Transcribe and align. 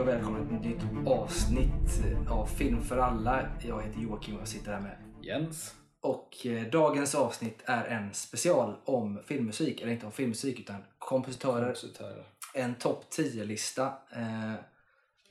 Hej 0.00 0.08
och 0.08 0.14
välkomna 0.14 0.60
till 0.60 0.72
ett 0.72 0.82
nytt 0.82 1.08
avsnitt 1.08 2.28
av 2.30 2.46
Film 2.46 2.82
för 2.82 2.98
alla. 2.98 3.48
Jag 3.62 3.82
heter 3.82 4.00
Joakim 4.00 4.34
och 4.34 4.40
jag 4.40 4.48
sitter 4.48 4.72
här 4.72 4.80
med. 4.80 4.96
Jens. 5.22 5.74
Och 6.00 6.46
eh, 6.46 6.66
dagens 6.70 7.14
avsnitt 7.14 7.62
är 7.64 7.84
en 7.84 8.14
special 8.14 8.76
om 8.84 9.22
filmmusik, 9.26 9.80
eller 9.80 9.92
inte 9.92 10.06
om 10.06 10.12
filmmusik 10.12 10.60
utan 10.60 10.84
kompositörer. 10.98 11.64
Kompositörer. 11.64 12.26
En 12.54 12.74
topp 12.74 13.04
10-lista 13.10 13.86
eh, 14.16 14.54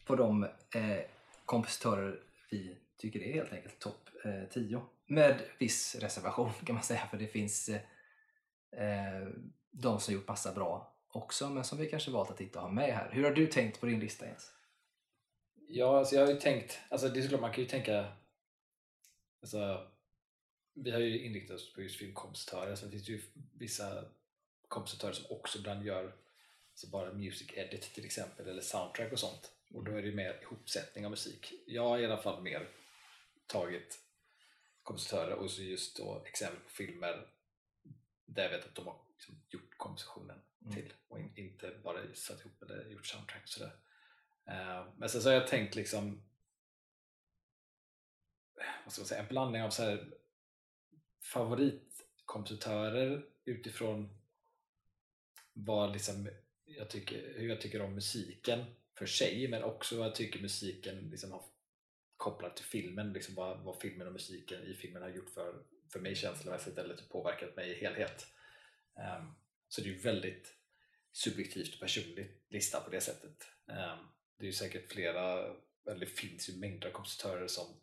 på 0.06 0.16
de 0.16 0.44
eh, 0.44 1.00
kompositörer 1.46 2.20
vi 2.52 2.78
tycker 2.98 3.20
är 3.20 3.34
helt 3.34 3.54
enkelt 3.54 3.80
topp 3.80 4.10
eh, 4.26 4.50
10. 4.54 4.82
Med 5.08 5.42
viss 5.60 5.96
reservation 5.96 6.52
kan 6.66 6.76
man 6.76 6.84
säga 6.84 7.02
för 7.12 7.18
det 7.18 7.28
finns 7.28 7.70
eh, 7.70 7.82
eh, 8.84 9.28
de 9.72 10.00
som 10.00 10.14
gjort 10.14 10.28
massa 10.28 10.54
bra 10.54 10.96
också 11.12 11.50
men 11.50 11.64
som 11.64 11.78
vi 11.78 11.86
kanske 11.90 12.12
valt 12.12 12.32
att 12.32 12.42
inte 12.42 12.60
ha 12.60 12.70
med 12.70 12.94
här. 12.94 13.10
Hur 13.12 13.24
har 13.24 13.32
du 13.32 13.48
tänkt 13.48 13.80
på 13.80 13.86
din 13.86 14.00
lista 14.00 14.26
Jens? 14.26 14.54
Ja, 15.72 15.98
alltså 16.00 16.16
jag 16.16 16.26
har 16.26 16.34
ju 16.34 16.40
tänkt, 16.40 16.80
alltså 16.90 17.10
det 17.10 17.20
är 17.20 17.22
såklart 17.22 17.42
man 17.42 17.54
kan 17.54 17.64
ju 17.64 17.70
tänka, 17.70 18.14
alltså 19.42 19.88
vi 20.74 20.92
har 20.92 21.00
ju 21.00 21.26
inriktat 21.26 21.56
oss 21.56 21.74
på 21.74 21.82
just 21.82 21.96
filmkompositörer, 21.98 22.76
sen 22.76 22.92
finns 22.92 23.06
det 23.06 23.12
ju 23.12 23.22
vissa 23.54 24.06
kompositörer 24.68 25.14
som 25.14 25.36
också 25.38 25.60
ibland 25.60 25.86
gör 25.86 26.16
alltså 26.72 26.88
bara 26.88 27.14
music 27.14 27.48
edit 27.54 27.82
till 27.82 28.06
exempel, 28.06 28.48
eller 28.48 28.62
soundtrack 28.62 29.12
och 29.12 29.20
sånt. 29.20 29.52
Och 29.74 29.84
då 29.84 29.92
är 29.92 30.02
det 30.02 30.08
ju 30.08 30.16
mer 30.16 30.40
ihopsättning 30.42 31.06
av 31.06 31.12
musik. 31.12 31.54
Jag 31.68 31.84
har 31.84 32.00
i 32.00 32.06
alla 32.06 32.22
fall 32.22 32.42
mer 32.42 32.70
tagit 33.48 34.00
kompositörer 34.84 35.34
och 35.34 35.52
så 35.52 35.62
just 35.62 35.98
då 35.98 36.24
exempel 36.26 36.60
på 36.60 36.70
filmer 36.70 37.28
där 38.26 38.44
jag 38.44 38.50
vet 38.50 38.66
att 38.66 38.76
de 38.76 38.88
har 38.88 39.02
liksom 39.16 39.42
gjort 39.50 39.78
kompositionen 39.78 40.42
Mm. 40.62 40.74
till 40.76 40.94
och 41.08 41.20
in, 41.20 41.34
inte 41.36 41.72
bara 41.84 42.14
satt 42.14 42.40
ihop 42.40 42.62
eller 42.62 42.90
gjort 42.90 43.06
soundtrack 43.06 43.48
sådär. 43.48 43.72
Eh, 44.50 44.86
men 44.98 45.10
sen 45.10 45.22
så 45.22 45.30
har 45.30 45.34
jag 45.34 45.48
tänkt 45.48 45.76
liksom 45.76 46.24
vad 48.84 48.94
ska 48.94 49.02
man 49.02 49.08
säga, 49.08 49.22
en 49.22 49.28
blandning 49.28 49.62
av 49.62 49.70
så 49.70 49.84
här 49.84 50.14
favoritkompositörer 51.22 53.26
utifrån 53.46 54.10
vad 55.54 55.94
liksom 55.94 56.30
jag 56.66 56.90
tycker, 56.90 57.34
hur 57.36 57.50
jag 57.50 57.62
tycker 57.62 57.82
om 57.82 57.96
musiken 57.96 58.66
för 58.96 59.06
sig 59.06 59.48
men 59.48 59.64
också 59.64 59.98
vad 59.98 60.08
jag 60.08 60.16
tycker 60.16 60.42
musiken 60.42 61.10
liksom 61.10 61.32
har 61.32 61.44
kopplat 62.18 62.56
till 62.56 62.66
filmen, 62.66 63.14
liksom 63.14 63.36
vad, 63.36 63.60
vad 63.60 63.82
filmen 63.82 64.08
och 64.08 64.14
musiken 64.14 64.64
i 64.64 64.74
filmen 64.74 65.02
har 65.02 65.10
gjort 65.10 65.30
för, 65.30 65.64
för 65.92 66.00
mig 66.00 66.16
känslomässigt 66.16 66.78
eller 66.78 66.96
typ 66.96 67.10
påverkat 67.10 67.56
mig 67.56 67.72
i 67.72 67.80
helhet. 67.80 68.28
Um, 68.96 69.36
så 69.68 69.82
det 69.82 69.90
är 69.90 69.94
ju 69.94 70.00
väldigt 70.00 70.56
subjektivt 71.12 71.74
och 71.74 71.80
personligt 71.80 72.46
lista 72.50 72.80
på 72.80 72.90
det 72.90 73.02
sättet. 73.02 73.48
Um, 73.66 74.08
det 74.40 74.46
är 74.46 74.48
ju 74.48 74.54
säkert 74.54 74.92
flera, 74.92 75.56
eller 75.88 76.00
det 76.00 76.06
finns 76.06 76.50
ju 76.50 76.60
mängder 76.60 76.88
av 76.88 76.92
kompositörer 76.92 77.48
som 77.48 77.82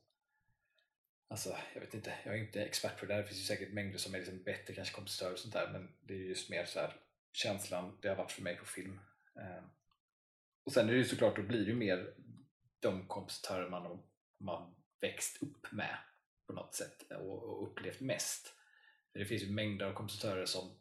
Alltså, 1.28 1.56
jag 1.74 1.80
vet 1.80 1.94
inte, 1.94 2.14
jag 2.24 2.34
är 2.34 2.38
inte 2.38 2.64
expert 2.64 3.00
på 3.00 3.06
det 3.06 3.14
där. 3.14 3.22
Det 3.22 3.28
finns 3.28 3.40
ju 3.40 3.44
säkert 3.44 3.72
mängder 3.72 3.98
som 3.98 4.14
är 4.14 4.18
liksom 4.18 4.42
bättre 4.42 4.74
kanske 4.74 4.94
kompositörer 4.94 5.32
och 5.32 5.38
sånt 5.38 5.54
där 5.54 5.72
men 5.72 5.88
det 6.00 6.14
är 6.14 6.18
just 6.18 6.50
mer 6.50 6.64
så 6.64 6.80
här 6.80 6.96
känslan 7.32 7.98
det 8.02 8.08
har 8.08 8.16
varit 8.16 8.32
för 8.32 8.42
mig 8.42 8.56
på 8.56 8.64
film. 8.64 9.00
Eh. 9.36 9.64
och 10.64 10.72
sen 10.72 10.88
är 10.88 10.92
det 10.92 10.98
ju 10.98 11.04
såklart, 11.04 11.36
då 11.36 11.42
blir 11.42 11.60
det 11.60 11.70
ju 11.70 11.76
mer 11.76 12.14
de 12.80 13.08
kompositörer 13.08 13.70
man 13.70 13.82
har 13.82 14.02
man 14.38 14.74
växt 15.00 15.42
upp 15.42 15.72
med 15.72 15.98
på 16.46 16.52
något 16.52 16.74
sätt 16.74 17.10
och, 17.10 17.42
och 17.42 17.70
upplevt 17.70 18.00
mest. 18.00 18.54
För 19.12 19.18
det 19.18 19.24
finns 19.24 19.42
ju 19.42 19.50
mängder 19.50 19.86
av 19.86 19.94
kompositörer 19.94 20.46
som 20.46 20.78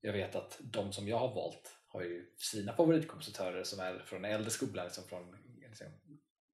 jag 0.00 0.12
vet 0.12 0.34
att 0.34 0.60
de 0.60 0.92
som 0.92 1.08
jag 1.08 1.18
har 1.18 1.34
valt 1.34 1.76
har 1.94 2.02
ju 2.02 2.26
sina 2.36 2.72
favoritkompositörer 2.72 3.64
som 3.64 3.80
är 3.80 3.98
från 3.98 4.24
äldre 4.24 4.50
skolan, 4.50 4.84
liksom 4.84 5.04
från 5.04 5.36
liksom, 5.68 5.86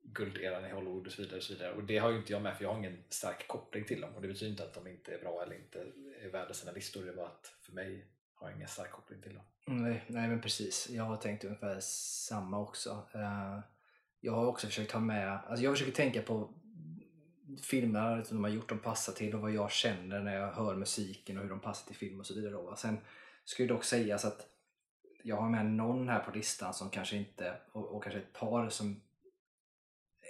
gulderan 0.03 0.67
i 0.67 0.71
Hollywood 0.71 1.07
och 1.07 1.13
så 1.13 1.23
vidare. 1.23 1.37
Och, 1.37 1.43
så 1.43 1.53
vidare. 1.53 1.73
och 1.73 1.85
det 1.85 1.99
har 1.99 2.11
ju 2.11 2.17
inte 2.17 2.33
jag 2.33 2.43
med 2.43 2.57
för 2.57 2.65
jag 2.65 2.71
har 2.71 2.79
ingen 2.79 3.05
stark 3.09 3.49
koppling 3.49 3.85
till 3.85 4.01
dem 4.01 4.15
och 4.15 4.23
det 4.23 4.29
betyder 4.29 4.51
inte 4.51 4.65
att 4.65 4.75
de 4.75 4.87
inte 4.87 5.15
är 5.15 5.19
bra 5.19 5.43
eller 5.43 5.57
inte 5.57 5.87
är 6.23 6.31
värda 6.31 6.55
sina 6.55 6.73
listor. 6.73 7.05
Det 7.05 7.11
är 7.11 7.17
bara 7.17 7.27
att 7.27 7.55
för 7.63 7.73
mig 7.73 8.07
har 8.35 8.49
jag 8.49 8.57
ingen 8.57 8.69
stark 8.69 8.91
koppling 8.91 9.23
till 9.23 9.35
dem. 9.35 9.45
Mm, 9.67 9.83
nej, 9.83 10.05
nej 10.07 10.29
men 10.29 10.41
precis. 10.41 10.89
Jag 10.91 11.05
har 11.05 11.17
tänkt 11.17 11.45
ungefär 11.45 11.81
samma 11.81 12.61
också. 12.61 13.09
Eh, 13.15 13.61
jag 14.21 14.33
har 14.33 14.47
också 14.47 14.67
försökt 14.67 14.93
ha 14.93 15.01
med, 15.01 15.41
alltså 15.47 15.65
jag 15.65 15.75
försöker 15.75 15.93
tänka 15.93 16.23
på 16.23 16.55
filmer 17.63 18.23
som 18.23 18.37
de 18.37 18.45
har 18.45 18.51
gjort, 18.51 18.69
de 18.69 18.79
passar 18.79 19.13
till 19.13 19.35
och 19.35 19.41
vad 19.41 19.53
jag 19.53 19.71
känner 19.71 20.21
när 20.21 20.37
jag 20.37 20.53
hör 20.53 20.77
musiken 20.77 21.37
och 21.37 21.43
hur 21.43 21.51
de 21.51 21.61
passar 21.61 21.87
till 21.87 21.97
film 21.97 22.21
och 22.21 22.27
så 22.27 22.35
vidare. 22.35 22.53
Då. 22.53 22.77
Sen 22.77 22.99
ska 23.45 23.63
ju 23.63 23.69
dock 23.69 23.85
sägas 23.85 24.25
att 24.25 24.47
jag 25.23 25.37
har 25.37 25.49
med 25.49 25.67
någon 25.67 26.09
här 26.09 26.21
på 26.21 26.31
listan 26.31 26.75
som 26.75 26.91
kanske 26.91 27.17
inte, 27.17 27.57
och, 27.73 27.97
och 27.97 28.03
kanske 28.03 28.21
ett 28.21 28.33
par 28.33 28.69
som 28.69 29.01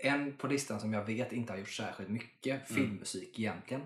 en 0.02 0.36
på 0.36 0.46
listan 0.46 0.80
som 0.80 0.92
jag 0.92 1.04
vet 1.04 1.32
inte 1.32 1.52
har 1.52 1.58
gjort 1.58 1.68
särskilt 1.68 2.10
mycket 2.10 2.68
filmmusik 2.68 3.38
egentligen. 3.38 3.82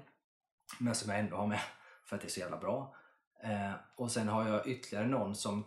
Men 0.79 0.95
som 0.95 1.11
jag 1.11 1.21
ändå 1.21 1.37
har 1.37 1.47
med 1.47 1.61
för 2.05 2.17
att 2.17 2.23
det 2.23 2.29
är 2.29 2.31
så 2.31 2.41
jävla 2.41 2.59
bra. 2.59 2.97
Eh, 3.43 3.73
och 3.97 4.11
sen 4.11 4.29
har 4.29 4.49
jag 4.49 4.67
ytterligare 4.67 5.07
någon 5.07 5.35
som 5.35 5.65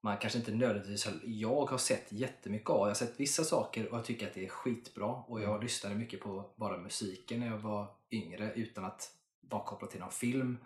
man 0.00 0.18
kanske 0.18 0.38
inte 0.38 0.54
nödvändigtvis 0.54 1.08
jag 1.24 1.66
har 1.66 1.78
sett 1.78 2.12
jättemycket 2.12 2.70
av. 2.70 2.80
Jag 2.80 2.86
har 2.86 2.94
sett 2.94 3.20
vissa 3.20 3.44
saker 3.44 3.88
och 3.88 3.98
jag 3.98 4.04
tycker 4.04 4.26
att 4.26 4.34
det 4.34 4.44
är 4.44 4.48
skitbra. 4.48 5.06
Och 5.06 5.40
jag 5.40 5.62
lyssnade 5.62 5.94
mycket 5.94 6.20
på 6.20 6.50
bara 6.56 6.78
musiken 6.78 7.40
när 7.40 7.46
jag 7.46 7.58
var 7.58 7.86
yngre 8.10 8.52
utan 8.54 8.84
att 8.84 9.12
vara 9.40 9.64
kopplad 9.64 9.90
till 9.90 10.00
någon 10.00 10.10
film. 10.10 10.58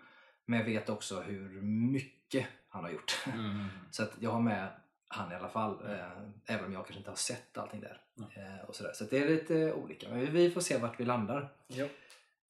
Men 0.51 0.59
jag 0.59 0.67
vet 0.67 0.89
också 0.89 1.21
hur 1.21 1.63
mycket 1.63 2.47
han 2.69 2.85
har 2.85 2.91
gjort. 2.91 3.25
Så 3.91 4.03
att 4.03 4.13
jag 4.21 4.31
har 4.31 4.41
med 4.41 4.69
han 5.09 5.33
i 5.33 5.35
alla 5.35 5.49
fall. 5.49 5.91
Eh, 5.91 6.55
även 6.55 6.65
om 6.65 6.73
jag 6.73 6.87
kanske 6.87 6.99
inte 6.99 7.11
har 7.11 7.17
sett 7.17 7.59
allting 7.59 7.81
där. 7.81 8.01
Eh, 8.19 8.65
och 8.69 8.77
sådär. 8.77 8.93
Så 8.95 9.05
det 9.05 9.19
är 9.19 9.29
lite 9.29 9.73
olika. 9.73 10.09
Men 10.09 10.33
vi 10.33 10.51
får 10.51 10.61
se 10.61 10.79
vart 10.79 11.01
vi 11.01 11.05
landar. 11.05 11.53
Ja. 11.67 11.87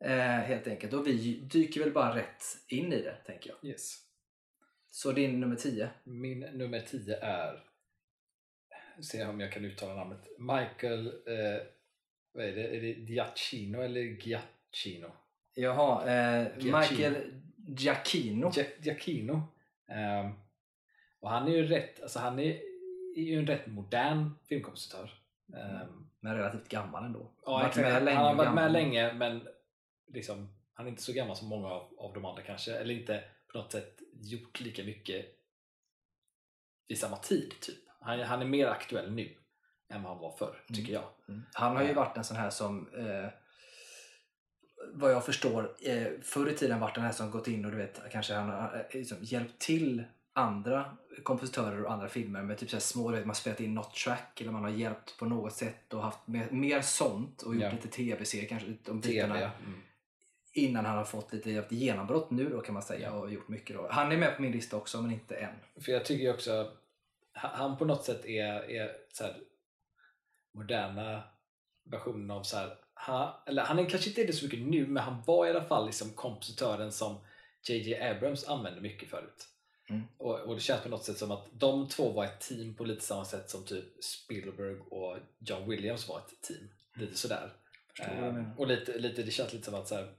Eh, 0.04 0.20
helt 0.20 0.66
enkelt. 0.66 0.92
Och 0.92 1.06
vi 1.06 1.40
dyker 1.40 1.80
väl 1.80 1.92
bara 1.92 2.16
rätt 2.16 2.44
in 2.68 2.92
i 2.92 3.02
det, 3.02 3.14
tänker 3.26 3.50
jag. 3.50 3.70
Yes. 3.70 3.98
Så 4.90 5.12
din 5.12 5.40
nummer 5.40 5.56
10. 5.56 5.90
Min 6.04 6.40
nummer 6.40 6.80
10 6.80 7.16
är, 7.16 7.62
se 9.00 9.24
om 9.24 9.40
jag 9.40 9.52
kan 9.52 9.64
uttala 9.64 9.94
namnet, 9.94 10.28
Michael, 10.38 11.06
eh, 11.06 11.62
vad 12.32 12.44
är 12.44 12.52
det, 12.52 12.76
är 12.76 12.80
det 12.80 12.92
Giacchino 12.92 13.80
eller 13.80 14.00
Giacchino? 14.00 15.12
Jaha, 15.54 16.06
eh, 16.06 16.46
Giacchino. 16.58 16.78
Michael 16.78 17.42
Giacchino. 17.76 18.50
Gia- 18.50 18.80
Giacchino. 18.82 19.42
Ehm, 19.88 20.32
och 21.20 21.30
han 21.30 21.48
är 21.48 21.52
ju 21.52 21.66
rätt, 21.66 22.02
alltså 22.02 22.18
han 22.18 22.38
är, 22.38 22.60
är 23.16 23.22
ju 23.22 23.38
en 23.38 23.46
rätt 23.46 23.66
modern 23.66 24.30
filmkompositör. 24.48 25.10
Ehm, 25.56 26.06
Men 26.20 26.36
relativt 26.36 26.68
gammal 26.68 27.04
ändå. 27.04 27.30
ja, 27.46 27.66
exakt. 27.68 27.88
han, 27.88 28.06
har 28.16 28.24
varit 28.24 28.36
med 28.36 28.46
gammal. 28.46 28.72
länge 28.72 29.12
men 29.12 29.48
liksom, 30.06 30.48
han 30.72 30.86
är 30.86 30.90
inte 30.90 31.02
så 31.02 31.12
gammal 31.12 31.36
som 31.36 31.48
många 31.48 31.68
av, 31.68 31.94
av 31.98 32.12
de 32.14 32.24
andra 32.24 32.42
kanske, 32.42 32.74
eller 32.76 32.94
inte 32.94 33.24
på 33.52 33.58
något 33.58 33.72
sätt 33.72 34.00
gjort 34.20 34.60
lika 34.60 34.84
mycket 34.84 35.26
vid 36.88 36.98
samma 36.98 37.16
tid. 37.16 37.54
typ. 37.60 37.78
Han, 38.00 38.20
han 38.20 38.40
är 38.42 38.46
mer 38.46 38.66
aktuell 38.66 39.12
nu 39.12 39.36
än 39.88 40.02
vad 40.02 40.12
han 40.12 40.20
var 40.22 40.36
förr, 40.36 40.64
tycker 40.74 40.92
jag. 40.92 41.04
Mm. 41.28 41.42
Han 41.52 41.76
har 41.76 41.82
ju 41.82 41.88
Ja. 41.88 41.94
varit 41.94 42.16
en 42.16 42.24
sån 42.24 42.36
här 42.36 42.50
som 42.50 42.94
eh, 42.94 43.28
vad 44.92 45.12
jag 45.12 45.24
förstår 45.26 45.76
eh, 45.82 46.06
förr 46.22 46.48
i 46.48 46.54
tiden 46.54 46.80
varit 46.80 46.94
den 46.94 47.04
här 47.04 47.12
som 47.12 47.30
gått 47.30 47.48
in 47.48 47.64
och 47.64 47.70
du 47.70 47.76
vet 47.76 48.00
kanske 48.12 48.34
han 48.34 48.48
har 48.48 48.86
eh, 48.90 48.98
liksom, 48.98 49.16
hjälpt 49.20 49.58
till 49.58 50.04
andra 50.32 50.96
kompositörer 51.22 51.84
och 51.84 51.92
andra 51.92 52.08
filmer 52.08 52.42
med 52.42 52.58
typ 52.58 52.70
så 52.70 52.80
små, 52.80 53.10
vet, 53.10 53.26
man 53.26 53.34
spelat 53.34 53.60
in 53.60 53.74
något 53.74 53.94
track 53.94 54.40
eller 54.40 54.52
man 54.52 54.62
har 54.62 54.70
hjälpt 54.70 55.18
på 55.18 55.24
något 55.24 55.52
sätt 55.52 55.94
och 55.94 56.02
haft 56.02 56.26
mer, 56.26 56.50
mer 56.50 56.80
sånt 56.80 57.42
och 57.42 57.54
gjort 57.54 57.62
Ja. 57.64 57.70
lite 57.70 57.88
tv-serier 57.88 58.48
kanske 58.48 58.68
om 58.88 59.00
TV. 59.02 59.14
bitarna 59.14 59.36
Mm. 59.38 59.80
innan 60.52 60.84
han 60.84 60.96
har 60.96 61.04
fått 61.04 61.32
lite 61.32 61.64
genombrott 61.70 62.30
nu 62.30 62.48
då 62.48 62.60
kan 62.60 62.74
man 62.74 62.82
säga 62.82 63.12
och 63.12 63.32
gjort 63.32 63.48
mycket 63.48 63.76
då. 63.76 63.88
Han 63.90 64.12
är 64.12 64.16
med 64.16 64.36
på 64.36 64.42
min 64.42 64.52
lista 64.52 64.76
också 64.76 65.02
men 65.02 65.10
inte 65.12 65.36
än. 65.36 65.54
För 65.84 65.92
jag 65.92 66.04
tycker 66.04 66.34
också 66.34 66.72
han 67.32 67.50
han 67.54 67.76
på 67.78 67.84
något 67.84 68.04
sätt 68.04 68.24
är, 68.26 68.70
är 68.70 68.92
så 69.12 69.24
här, 69.24 69.34
moderna 70.54 71.22
versionen 71.84 72.30
av 72.30 72.42
så 72.42 72.56
här, 72.56 72.76
han, 73.00 73.34
eller 73.46 73.62
han 73.62 73.78
är 73.78 73.88
kanske 73.90 74.08
inte 74.08 74.22
är 74.22 74.26
det 74.26 74.32
så 74.32 74.44
mycket 74.44 74.60
nu 74.60 74.86
men 74.86 75.02
han 75.02 75.22
var 75.26 75.46
i 75.46 75.50
alla 75.50 75.64
fall 75.64 75.86
liksom 75.86 76.10
kompositören 76.10 76.92
som 76.92 77.18
JJ 77.68 77.94
Abrams 78.02 78.44
använde 78.44 78.80
mycket 78.80 79.08
förut. 79.10 79.48
Mm. 79.88 80.02
Och, 80.16 80.40
och 80.40 80.54
det 80.54 80.60
känns 80.60 80.82
på 80.82 80.88
något 80.88 81.04
sätt 81.04 81.18
som 81.18 81.30
att 81.30 81.46
de 81.52 81.88
två 81.88 82.12
var 82.12 82.24
ett 82.24 82.40
team 82.40 82.74
på 82.74 82.84
lite 82.84 83.02
samma 83.02 83.24
sätt 83.24 83.50
som 83.50 83.64
typ 83.64 84.04
Spielberg 84.04 84.76
och 84.80 85.18
John 85.38 85.68
Williams 85.68 86.08
var 86.08 86.18
ett 86.18 86.42
team. 86.42 86.68
Lite 86.94 87.16
sådär. 87.16 87.52
Eh, 88.00 88.58
och 88.58 88.66
lite, 88.66 88.98
lite, 88.98 89.22
det 89.22 89.30
känns 89.30 89.52
lite 89.52 89.64
som 89.64 89.74
att, 89.74 89.88
så 89.88 89.94
här, 89.94 90.14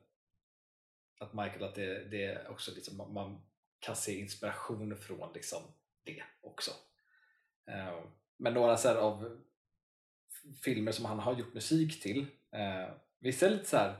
att 1.20 1.34
Michael, 1.34 1.64
att 1.64 1.76
det, 1.76 2.04
det 2.04 2.26
är 2.26 2.52
också 2.52 2.72
liksom, 2.76 2.98
man- 2.98 3.14
man 3.14 3.42
kan 3.80 3.96
se 3.96 4.20
inspiration 4.20 4.98
från 4.98 5.34
liksom 5.34 5.62
det 6.04 6.24
också. 6.42 6.72
Eh, 7.68 8.00
men 8.38 8.54
några 8.54 8.78
så 8.78 8.98
av 8.98 9.42
filmer 10.64 10.92
som 10.92 11.06
han 11.06 11.20
har 11.20 11.36
gjort 11.36 11.54
musik 11.54 12.02
till, 12.02 12.26
eh, 12.52 12.94
vissa 13.20 13.46
är 13.46 13.50
lite 13.50 13.66
så 13.66 13.78
här, 13.78 13.96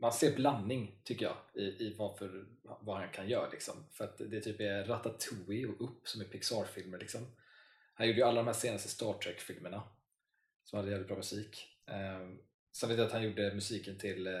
man 0.00 0.12
ser 0.12 0.36
blandning 0.36 1.00
tycker 1.04 1.26
jag 1.26 1.36
i, 1.54 1.64
i 1.64 1.94
vad, 1.98 2.18
för, 2.18 2.46
vad 2.62 2.96
han 2.96 3.10
kan 3.10 3.28
göra. 3.28 3.50
Liksom. 3.50 3.74
För 3.92 4.04
att 4.04 4.18
det 4.18 4.40
typ 4.40 4.60
är 4.60 4.84
Ratatouille 4.84 5.68
och 5.68 5.84
Upp 5.84 6.08
som 6.08 6.20
är 6.20 6.24
Pixar-filmer. 6.24 6.98
Liksom. 6.98 7.26
Han 7.94 8.06
gjorde 8.06 8.18
ju 8.18 8.24
alla 8.24 8.40
de 8.40 8.46
här 8.46 8.54
senaste 8.54 8.88
Star 8.88 9.12
Trek-filmerna 9.12 9.82
som 10.64 10.76
hade 10.76 10.90
jävligt 10.90 11.08
bra 11.08 11.16
musik. 11.16 11.66
Eh, 11.86 12.28
sen 12.72 12.88
vet 12.88 12.98
jag 12.98 13.06
att 13.06 13.12
han 13.12 13.22
gjorde 13.22 13.54
musiken 13.54 13.98
till 13.98 14.26
eh, 14.26 14.32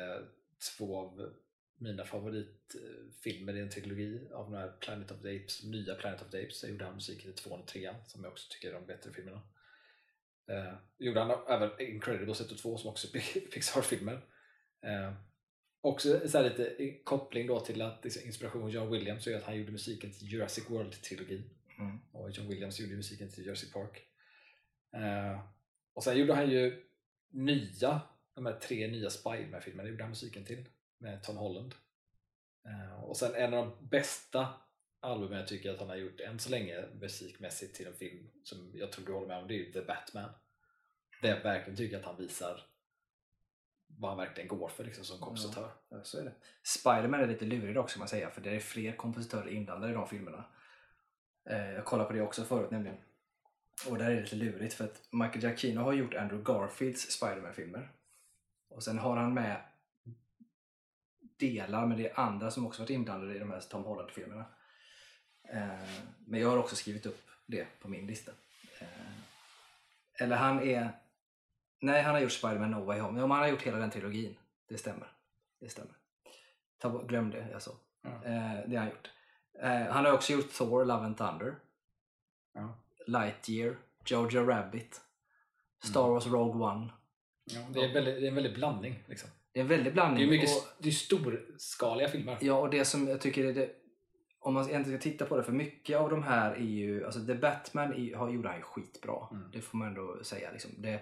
två 0.76 0.98
av 0.98 1.34
mina 1.78 2.04
favoritfilmer 2.04 3.56
i 3.56 3.60
en 3.60 3.70
trilogi 3.70 4.28
av 4.32 4.50
den 4.50 4.60
här 4.60 4.72
Planet 4.80 5.10
of 5.10 5.22
the 5.22 5.36
Apes, 5.36 5.64
nya 5.64 5.94
Planet 5.94 6.22
of 6.22 6.30
the 6.30 6.42
Apes. 6.44 6.58
Så 6.58 6.68
gjorde 6.68 6.84
han 6.84 6.94
musiken 6.94 7.32
till 7.32 7.42
tvåan 7.42 7.60
och 7.60 7.66
trean 7.66 7.94
som 8.06 8.24
jag 8.24 8.32
också 8.32 8.48
tycker 8.50 8.68
är 8.68 8.74
de 8.74 8.86
bättre 8.86 9.12
filmerna. 9.12 9.42
Uh, 10.50 10.74
gjorde 10.98 11.20
han 11.20 11.38
även 11.48 11.70
Incredibles 11.80 12.40
1 12.40 12.52
och 12.52 12.58
2 12.58 12.78
som 12.78 12.90
också 12.90 13.16
är 13.16 13.40
Pixar-filmer. 13.52 14.14
Uh, 14.86 15.12
också 15.80 16.28
så 16.28 16.42
lite 16.42 16.94
koppling 17.04 17.46
då 17.46 17.60
till 17.60 17.82
att 17.82 18.04
inspiration 18.04 18.70
John 18.70 18.90
Williams 18.90 19.26
är 19.26 19.36
att 19.36 19.44
han 19.44 19.56
gjorde 19.56 19.72
musiken 19.72 20.12
till 20.12 20.32
Jurassic 20.32 20.70
World-trilogin. 20.70 21.42
Mm. 21.78 21.98
Och 22.12 22.30
John 22.30 22.48
Williams 22.48 22.80
gjorde 22.80 22.96
musiken 22.96 23.30
till 23.30 23.44
Jurassic 23.44 23.72
Park. 23.72 24.02
Uh, 24.96 25.40
och 25.94 26.04
sen 26.04 26.18
gjorde 26.18 26.34
han 26.34 26.50
ju 26.50 26.84
nya, 27.30 28.00
de 28.34 28.46
här 28.46 28.58
tre 28.58 28.88
nya 28.88 29.10
Spiderman-filmerna 29.10 29.88
gjorde 29.88 30.02
han 30.02 30.10
musiken 30.10 30.44
till 30.44 30.64
med 30.98 31.22
Tom 31.22 31.36
Holland. 31.36 31.74
Uh, 32.66 33.04
och 33.04 33.16
sen 33.16 33.34
en 33.34 33.54
av 33.54 33.66
de 33.66 33.88
bästa 33.88 34.48
albumen 35.00 35.38
jag 35.38 35.48
tycker 35.48 35.70
att 35.70 35.80
han 35.80 35.88
har 35.88 35.96
gjort 35.96 36.20
än 36.20 36.38
så 36.38 36.50
länge 36.50 36.84
musikmässigt 37.00 37.74
till 37.74 37.86
en 37.86 37.94
film 37.94 38.30
som 38.44 38.70
jag 38.74 38.92
tror 38.92 39.06
du 39.06 39.12
håller 39.12 39.26
med 39.26 39.38
om, 39.38 39.48
det 39.48 39.54
är 39.54 39.58
ju 39.58 39.72
The 39.72 39.80
Batman. 39.80 40.30
Där 41.22 41.28
jag 41.28 41.42
verkligen 41.42 41.76
tycker 41.76 41.98
att 41.98 42.04
han 42.04 42.16
visar 42.16 42.66
vad 43.86 44.10
han 44.10 44.18
verkligen 44.18 44.48
går 44.48 44.68
för 44.68 44.84
liksom, 44.84 45.04
som 45.04 45.18
kompositör. 45.18 45.70
Ja, 45.88 46.02
så 46.02 46.18
är 46.18 46.24
det. 46.24 46.32
Spiderman 46.62 47.20
är 47.20 47.26
lite 47.26 47.44
lurig 47.44 47.78
också 47.78 47.98
man 47.98 48.08
säga 48.08 48.30
för 48.30 48.40
det 48.40 48.50
är 48.50 48.60
fler 48.60 48.96
kompositörer 48.96 49.48
inblandade 49.48 49.92
i 49.92 49.94
de 49.94 50.08
filmerna. 50.08 50.44
Eh, 51.50 51.72
jag 51.72 51.84
kollade 51.84 52.08
på 52.08 52.12
det 52.12 52.22
också 52.22 52.44
förut 52.44 52.70
nämligen. 52.70 52.96
Och 53.88 53.98
där 53.98 54.10
är 54.10 54.14
det 54.14 54.20
lite 54.20 54.36
lurigt 54.36 54.74
för 54.74 54.84
att 54.84 55.02
Michael 55.10 55.42
Giacchino 55.42 55.80
har 55.80 55.92
gjort 55.92 56.14
Andrew 56.14 56.52
Garfields 56.52 57.10
Spiderman-filmer. 57.10 57.92
Och 58.68 58.82
sen 58.82 58.98
har 58.98 59.16
han 59.16 59.34
med 59.34 59.62
delar, 61.36 61.86
men 61.86 61.98
det 61.98 62.08
är 62.08 62.20
andra 62.20 62.50
som 62.50 62.66
också 62.66 62.82
varit 62.82 62.90
inblandade 62.90 63.36
i 63.36 63.38
de 63.38 63.50
här 63.50 63.60
Tom 63.60 63.84
Holland-filmerna. 63.84 64.44
Eh, 65.52 65.68
men 66.26 66.40
jag 66.40 66.48
har 66.48 66.56
också 66.56 66.76
skrivit 66.76 67.06
upp 67.06 67.26
det 67.46 67.66
på 67.80 67.88
min 67.88 68.06
lista. 68.06 68.32
Eh, 68.80 68.88
eller 70.14 70.36
han 70.36 70.62
är... 70.62 70.90
Nej, 71.80 72.02
han 72.02 72.14
har 72.14 72.20
gjort 72.20 72.32
Spiderman 72.32 72.70
No 72.70 72.84
Way 72.84 73.00
Home. 73.00 73.20
Ja, 73.20 73.26
men 73.26 73.30
han 73.30 73.40
har 73.40 73.48
gjort 73.48 73.62
hela 73.62 73.78
den 73.78 73.90
trilogin. 73.90 74.36
Det 74.68 74.78
stämmer. 74.78 75.12
Det 75.60 75.68
stämmer. 75.68 75.94
Ta, 76.78 77.02
glöm 77.02 77.30
det 77.30 77.46
jag 77.52 77.62
sa. 77.62 77.72
Mm. 78.04 78.20
det 78.70 78.76
har 78.76 78.84
han 78.84 78.90
gjort. 78.90 79.10
han 79.94 80.04
har 80.04 80.12
också 80.12 80.32
gjort 80.32 80.52
Thor, 80.52 80.84
Love 80.84 81.04
and 81.06 81.18
Thunder. 81.18 81.54
Ja. 82.52 82.78
Lightyear, 83.06 83.76
Jojo 84.04 84.46
Rabbit, 84.46 85.00
Star 85.84 86.00
mm. 86.00 86.12
Wars 86.12 86.26
Rogue 86.26 86.62
One. 86.62 86.92
Ja, 87.44 87.60
det, 87.72 87.84
är 87.84 87.94
väldigt, 87.94 88.14
det 88.14 88.26
är 88.26 88.28
en 88.28 88.34
väldig 88.34 88.54
blandning. 88.54 89.04
Liksom. 89.06 89.30
Det 89.52 89.60
är 89.60 89.62
en 89.62 89.68
väldig 89.68 89.92
blandning. 89.92 90.28
Det 90.28 90.34
är, 90.34 90.38
mycket, 90.38 90.56
och, 90.56 90.68
det 90.78 90.88
är 90.88 90.92
storskaliga 90.92 92.08
filmer. 92.08 92.38
Ja, 92.40 92.54
och 92.54 92.70
det 92.70 92.84
som 92.84 93.08
jag 93.08 93.20
tycker 93.20 93.44
är 93.44 93.52
det, 93.52 93.70
om 94.40 94.54
man 94.54 94.68
egentligen 94.68 95.00
ska 95.00 95.10
titta 95.10 95.26
på 95.26 95.36
det, 95.36 95.42
för 95.42 95.52
mycket 95.52 95.98
av 95.98 96.10
de 96.10 96.22
här 96.22 96.52
är 96.52 96.60
ju, 96.60 97.04
alltså 97.04 97.26
The 97.26 97.34
Batman 97.34 97.92
är, 97.94 98.14
har, 98.14 98.30
gjorde 98.30 98.48
han 98.48 98.56
ju 98.56 98.62
skitbra. 98.62 99.28
Mm. 99.30 99.50
Det 99.52 99.60
får 99.60 99.78
man 99.78 99.88
ändå 99.88 100.24
säga. 100.24 100.50
Liksom. 100.50 100.70
Det, 100.78 101.00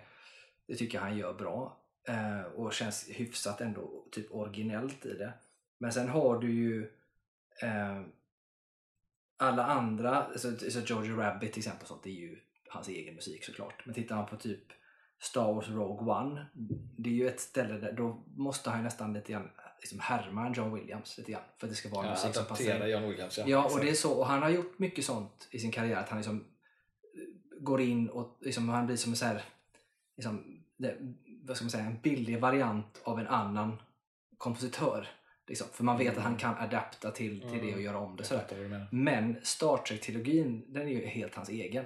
det 0.66 0.74
tycker 0.74 0.98
jag 0.98 1.02
han 1.02 1.18
gör 1.18 1.34
bra. 1.34 1.76
Eh, 2.08 2.42
och 2.42 2.72
känns 2.72 3.08
hyfsat 3.08 3.60
ändå 3.60 4.04
typ 4.10 4.34
originellt 4.34 5.06
i 5.06 5.14
det. 5.14 5.32
Men 5.78 5.92
sen 5.92 6.08
har 6.08 6.38
du 6.38 6.52
ju 6.52 6.82
eh, 7.62 8.02
alla 9.36 9.66
andra, 9.66 10.24
alltså, 10.24 10.48
alltså 10.48 10.80
George 10.80 11.12
Rabbit 11.12 11.52
till 11.52 11.60
exempel, 11.60 11.86
sånt, 11.86 12.02
det 12.02 12.10
är 12.10 12.20
ju 12.20 12.38
hans 12.68 12.88
egen 12.88 13.14
musik 13.14 13.44
såklart. 13.44 13.86
Men 13.86 13.94
tittar 13.94 14.16
man 14.16 14.26
på 14.26 14.36
typ 14.36 14.64
Star 15.18 15.52
Wars 15.52 15.68
Rogue 15.68 16.14
One, 16.14 16.46
det 16.96 17.10
är 17.10 17.14
ju 17.14 17.28
ett 17.28 17.40
ställe 17.40 17.74
där 17.74 17.92
då 17.92 18.22
måste 18.36 18.70
han 18.70 18.78
ju 18.78 18.84
nästan 18.84 19.12
lite 19.12 19.32
grann 19.32 19.50
liksom 19.80 20.00
härma 20.00 20.52
John 20.54 20.74
Williams 20.74 21.18
lite 21.18 21.32
grann 21.32 21.42
för 21.58 21.66
att 21.66 21.70
det 21.70 21.76
ska 21.76 21.88
vara 21.88 22.06
ja, 22.06 22.12
musik 22.12 22.34
som 22.34 22.44
passar. 22.44 22.86
John 22.86 23.08
Williams, 23.08 23.38
ja. 23.38 23.44
ja, 23.46 23.64
och 23.64 23.80
det 23.80 23.90
är 23.90 23.94
så. 23.94 24.12
Och 24.12 24.26
han 24.26 24.42
har 24.42 24.50
gjort 24.50 24.78
mycket 24.78 25.04
sånt 25.04 25.48
i 25.50 25.58
sin 25.58 25.72
karriär 25.72 25.96
att 25.96 26.08
han 26.08 26.18
liksom 26.18 26.44
eh, 27.14 27.60
går 27.60 27.80
in 27.80 28.08
och 28.08 28.38
liksom, 28.40 28.68
han 28.68 28.86
blir 28.86 28.96
som 28.96 29.12
en 29.12 29.16
så 29.16 29.24
här, 29.24 29.42
liksom, 30.16 30.62
det, 30.76 30.96
vad 31.42 31.56
ska 31.56 31.64
man 31.64 31.70
säga, 31.70 31.84
en 31.84 32.00
billig 32.02 32.40
variant 32.40 33.00
av 33.04 33.20
en 33.20 33.26
annan 33.26 33.76
kompositör. 34.38 35.08
Liksom. 35.46 35.66
För 35.72 35.84
man 35.84 35.98
vet 35.98 36.16
att 36.16 36.22
han 36.22 36.32
mm. 36.32 36.38
kan 36.38 36.54
adapta 36.54 37.10
till, 37.10 37.40
till 37.40 37.50
mm. 37.50 37.66
det 37.66 37.74
och 37.74 37.80
göra 37.80 37.98
om 37.98 38.16
det. 38.16 38.24
Sådär. 38.24 38.86
Men 38.90 39.36
Star 39.42 39.76
Trek-trilogin, 39.76 40.64
den 40.68 40.82
är 40.82 40.92
ju 40.92 41.06
helt 41.06 41.34
hans 41.34 41.48
egen. 41.48 41.84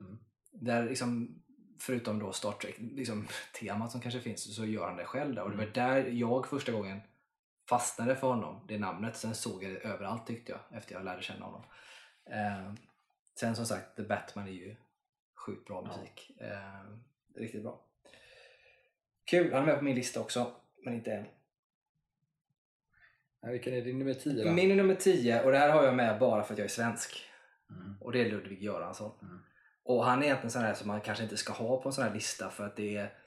Mm. 0.00 0.18
Där 0.52 0.84
liksom, 0.84 1.42
förutom 1.78 2.18
då 2.18 2.32
Star 2.32 2.52
Trek-temat 2.52 2.96
liksom, 2.96 3.90
som 3.90 4.00
kanske 4.00 4.20
finns, 4.20 4.54
så 4.54 4.64
gör 4.64 4.88
han 4.88 4.96
det 4.96 5.04
själv. 5.04 5.34
Där. 5.34 5.42
Och 5.42 5.50
det 5.50 5.56
var 5.56 5.62
mm. 5.62 5.74
där 5.74 6.10
jag 6.10 6.46
första 6.46 6.72
gången 6.72 7.00
fastnade 7.70 8.16
för 8.16 8.26
honom, 8.26 8.64
det 8.68 8.78
namnet. 8.78 9.16
Sen 9.16 9.34
såg 9.34 9.64
jag 9.64 9.72
det 9.72 9.78
överallt 9.78 10.26
tyckte 10.26 10.52
jag, 10.52 10.78
efter 10.78 10.94
jag 10.94 11.04
lärde 11.04 11.22
känna 11.22 11.44
honom. 11.44 11.62
Eh, 12.30 12.72
sen 13.34 13.56
som 13.56 13.66
sagt, 13.66 13.96
The 13.96 14.02
Batman 14.02 14.48
är 14.48 14.52
ju 14.52 14.76
sjukt 15.46 15.66
bra 15.66 15.82
musik. 15.82 16.30
Ja. 16.38 16.46
Eh, 16.46 17.40
riktigt 17.40 17.62
bra. 17.62 17.84
Kul, 19.24 19.52
han 19.52 19.62
är 19.62 19.66
med 19.66 19.78
på 19.78 19.84
min 19.84 19.94
lista 19.94 20.20
också, 20.20 20.52
men 20.84 20.94
inte 20.94 21.12
än. 21.12 21.26
Ja, 23.40 23.50
vilken 23.50 23.74
är 23.74 23.82
din 23.82 23.98
nummer 23.98 24.14
10 24.14 24.44
då? 24.44 24.50
Min 24.50 24.70
är 24.70 24.76
nummer 24.76 24.94
10 24.94 25.42
och 25.42 25.52
det 25.52 25.58
här 25.58 25.70
har 25.70 25.84
jag 25.84 25.94
med 25.94 26.18
bara 26.18 26.42
för 26.42 26.54
att 26.54 26.58
jag 26.58 26.64
är 26.64 26.68
svensk. 26.68 27.24
Mm. 27.70 27.96
Och 28.00 28.12
det 28.12 28.20
är 28.20 28.30
Ludvig 28.30 28.62
Göransson. 28.62 29.12
Mm. 29.22 29.38
Och 29.82 30.04
han 30.04 30.18
är 30.18 30.24
egentligen 30.24 30.50
sån 30.50 30.62
här 30.62 30.74
som 30.74 30.88
man 30.88 31.00
kanske 31.00 31.24
inte 31.24 31.36
ska 31.36 31.52
ha 31.52 31.82
på 31.82 31.88
en 31.88 31.92
sån 31.92 32.04
här 32.04 32.14
lista 32.14 32.50
för 32.50 32.66
att 32.66 32.76
det 32.76 32.96
är 32.96 33.19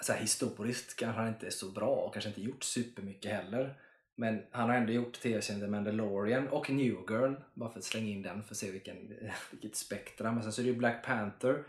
så 0.00 0.12
här, 0.12 0.20
historiskt 0.20 0.96
kanske 0.96 1.20
han 1.20 1.28
inte 1.28 1.46
är 1.46 1.50
så 1.50 1.70
bra 1.70 1.94
och 1.94 2.12
kanske 2.12 2.28
inte 2.28 2.42
gjort 2.42 2.64
supermycket 2.64 3.32
heller. 3.32 3.74
Men 4.14 4.42
han 4.50 4.68
har 4.68 4.76
ändå 4.76 4.92
gjort 4.92 5.20
tv-serien 5.20 5.60
The 5.60 5.66
Mandalorian 5.66 6.48
och 6.48 6.70
New 6.70 6.96
Girl, 7.08 7.34
bara 7.54 7.70
för 7.70 7.78
att 7.78 7.84
slänga 7.84 8.08
in 8.08 8.22
den 8.22 8.42
för 8.42 8.54
att 8.54 8.58
se 8.58 8.70
vilken, 8.70 9.14
vilket 9.50 9.76
spektra. 9.76 10.32
Men 10.32 10.42
sen 10.42 10.52
så 10.52 10.60
är 10.60 10.64
det 10.64 10.70
ju 10.70 10.76
Black 10.76 11.04
Panther 11.04 11.64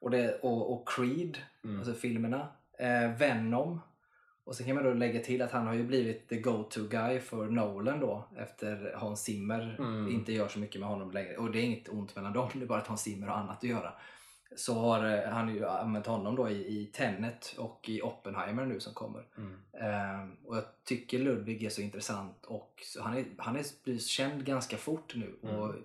och, 0.00 0.10
det, 0.10 0.34
och, 0.34 0.72
och 0.72 0.88
Creed, 0.88 1.38
mm. 1.64 1.78
alltså 1.78 1.94
filmerna. 1.94 2.48
Eh, 2.78 3.16
Venom 3.18 3.80
och 4.50 4.56
sen 4.56 4.66
kan 4.66 4.74
man 4.74 4.84
då 4.84 4.92
lägga 4.92 5.20
till 5.20 5.42
att 5.42 5.50
han 5.50 5.66
har 5.66 5.74
ju 5.74 5.84
blivit 5.84 6.28
the 6.28 6.40
go-to 6.40 6.88
guy 6.88 7.20
för 7.20 7.46
Nolan 7.46 8.00
då 8.00 8.28
efter 8.36 8.94
Hans 8.96 9.22
Zimmer 9.22 9.76
mm. 9.78 10.08
inte 10.08 10.32
gör 10.32 10.48
så 10.48 10.58
mycket 10.58 10.80
med 10.80 10.88
honom 10.88 11.10
längre. 11.10 11.36
Och 11.36 11.50
det 11.50 11.58
är 11.58 11.62
inget 11.62 11.88
ont 11.88 12.16
mellan 12.16 12.32
dem, 12.32 12.48
det 12.54 12.62
är 12.62 12.66
bara 12.66 12.78
att 12.78 12.86
Hans 12.86 13.02
Zimmer 13.02 13.26
har 13.26 13.36
annat 13.36 13.56
att 13.56 13.64
göra. 13.70 13.92
Så 14.56 14.74
har 14.74 15.04
eh, 15.04 15.30
han 15.30 15.54
ju 15.54 15.66
använt 15.66 16.06
honom 16.06 16.36
då 16.36 16.50
i, 16.50 16.80
i 16.80 16.86
Tenet 16.86 17.54
och 17.58 17.88
i 17.88 18.02
Oppenheimer 18.02 18.66
nu 18.66 18.80
som 18.80 18.94
kommer. 18.94 19.26
Mm. 19.36 20.20
Um, 20.22 20.36
och 20.44 20.56
jag 20.56 20.64
tycker 20.84 21.18
Ludvig 21.18 21.64
är 21.64 21.70
så 21.70 21.80
intressant 21.80 22.44
och 22.44 22.82
så 22.84 23.02
han 23.02 23.18
är, 23.18 23.24
han 23.38 23.56
är 23.56 23.64
blivit 23.84 24.06
känd 24.06 24.44
ganska 24.44 24.76
fort 24.76 25.14
nu 25.14 25.34
och 25.42 25.64
mm. 25.64 25.84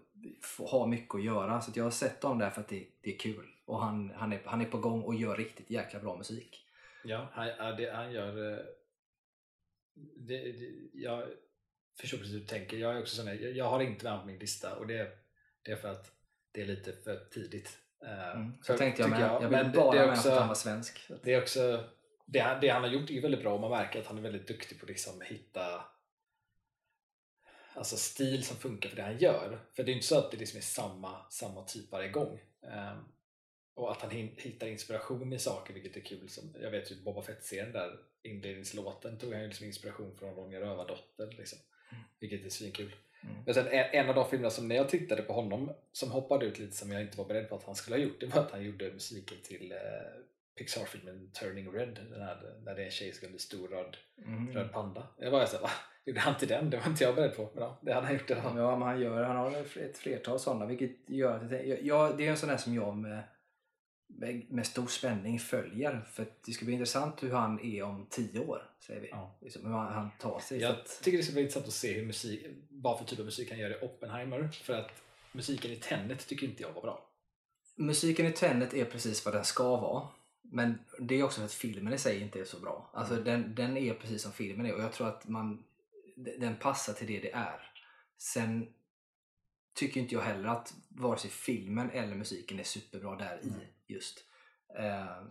har 0.72 0.88
mycket 0.88 1.16
att 1.16 1.24
göra. 1.24 1.62
Så 1.62 1.72
jag 1.76 1.84
har 1.84 1.92
sett 1.92 2.24
honom 2.24 2.40
där 2.40 2.50
för 2.50 2.62
att 2.62 2.68
det, 2.68 2.88
det 3.02 3.14
är 3.14 3.20
kul. 3.20 3.46
Och 3.66 3.82
han, 3.82 4.12
han, 4.16 4.34
är, 4.34 4.42
han 4.46 4.62
är 4.62 4.66
på 4.66 4.78
gång 4.78 5.02
och 5.02 5.16
gör 5.16 5.38
riktigt 5.38 5.70
jäkla 5.70 6.00
bra 6.00 6.18
musik. 6.18 6.66
Ja, 7.04 7.30
han, 7.32 7.76
det, 7.76 7.92
han 7.92 8.12
gör... 8.12 8.54
Eh, 8.54 8.60
det, 10.18 10.52
det, 10.52 10.72
jag 10.94 11.24
förstår 12.00 12.18
precis 12.18 12.34
hur 12.34 12.40
du 12.40 12.46
tänker. 12.46 12.78
Jag, 12.78 12.96
är 12.96 13.02
också 13.02 13.16
sån 13.16 13.28
jag, 13.28 13.52
jag 13.52 13.70
har 13.70 13.82
inte 13.82 14.06
med 14.06 14.20
på 14.20 14.26
min 14.26 14.40
lista 14.40 14.76
och 14.76 14.88
det, 14.88 15.12
det 15.62 15.72
är 15.72 15.76
för 15.76 15.88
att 15.88 16.12
det 16.52 16.62
är 16.62 16.66
lite 16.66 16.94
för 16.94 17.26
tidigt. 17.32 17.78
Eh, 18.06 18.32
mm, 18.32 18.54
så 18.62 18.74
för, 18.74 18.78
tänkte 18.78 19.02
jag 19.02 19.10
med. 19.10 19.22
Jag, 19.22 19.44
jag 19.44 19.50
vill 19.50 19.72
bara 19.72 19.92
det, 19.92 20.00
det 20.00 20.08
med 20.08 20.18
för 20.18 20.32
att 20.32 20.40
han 20.40 20.48
var 20.48 20.56
svensk. 20.56 21.12
Det, 21.24 21.34
är 21.34 21.42
också, 21.42 21.84
det, 22.26 22.58
det 22.62 22.68
han 22.70 22.84
har 22.84 22.90
gjort 22.90 23.10
är 23.10 23.22
väldigt 23.22 23.42
bra 23.42 23.54
och 23.54 23.62
man 23.62 23.72
märker 23.72 24.00
att 24.00 24.08
han 24.08 24.18
är 24.18 24.22
väldigt 24.22 24.48
duktig 24.48 24.80
på 24.80 24.84
att 24.86 24.90
liksom 24.90 25.22
hitta 25.22 25.84
alltså 27.76 27.98
stil 27.98 28.46
som 28.46 28.58
funkar 28.58 28.90
för 28.90 28.96
det 28.96 29.04
han 29.04 29.18
gör. 29.18 29.60
För 29.74 29.84
det 29.84 29.92
är 29.92 29.94
inte 29.94 30.08
så 30.08 30.18
att 30.18 30.32
det 30.32 30.38
liksom 30.38 30.58
är 30.58 30.62
samma, 30.62 31.30
samma 31.30 31.64
typ 31.64 31.92
varje 31.92 32.10
gång. 32.10 32.40
Um, 32.62 33.06
och 33.74 33.92
att 33.92 34.02
han 34.02 34.12
hittar 34.12 34.68
inspiration 34.68 35.34
i 35.34 35.40
saker 35.40 35.74
vilket 35.74 35.98
är 35.98 36.02
kul. 36.02 36.30
Som, 36.30 36.56
jag 36.62 36.72
vet 36.72 36.92
ju 36.92 36.96
Boba 37.04 37.22
Fett-serien 37.22 37.72
där 37.72 38.00
inledningslåten 38.24 39.18
tog 39.18 39.34
han 39.34 39.42
ju 39.42 39.48
liksom 39.48 39.66
inspiration 39.66 40.16
från 40.18 40.36
Ronja 40.36 40.60
Rövardotter 40.60 41.36
liksom, 41.38 41.60
mm. 41.92 42.04
vilket 42.20 42.46
är 42.46 42.50
svinkul. 42.50 42.96
Mm. 43.26 43.44
Men 43.46 43.54
sen 43.54 43.68
en, 43.68 43.86
en 43.92 44.10
av 44.10 44.16
de 44.16 44.30
filmerna 44.30 44.50
som 44.50 44.68
när 44.68 44.76
jag 44.76 44.90
tittade 44.90 45.22
på 45.22 45.34
honom 45.34 45.72
som 45.92 46.12
hoppade 46.12 46.46
ut 46.46 46.60
lite 46.60 46.76
som 46.76 46.92
jag 46.92 47.02
inte 47.02 47.18
var 47.18 47.26
beredd 47.26 47.50
på 47.50 47.56
att 47.56 47.64
han 47.64 47.76
skulle 47.76 47.96
ha 47.96 48.04
gjort 48.04 48.20
det 48.20 48.26
var 48.26 48.42
att 48.42 48.52
han 48.52 48.64
gjorde 48.64 48.92
musiken 48.92 49.38
till 49.44 49.72
eh, 49.72 49.78
Pixar-filmen 50.58 51.32
Turning 51.32 51.72
Red 51.72 52.00
här, 52.18 52.54
när 52.66 52.76
det 52.76 52.82
är 52.82 52.86
en 52.86 52.92
tjej 52.92 53.12
som 53.12 53.18
ska 53.18 53.28
bli 53.28 53.40
stor 53.40 53.68
röd, 53.68 53.98
mm. 54.26 54.54
röd 54.54 54.72
panda. 54.72 55.08
Jag 55.18 55.32
var 55.32 55.46
såhär, 55.46 55.64
va? 55.64 55.70
Gjorde 56.06 56.20
han 56.20 56.38
till 56.38 56.48
den? 56.48 56.70
Det 56.70 56.78
var 56.78 56.88
inte 56.88 57.04
jag 57.04 57.16
beredd 57.16 57.36
på. 57.36 57.50
Men 57.54 57.64
ja, 57.64 57.78
det 57.82 57.94
hade 57.94 58.06
han 58.06 58.16
gjort. 58.16 58.28
Det 58.28 58.42
ja, 58.44 58.78
men 58.78 58.88
han, 58.88 59.02
gör, 59.02 59.24
han 59.24 59.36
har 59.36 59.78
ett 59.80 59.98
flertal 59.98 60.40
sådana 60.40 60.66
vilket 60.66 61.10
gör 61.10 61.40
att 61.40 61.52
jag, 61.52 61.84
jag, 61.84 62.18
det 62.18 62.28
är 62.28 62.32
en 62.32 62.38
sån 62.38 62.50
där 62.50 62.58
som 62.58 62.76
jag 62.76 62.98
med 62.98 63.24
med 64.50 64.68
stor 64.68 64.88
spänning 64.88 65.40
följer. 65.40 66.06
För 66.12 66.28
det 66.46 66.52
ska 66.52 66.66
bli 66.66 66.74
intressant 66.74 67.24
hur 67.24 67.32
han 67.32 67.60
är 67.60 67.84
om 67.84 68.08
tio 68.10 68.40
år. 68.40 68.70
Säger 68.80 69.02
vi. 69.02 69.10
Ja. 69.10 69.38
Liksom, 69.42 69.66
hur 69.66 69.74
han 69.74 70.10
tar 70.20 70.40
sig. 70.40 70.60
Jag 70.62 70.72
att... 70.72 71.00
tycker 71.04 71.18
det 71.18 71.24
ska 71.24 71.34
bli 71.34 71.42
intressant 71.42 71.68
att 71.68 71.74
se 71.74 71.94
hur 71.94 72.06
musik, 72.06 72.46
vad 72.70 72.98
för 72.98 73.06
typ 73.06 73.20
av 73.20 73.26
musik 73.26 73.50
han 73.50 73.60
gör 73.60 73.84
i 73.84 73.86
Oppenheimer. 73.86 74.48
För 74.48 74.74
att 74.74 74.92
musiken 75.32 75.72
i 75.72 75.76
Tenet 75.76 76.28
tycker 76.28 76.48
inte 76.48 76.64
jag 76.64 76.74
var 76.74 76.82
bra. 76.82 77.10
musiken 77.76 78.26
i 78.26 78.32
Tenet 78.32 78.74
är 78.74 78.86
precis 78.86 79.26
vad 79.26 79.34
den 79.34 79.46
ska 79.46 79.78
vara. 79.78 80.08
Men 80.42 80.80
det 81.00 81.20
är 81.20 81.24
också 81.24 81.40
för 81.40 81.46
att 81.46 81.54
filmen 81.54 81.94
i 81.94 81.98
sig 81.98 82.22
inte 82.22 82.40
är 82.40 82.46
så 82.46 82.60
bra. 82.60 82.90
Alltså 82.94 83.16
den, 83.16 83.56
den 83.56 83.78
är 83.78 83.94
precis 83.94 84.22
som 84.22 84.32
filmen 84.32 84.66
är 84.66 84.74
och 84.74 84.82
jag 84.82 84.94
tror 84.94 85.08
att 85.08 85.28
man, 85.28 85.64
den 86.16 86.56
passar 86.56 86.94
till 86.94 87.08
det 87.08 87.20
det 87.20 87.32
är. 87.32 87.72
Sen 88.18 88.68
tycker 89.76 90.02
inte 90.02 90.16
jag 90.16 90.22
heller 90.22 90.50
att 90.50 90.74
vare 90.90 91.18
sig 91.18 91.30
filmen 91.30 91.90
eller 91.90 92.16
musiken 92.16 92.60
är 92.60 92.64
superbra 92.64 93.16
där 93.16 93.40
i 93.44 93.48
Mm. 93.48 93.60
Just. 93.88 94.24
Eh, 94.78 95.22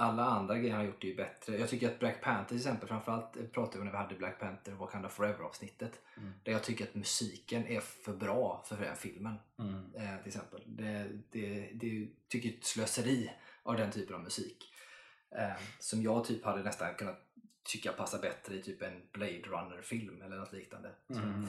alla 0.00 0.24
andra 0.24 0.58
grejer 0.58 0.74
han 0.74 0.86
gjort 0.86 1.04
är 1.04 1.08
ju 1.08 1.16
bättre. 1.16 1.58
Jag 1.58 1.68
tycker 1.68 1.88
att 1.88 1.98
Black 1.98 2.20
Panther 2.20 2.48
till 2.48 2.56
exempel, 2.56 2.88
framförallt 2.88 3.36
eh, 3.36 3.44
pratade 3.44 3.78
vi 3.78 3.84
när 3.84 3.92
vi 3.92 3.98
hade 3.98 4.14
Black 4.14 4.40
Panther 4.40 4.72
Wakanda 4.72 5.08
Forever 5.08 5.44
avsnittet. 5.44 6.00
Mm. 6.16 6.32
Där 6.42 6.52
jag 6.52 6.64
tycker 6.64 6.84
att 6.84 6.94
musiken 6.94 7.66
är 7.66 7.80
för 7.80 8.12
bra 8.12 8.64
för 8.66 8.76
den 8.76 8.96
filmen. 8.96 9.34
Mm. 9.58 9.94
Eh, 9.94 10.18
till 10.18 10.28
exempel. 10.28 10.62
Det, 10.66 11.08
det, 11.30 11.70
det 11.74 12.08
tycker 12.28 12.48
jag 12.48 12.54
är 12.54 12.58
ett 12.58 12.64
slöseri 12.64 13.30
av 13.62 13.76
den 13.76 13.90
typen 13.90 14.14
av 14.14 14.22
musik. 14.22 14.72
Eh, 15.36 15.62
som 15.78 16.02
jag 16.02 16.24
typ 16.24 16.44
hade 16.44 16.62
nästan 16.62 16.94
kunnat 16.94 17.26
tycka 17.62 17.92
passar 17.92 18.18
bättre 18.18 18.54
i 18.54 18.62
typ 18.62 18.82
en 18.82 19.02
Blade 19.12 19.42
Runner-film 19.42 20.22
eller 20.22 20.36
något 20.36 20.52
liknande. 20.52 20.90
Mm. 21.10 21.46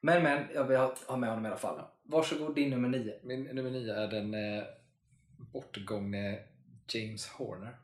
Men 0.00 0.22
men, 0.22 0.46
jag 0.54 0.64
vill 0.64 0.76
ha, 0.76 0.94
ha 1.06 1.16
med 1.16 1.28
honom 1.28 1.44
i 1.46 1.48
alla 1.48 1.56
fall. 1.56 1.80
Varsågod 2.02 2.54
din 2.54 2.70
nummer 2.70 2.88
nio. 2.88 3.20
Min 3.22 3.42
nummer 3.42 3.70
nio 3.70 3.94
är 3.94 4.08
den 4.08 4.34
eh, 4.34 4.64
bortgångne 5.52 6.44
James 6.88 7.26
Horner. 7.26 7.76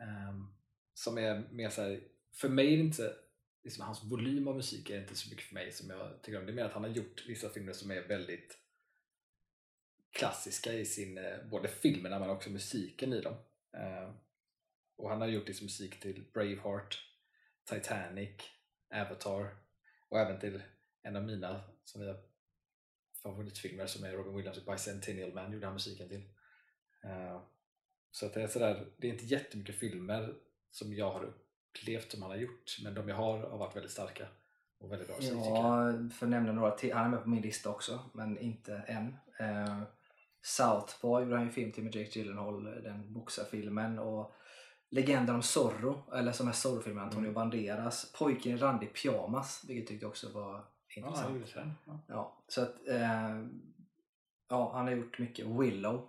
Um, 0.00 0.54
som 0.94 1.18
är 1.18 1.48
mer 1.50 1.70
såhär, 1.70 2.00
för 2.32 2.48
mig 2.48 2.72
är 2.72 2.76
det 2.76 2.82
inte, 2.82 3.16
liksom, 3.64 3.84
hans 3.84 4.04
volym 4.04 4.48
av 4.48 4.56
musik 4.56 4.90
är 4.90 5.00
inte 5.00 5.14
så 5.14 5.30
mycket 5.30 5.44
för 5.44 5.54
mig 5.54 5.72
som 5.72 5.90
jag 5.90 6.22
tycker 6.22 6.38
om. 6.38 6.46
Det 6.46 6.52
är 6.52 6.54
mer 6.54 6.64
att 6.64 6.72
han 6.72 6.84
har 6.84 6.90
gjort 6.90 7.24
vissa 7.28 7.48
filmer 7.48 7.72
som 7.72 7.90
är 7.90 8.08
väldigt 8.08 8.58
klassiska 10.10 10.72
i 10.72 10.84
sin, 10.84 11.18
eh, 11.18 11.44
både 11.50 11.68
filmerna 11.68 12.18
men 12.18 12.30
också 12.30 12.50
musiken 12.50 13.12
i 13.12 13.20
dem. 13.20 13.34
Ehm, 13.72 14.12
och 14.96 15.10
han 15.10 15.20
har 15.20 15.28
gjort 15.28 15.48
liksom 15.48 15.64
musik 15.64 16.00
till 16.00 16.24
Braveheart, 16.32 16.98
Titanic, 17.64 18.30
Avatar 18.90 19.56
och 20.08 20.18
även 20.18 20.40
till 20.40 20.62
en 21.02 21.16
av 21.16 21.24
mina 21.24 21.64
som 21.84 22.02
jag 22.02 22.16
favoritfilmer 23.22 23.86
som 23.86 24.04
är 24.04 24.12
Robin 24.12 24.36
Williams 24.36 24.66
Bicentennial 24.66 25.34
Man 25.34 25.52
gjorde 25.52 25.66
han 25.66 25.74
musiken 25.74 26.08
till. 26.08 26.22
Eh, 27.08 27.40
så 28.10 28.26
att 28.26 28.34
det 28.34 28.42
är 28.42 28.46
sådär, 28.46 28.86
det 28.96 29.08
är 29.08 29.12
inte 29.12 29.24
jättemycket 29.24 29.78
filmer 29.78 30.34
som 30.70 30.94
jag 30.94 31.10
har 31.10 31.24
upplevt 31.24 32.12
som 32.12 32.22
han 32.22 32.30
har 32.30 32.38
gjort 32.38 32.76
men 32.84 32.94
de 32.94 33.08
jag 33.08 33.16
har 33.16 33.38
har 33.38 33.58
varit 33.58 33.76
väldigt 33.76 33.92
starka 33.92 34.26
och 34.78 34.92
väldigt 34.92 35.08
bra. 35.08 35.16
Ja, 35.20 35.92
för 36.08 36.26
att 36.26 36.30
nämna 36.30 36.52
några 36.52 36.70
till. 36.70 36.92
Han 36.92 37.04
är 37.04 37.08
med 37.08 37.22
på 37.22 37.28
min 37.28 37.42
lista 37.42 37.70
också, 37.70 38.00
men 38.12 38.38
inte 38.38 38.76
än. 38.76 39.16
Eh, 39.38 39.82
Southpaw 40.42 41.24
gjorde 41.24 41.36
han 41.36 41.46
ju 41.46 41.52
film 41.52 41.72
till 41.72 41.84
med 41.84 41.94
Jake 41.94 42.18
Gyllenhaal, 42.18 42.64
den 42.64 43.12
boxarfilmen. 43.12 43.98
Och 43.98 44.34
Legenden 44.90 45.34
om 45.34 45.42
Zorro, 45.42 46.02
eller 46.14 46.32
som 46.32 46.48
är 46.48 46.52
Zorro-filmen, 46.52 47.04
Antonio 47.04 47.28
Mm. 47.28 47.34
Banderas. 47.34 48.12
Pojken 48.12 48.52
i 48.52 48.56
randig 48.56 48.94
pyjamas, 48.94 49.64
vilket 49.68 49.82
jag 49.82 49.88
tyckte 49.88 50.06
också 50.06 50.32
var 50.32 50.64
ja, 50.96 51.06
intressant. 51.06 51.54
den. 51.54 51.72
Ja. 51.86 52.00
Ja, 52.06 52.44
så 52.48 52.62
att, 52.62 52.88
eh, 52.88 53.46
ja, 54.48 54.72
han 54.72 54.86
har 54.86 54.90
gjort 54.90 55.18
mycket. 55.18 55.46
Willow 55.46 56.08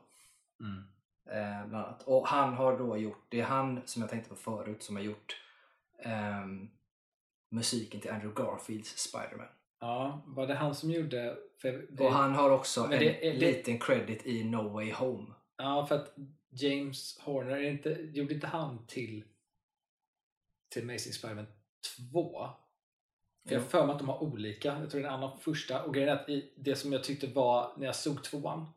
Mm. 0.60 0.84
eh, 1.26 1.68
bland 1.68 1.86
annat. 1.86 2.04
Och 2.04 2.28
han 2.28 2.54
har 2.54 2.78
då 2.78 2.98
gjort, 2.98 3.26
det 3.30 3.40
är 3.40 3.46
han 3.46 3.82
som 3.86 4.02
jag 4.02 4.10
tänkte 4.12 4.30
på 4.30 4.36
förut 4.36 4.84
som 4.84 4.96
har 4.96 5.04
gjort 5.04 5.42
ehm, 6.04 6.70
musiken 7.52 8.02
till 8.02 8.12
Andrew 8.12 8.44
Garfields 8.44 8.98
Spider-Man. 8.98 9.48
ja, 9.80 10.22
var 10.26 10.48
det 10.48 10.56
han 10.56 10.76
som 10.76 10.92
gjorde... 10.92 11.38
Det, 11.62 12.00
Och 12.04 12.12
han 12.14 12.36
har 12.36 12.50
också 12.50 12.84
en 12.84 12.90
det 12.90 12.98
det- 13.00 13.34
liten 13.34 13.80
credit 13.80 14.26
i 14.26 14.44
No 14.44 14.70
Way 14.70 14.92
Home. 14.94 15.34
Ja, 15.58 15.86
för 15.86 15.96
att 15.96 16.16
James 16.50 17.20
Horner, 17.20 17.64
inte, 17.64 17.90
gjorde 17.90 18.34
inte 18.34 18.48
han 18.48 18.86
till, 18.88 19.24
till 20.70 20.84
Amazing 20.84 21.14
Spider-Man 21.14 21.46
2? 22.12 22.50
För 23.48 23.56
jag 23.56 23.62
har 23.62 23.68
för 23.68 23.86
mig 23.86 23.94
att 23.94 24.00
de 24.00 24.10
har 24.10 24.24
olika. 24.24 24.80
Jag 24.80 24.90
tror 24.92 25.02
det 25.02 25.08
är 25.08 25.10
en 25.10 25.16
annan 25.24 25.40
första. 25.40 25.84
Och 25.84 25.94
grejen 25.94 26.10
är 26.10 26.16
att 26.22 26.30
i, 26.30 26.54
det 26.58 26.76
som 26.76 26.94
jag 26.94 27.04
tyckte 27.04 27.28
var, 27.28 27.74
när 27.78 27.86
jag 27.86 27.96
såg 27.96 28.24
tvåan, 28.24 28.60
eh, 28.62 28.68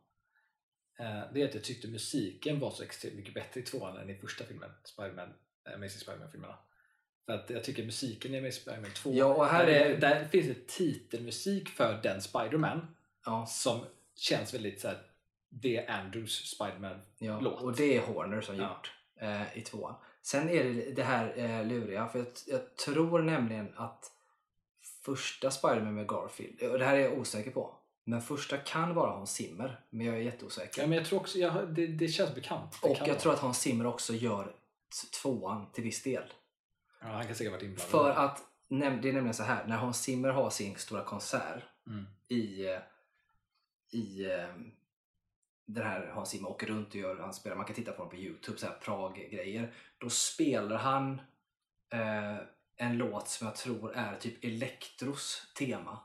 det 1.33 1.43
är 1.43 1.49
att 1.49 1.55
jag 1.55 1.65
tyckte 1.65 1.89
musiken 1.89 2.61
var 2.61 2.71
så 2.71 2.83
extremt 2.83 3.15
mycket 3.17 3.35
bättre 3.35 3.61
i 3.61 3.63
tvåan 3.63 3.97
än 3.97 4.11
i 4.11 4.15
första 4.15 4.45
filmen, 4.45 4.71
Spider-Man, 4.85 5.29
eh, 5.69 5.75
Amazing 5.75 6.01
Spider-Man-filmerna. 6.01 6.59
För 7.27 7.33
att 7.33 7.51
jag 7.51 7.65
tycker 7.65 7.85
musiken 7.85 8.35
i 8.35 8.39
Amazing 8.39 8.63
Spider-Man 8.63 8.91
2, 8.95 9.13
Ja, 9.15 9.27
och 9.35 9.47
här 9.47 9.67
är- 9.67 9.91
är, 9.91 9.97
där 10.01 10.25
finns 10.25 10.47
det 10.47 10.67
titelmusik 10.69 11.69
för 11.69 12.01
den 12.03 12.23
Spider-Man 12.23 12.95
Ja, 13.25 13.47
som 13.47 13.81
känns 14.15 14.55
väldigt 14.55 14.81
såhär, 14.81 15.03
det 15.49 15.77
är 15.77 15.91
Andrews 15.91 16.33
Spider-Man 16.51 17.01
ja. 17.19 17.37
Och 17.49 17.77
det 17.77 17.97
är 17.97 18.01
Horner 18.01 18.41
som 18.41 18.57
Ja. 18.57 18.69
gjort 18.77 18.93
eh, 19.21 19.59
i 19.59 19.61
tvåan. 19.61 19.95
Sen 20.23 20.49
är 20.49 20.65
det 20.65 20.91
det 20.93 21.03
här 21.03 21.39
eh, 21.39 21.67
luriga, 21.67 22.09
för 22.09 22.19
jag, 22.19 22.29
jag 22.47 22.77
tror 22.77 23.23
nämligen 23.23 23.73
att 23.77 24.13
första 25.05 25.51
Spider-Man 25.51 25.95
med 25.95 26.09
Garfield, 26.09 26.63
och 26.63 26.79
det 26.79 26.85
här 26.85 26.97
är 26.97 27.01
jag 27.01 27.19
osäker 27.19 27.51
på, 27.51 27.79
men 28.05 28.23
första 28.23 28.57
kan 28.57 28.95
vara 28.95 29.11
Hans 29.11 29.33
Zimmer, 29.35 29.81
men 29.91 30.07
jag 30.07 30.17
är 30.17 30.21
jätteosäker. 30.21 30.81
Ja, 30.83 30.89
men 30.89 30.99
jag 30.99 31.07
tror 31.07 31.21
också, 31.21 31.39
jag, 31.39 31.75
det, 31.75 31.87
det 31.87 32.09
känns 32.09 32.35
bekant. 32.35 32.79
Det 32.83 32.89
och 32.89 32.97
jag 33.01 33.07
vara. 33.07 33.19
tror 33.19 33.33
att 33.33 33.39
Hans 33.39 33.61
Zimmer 33.61 33.87
också 33.87 34.15
gör 34.15 34.57
tvåan 35.23 35.71
till 35.73 35.85
viss 35.85 36.03
del. 36.03 36.25
Ja, 37.01 37.07
han 37.07 37.27
kan 37.27 37.35
säkert 37.35 37.53
varit 37.53 37.63
inblandad. 37.63 37.91
För 37.91 38.11
att 38.11 38.43
det 38.69 38.75
är 39.09 39.13
nämligen 39.13 39.35
så 39.35 39.43
här, 39.43 39.67
när 39.67 39.77
Hans 39.77 40.03
Zimmer 40.03 40.29
har 40.29 40.51
sin 40.51 40.77
stora 40.77 41.05
konsert 41.05 41.63
Mm. 41.87 42.07
i, 42.29 42.67
eh, 42.67 42.79
i 43.91 44.25
eh, 44.33 44.55
den 45.67 45.87
här 45.87 46.07
Hans 46.15 46.29
Zimmer 46.31 46.49
åker 46.51 46.67
runt 46.67 46.89
och 46.89 46.95
gör, 46.97 47.17
han 47.19 47.35
spelar, 47.35 47.57
man 47.57 47.65
kan 47.67 47.75
titta 47.77 47.93
på 47.93 47.99
dem 48.03 48.11
på 48.11 48.17
Youtube, 48.17 48.59
så 48.59 48.67
här 48.67 48.75
Prag-grejer. 48.75 49.73
Då 49.99 50.11
spelar 50.11 50.77
han 50.77 51.21
eh, 51.91 52.37
en 52.77 52.97
låt 52.99 53.29
som 53.29 53.47
jag 53.47 53.57
tror 53.57 53.93
är 53.97 54.17
typ 54.17 54.45
Elektros 54.45 55.53
tema. 55.55 55.99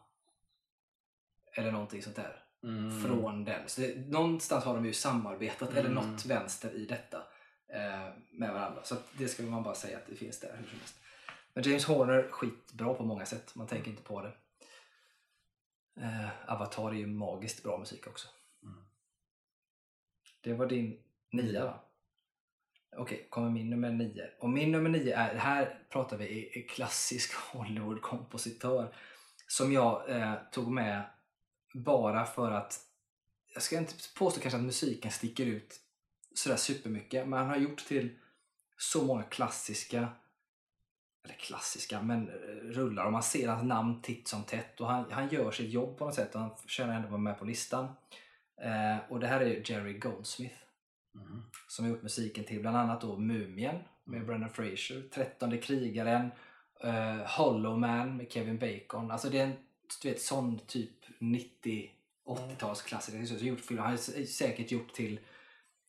Eller 1.58 1.72
någonting 1.72 2.02
sånt 2.02 2.16
där. 2.16 2.44
Mm. 2.64 3.04
Från 3.04 3.44
den. 3.46 3.70
Så 3.70 3.82
det, 3.82 3.96
någonstans 4.10 4.64
har 4.64 4.76
de 4.76 4.86
ju 4.86 4.94
samarbetat 4.94 5.70
eller 5.74 5.90
Mm. 5.90 5.94
något 5.94 6.26
vänster 6.26 6.72
i 6.76 6.86
detta 6.86 7.18
eh, 7.74 8.10
med 8.32 8.54
varandra. 8.54 8.84
Så 8.84 8.96
det 9.18 9.28
ska 9.28 9.44
man 9.44 9.64
bara 9.64 9.76
säga 9.76 9.98
att 9.98 10.08
det 10.08 10.16
finns 10.16 10.40
där 10.40 10.56
hur 10.58 10.68
som 10.68 10.80
helst. 10.80 10.96
Men 11.54 11.64
James 11.64 11.86
Horner 11.86 12.28
skitbra 12.32 12.94
på 12.94 13.04
många 13.04 13.26
sätt. 13.26 13.56
Man 13.56 13.68
tänker 13.68 13.92
inte 13.92 14.04
på 14.04 14.22
det. 14.22 14.34
Eh, 16.02 16.52
Avatar 16.54 16.90
är 16.90 16.94
ju 16.98 17.08
magiskt 17.08 17.64
bra 17.64 17.78
musik 17.78 18.08
också. 18.08 18.28
Mm. 18.64 18.84
Det 20.42 20.54
var 20.54 20.66
din 20.66 21.00
nia 21.32 21.66
va? 21.66 21.84
Okej, 22.98 23.28
kommer 23.30 23.50
min 23.50 23.70
nummer 23.70 23.90
nio. 23.92 24.30
Och 24.40 24.50
min 24.50 24.72
nummer 24.72 24.90
nio 24.90 25.16
är, 25.16 25.36
här 25.36 25.80
pratar 25.90 26.18
vi 26.18 26.68
klassisk 26.70 27.34
Hollywood-kompositör. 27.54 28.96
Som 29.48 29.74
jag 29.74 30.10
eh, 30.10 30.34
tog 30.52 30.72
med 30.72 31.04
bara 31.74 32.26
för 32.26 32.52
att, 32.52 32.80
jag 33.54 33.64
ska 33.64 33.78
inte 33.78 33.94
påstå 34.18 34.42
kanske 34.42 34.58
att 34.58 34.66
musiken 34.66 35.12
sticker 35.12 35.46
ut 35.46 35.80
sådär 36.34 36.58
supermycket, 36.58 37.28
men 37.28 37.40
han 37.40 37.50
har 37.50 37.58
gjort 37.58 37.86
till 37.86 38.10
så 38.78 39.04
många 39.04 39.24
klassiska, 39.24 40.10
eller 41.24 41.36
klassiska, 41.36 42.02
men 42.02 42.30
eh, 42.30 42.34
rullar 42.64 43.06
och 43.06 43.12
man 43.12 43.24
ser 43.24 43.48
hans 43.48 43.64
namn 43.64 44.02
titt 44.02 44.28
som 44.28 44.44
tätt 44.44 44.82
och 44.82 44.88
han, 44.88 45.12
han 45.12 45.30
gör 45.30 45.52
sitt 45.52 45.70
jobb 45.72 45.98
på 45.98 46.06
något 46.06 46.16
sätt 46.16 46.36
och 46.36 46.42
han 46.42 46.58
förtjänar 46.58 46.96
ändå 46.96 47.08
vara 47.08 47.22
med 47.22 47.40
på 47.40 47.46
listan. 47.46 47.86
Eh, 48.62 48.98
och 49.10 49.20
det 49.20 49.28
här 49.28 49.42
är 49.42 49.72
Jerry 49.72 49.94
Goldsmith 49.94 50.68
Mm. 51.22 51.44
som 51.68 51.86
har 51.86 51.92
gjort 51.92 52.04
musiken 52.04 52.44
till 52.44 52.62
bland 52.62 52.78
annat 52.78 53.02
då 53.02 53.18
Mumien 53.18 53.76
med 54.04 54.26
Brendan 54.26 54.50
Fraser, 54.50 55.02
Trettonde 55.14 55.58
krigaren, 55.58 56.32
uh, 56.86 57.26
Hollow 57.26 57.80
Man 57.80 58.18
med 58.18 58.32
Kevin 58.32 58.58
Bacon. 58.58 59.12
Alltså 59.12 59.30
det 59.30 59.40
är 59.40 59.44
en 59.44 59.54
du 60.02 60.10
vet, 60.10 60.22
sån 60.22 60.60
typ 60.60 61.06
90-80-talsklassiker. 61.20 63.26
Så 63.26 63.46
gjort 63.46 63.60
film. 63.60 63.80
Han 63.80 63.90
har 63.92 63.98
säkert 64.26 64.72
gjort 64.72 64.94
till... 64.94 65.20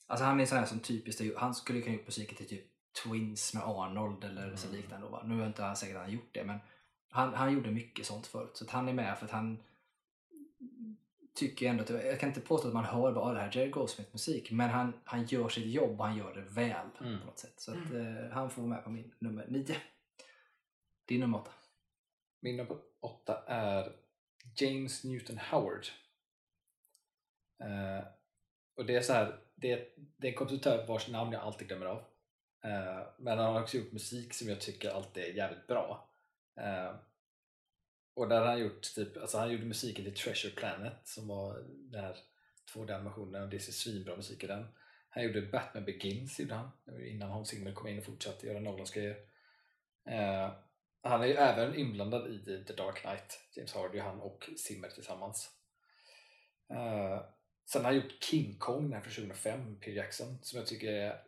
Alltså 0.06 0.24
han 0.24 0.40
är 0.40 0.46
sån 0.46 0.58
här 0.58 0.66
som 0.66 0.80
typiskt, 0.80 1.22
han 1.36 1.54
skulle 1.54 1.80
kunna 1.80 1.94
gjort 1.96 2.06
musiken 2.06 2.36
till 2.36 2.48
typ 2.48 2.64
Twins 3.04 3.54
med 3.54 3.62
Arnold 3.62 4.24
eller 4.24 4.56
så 4.56 4.68
Mm. 4.68 4.80
liknande. 4.80 5.08
Va? 5.08 5.22
Nu 5.26 5.42
är 5.42 5.46
inte 5.46 5.62
han 5.62 5.76
säkert 5.76 5.96
han 5.96 6.12
gjort 6.12 6.28
det 6.34 6.44
men 6.44 6.58
han, 7.10 7.34
han 7.34 7.52
gjorde 7.52 7.70
mycket 7.70 8.06
sånt 8.06 8.26
förut. 8.26 8.50
Så 8.56 8.64
han 8.70 8.88
är 8.88 8.92
med 8.92 9.18
för 9.18 9.24
att 9.26 9.32
han 9.32 9.58
tycker 11.34 11.68
ändå 11.68 11.82
att, 11.82 11.90
jag 11.90 12.20
kan 12.20 12.28
inte 12.28 12.40
påstå 12.40 12.68
att 12.68 12.74
man 12.74 12.84
hör 12.84 13.12
bara 13.12 13.24
"Ah, 13.24 13.32
det 13.32 13.40
här 13.40 13.48
är 13.48 13.56
Jerry 13.56 13.70
Goldsmith 13.70 14.10
musik 14.12 14.50
men 14.50 14.70
han, 14.70 14.92
han 15.04 15.24
gör 15.26 15.48
sitt 15.48 15.66
jobb 15.66 16.00
och 16.00 16.06
han 16.06 16.16
gör 16.16 16.34
det 16.34 16.40
väl 16.40 16.86
Mm. 17.00 17.20
på 17.20 17.26
något 17.26 17.38
sätt. 17.38 17.60
Så 17.60 17.70
att, 17.70 17.92
eh, 17.94 18.30
han 18.32 18.50
får 18.50 18.62
vara 18.62 18.70
med 18.74 18.84
på 18.84 18.90
min 18.90 19.14
nummer 19.18 19.46
nio. 19.48 19.76
Din 21.04 21.20
nummer 21.20 21.38
åtta. 21.38 21.50
Min 22.40 22.56
nummer 22.56 22.78
åtta 23.00 23.44
är 23.46 23.92
James 24.56 25.04
Newton 25.04 25.38
Howard. 25.38 25.86
Uh, 27.64 28.06
och 28.76 28.86
det 28.86 28.96
är 28.96 29.00
så 29.00 29.12
här, 29.12 29.40
det 29.54 29.72
är, 29.72 29.88
det 30.16 30.26
är 30.26 30.30
en 30.32 30.38
kompositör 30.38 30.86
vars 30.86 31.08
namn 31.08 31.32
jag 31.32 31.42
alltid 31.42 31.68
glömmer 31.68 31.86
av. 31.86 31.98
Uh, 32.64 33.06
men 33.18 33.38
han 33.38 33.52
har 33.54 33.62
också 33.62 33.76
gjort 33.76 33.92
musik 33.92 34.34
som 34.34 34.48
jag 34.48 34.60
tycker 34.60 34.90
alltid 34.90 35.24
är 35.24 35.28
jävligt 35.28 35.66
bra. 35.66 36.10
Uh, 36.60 36.96
och 38.14 38.28
där 38.28 38.40
har 38.40 38.46
han 38.46 38.60
gjort 38.60 38.94
typ, 38.94 39.16
alltså 39.16 39.38
han 39.38 39.52
gjorde 39.52 39.64
musiken 39.64 40.04
till 40.04 40.14
Treasure 40.14 40.52
Planet 40.52 41.00
som 41.04 41.28
var 41.28 41.64
den 41.68 42.04
här 42.04 42.16
två 42.72 42.82
animationer 42.82 43.42
och 43.42 43.48
det 43.48 43.56
är 43.56 43.60
svinbra 43.60 44.16
musik 44.16 44.44
i 44.44 44.46
den. 44.46 44.66
Han 45.08 45.24
gjorde 45.24 45.42
Batman 45.42 45.84
Begins 45.84 46.40
gjorde 46.40 46.54
han, 46.54 46.70
innan 47.06 47.30
Hans 47.30 47.48
Zimmer 47.48 47.72
kom 47.72 47.88
in 47.88 47.98
och 47.98 48.04
fortsatte 48.04 48.46
göra 48.46 48.60
Nolans 48.60 48.90
grejer. 48.90 49.16
Eh, 50.04 50.52
han 51.02 51.22
är 51.22 51.26
ju 51.26 51.34
även 51.34 51.74
inblandad 51.74 52.32
i 52.32 52.64
The 52.66 52.72
Dark 52.72 53.00
Knight, 53.00 53.40
James 53.52 53.74
Hardy, 53.74 53.98
han 53.98 54.20
och 54.20 54.50
Zimmer 54.56 54.88
tillsammans. 54.88 55.50
Uh, 56.72 57.22
sen 57.66 57.84
har 57.84 57.92
han 57.92 57.96
gjort 57.96 58.24
King 58.24 58.58
Kong, 58.58 58.82
den 58.82 58.92
här 58.92 59.00
från 59.00 59.14
2005, 59.14 59.80
Peter 59.80 59.96
Jackson, 59.96 60.38
som 60.42 60.58
jag 60.58 60.66
tycker 60.66 60.92
är 60.92 61.22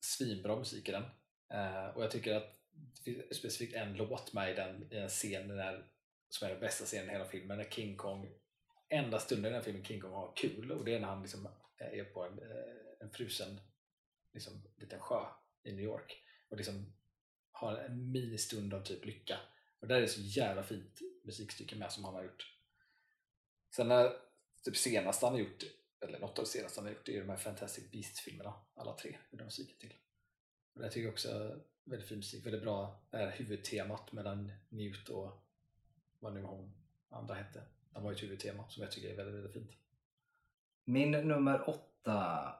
svinbra 0.00 0.56
musik 0.56 0.88
i 0.88 0.92
den. 0.92 1.04
Uh, 1.54 1.96
och 1.96 2.02
jag 2.02 2.10
tycker 2.10 2.36
att 2.36 2.60
det 2.72 3.02
finns 3.02 3.36
specifikt 3.36 3.74
en 3.74 3.96
låt 3.96 4.32
med 4.32 4.50
i 4.50 4.54
den, 4.54 4.92
i 4.92 4.96
en 4.96 5.08
scen 5.08 5.48
där, 5.48 5.86
som 6.28 6.46
är 6.46 6.52
den 6.52 6.60
bästa 6.60 6.84
scenen 6.84 7.08
i 7.08 7.12
hela 7.12 7.24
filmen, 7.24 7.58
när 7.58 7.70
King 7.70 7.96
Kong, 7.96 8.28
enda 8.88 9.18
stunden 9.18 9.44
i 9.44 9.48
den 9.48 9.54
här 9.54 9.64
filmen 9.64 9.84
King 9.84 10.00
Kong 10.00 10.12
har 10.12 10.32
kul 10.36 10.72
och 10.72 10.84
det 10.84 10.94
är 10.94 11.00
när 11.00 11.08
han 11.08 11.22
liksom 11.22 11.48
är 11.78 12.04
på 12.04 12.22
en, 12.22 12.38
eh, 12.38 13.00
en 13.00 13.10
frusen 13.10 13.60
liksom, 14.32 14.62
liten 14.76 15.00
sjö 15.00 15.24
i 15.62 15.72
New 15.72 15.84
York 15.84 16.22
och 16.48 16.56
liksom 16.56 16.92
har 17.54 17.76
en 17.76 18.12
ministund 18.12 18.74
av 18.74 18.82
typ 18.82 19.04
lycka. 19.04 19.38
Och 19.80 19.88
där 19.88 19.96
är 19.96 20.00
det 20.00 20.08
så 20.08 20.20
jävla 20.20 20.62
fint 20.62 21.00
musikstycke 21.22 21.76
med 21.76 21.92
som 21.92 22.04
han 22.04 22.14
har 22.14 22.22
gjort. 22.22 22.56
Sen 23.70 23.88
när 23.88 24.12
typ 24.64 24.76
senast 24.76 25.22
han 25.22 25.32
har 25.32 25.38
gjort, 25.38 25.62
eller 26.00 26.18
något 26.18 26.38
av 26.38 26.44
det 26.44 26.50
senaste 26.50 26.80
han 26.80 26.86
har 26.86 26.92
gjort, 26.92 27.06
det 27.06 27.16
är 27.16 27.20
de 27.20 27.28
här 27.28 27.36
Fantastic 27.36 27.90
Beasts-filmerna. 27.90 28.54
Alla 28.74 28.92
tre 28.92 29.16
gjorde 29.30 29.44
musiken 29.44 29.76
till. 29.78 29.94
Och 30.74 30.80
det 30.80 30.90
tycker 30.90 31.04
jag 31.04 31.12
också 31.12 31.28
är 31.28 31.58
väldigt 31.84 32.08
fin 32.08 32.18
musik, 32.18 32.46
väldigt 32.46 32.62
bra 32.62 33.00
det 33.10 33.16
här 33.16 33.30
huvudtemat 33.30 34.12
mellan 34.12 34.52
Newt 34.68 35.08
och 35.08 35.44
vad 36.18 36.34
nu 36.34 36.42
hon 36.42 36.74
andra 37.08 37.34
hette. 37.34 37.62
De 37.92 38.02
har 38.02 38.10
ju 38.10 38.16
ett 38.16 38.22
huvudtema 38.22 38.68
som 38.68 38.82
jag 38.82 38.92
tycker 38.92 39.10
är 39.10 39.16
väldigt, 39.16 39.34
väldigt 39.34 39.52
fint. 39.52 39.70
Min 40.84 41.10
nummer 41.10 41.68
åtta 41.68 42.52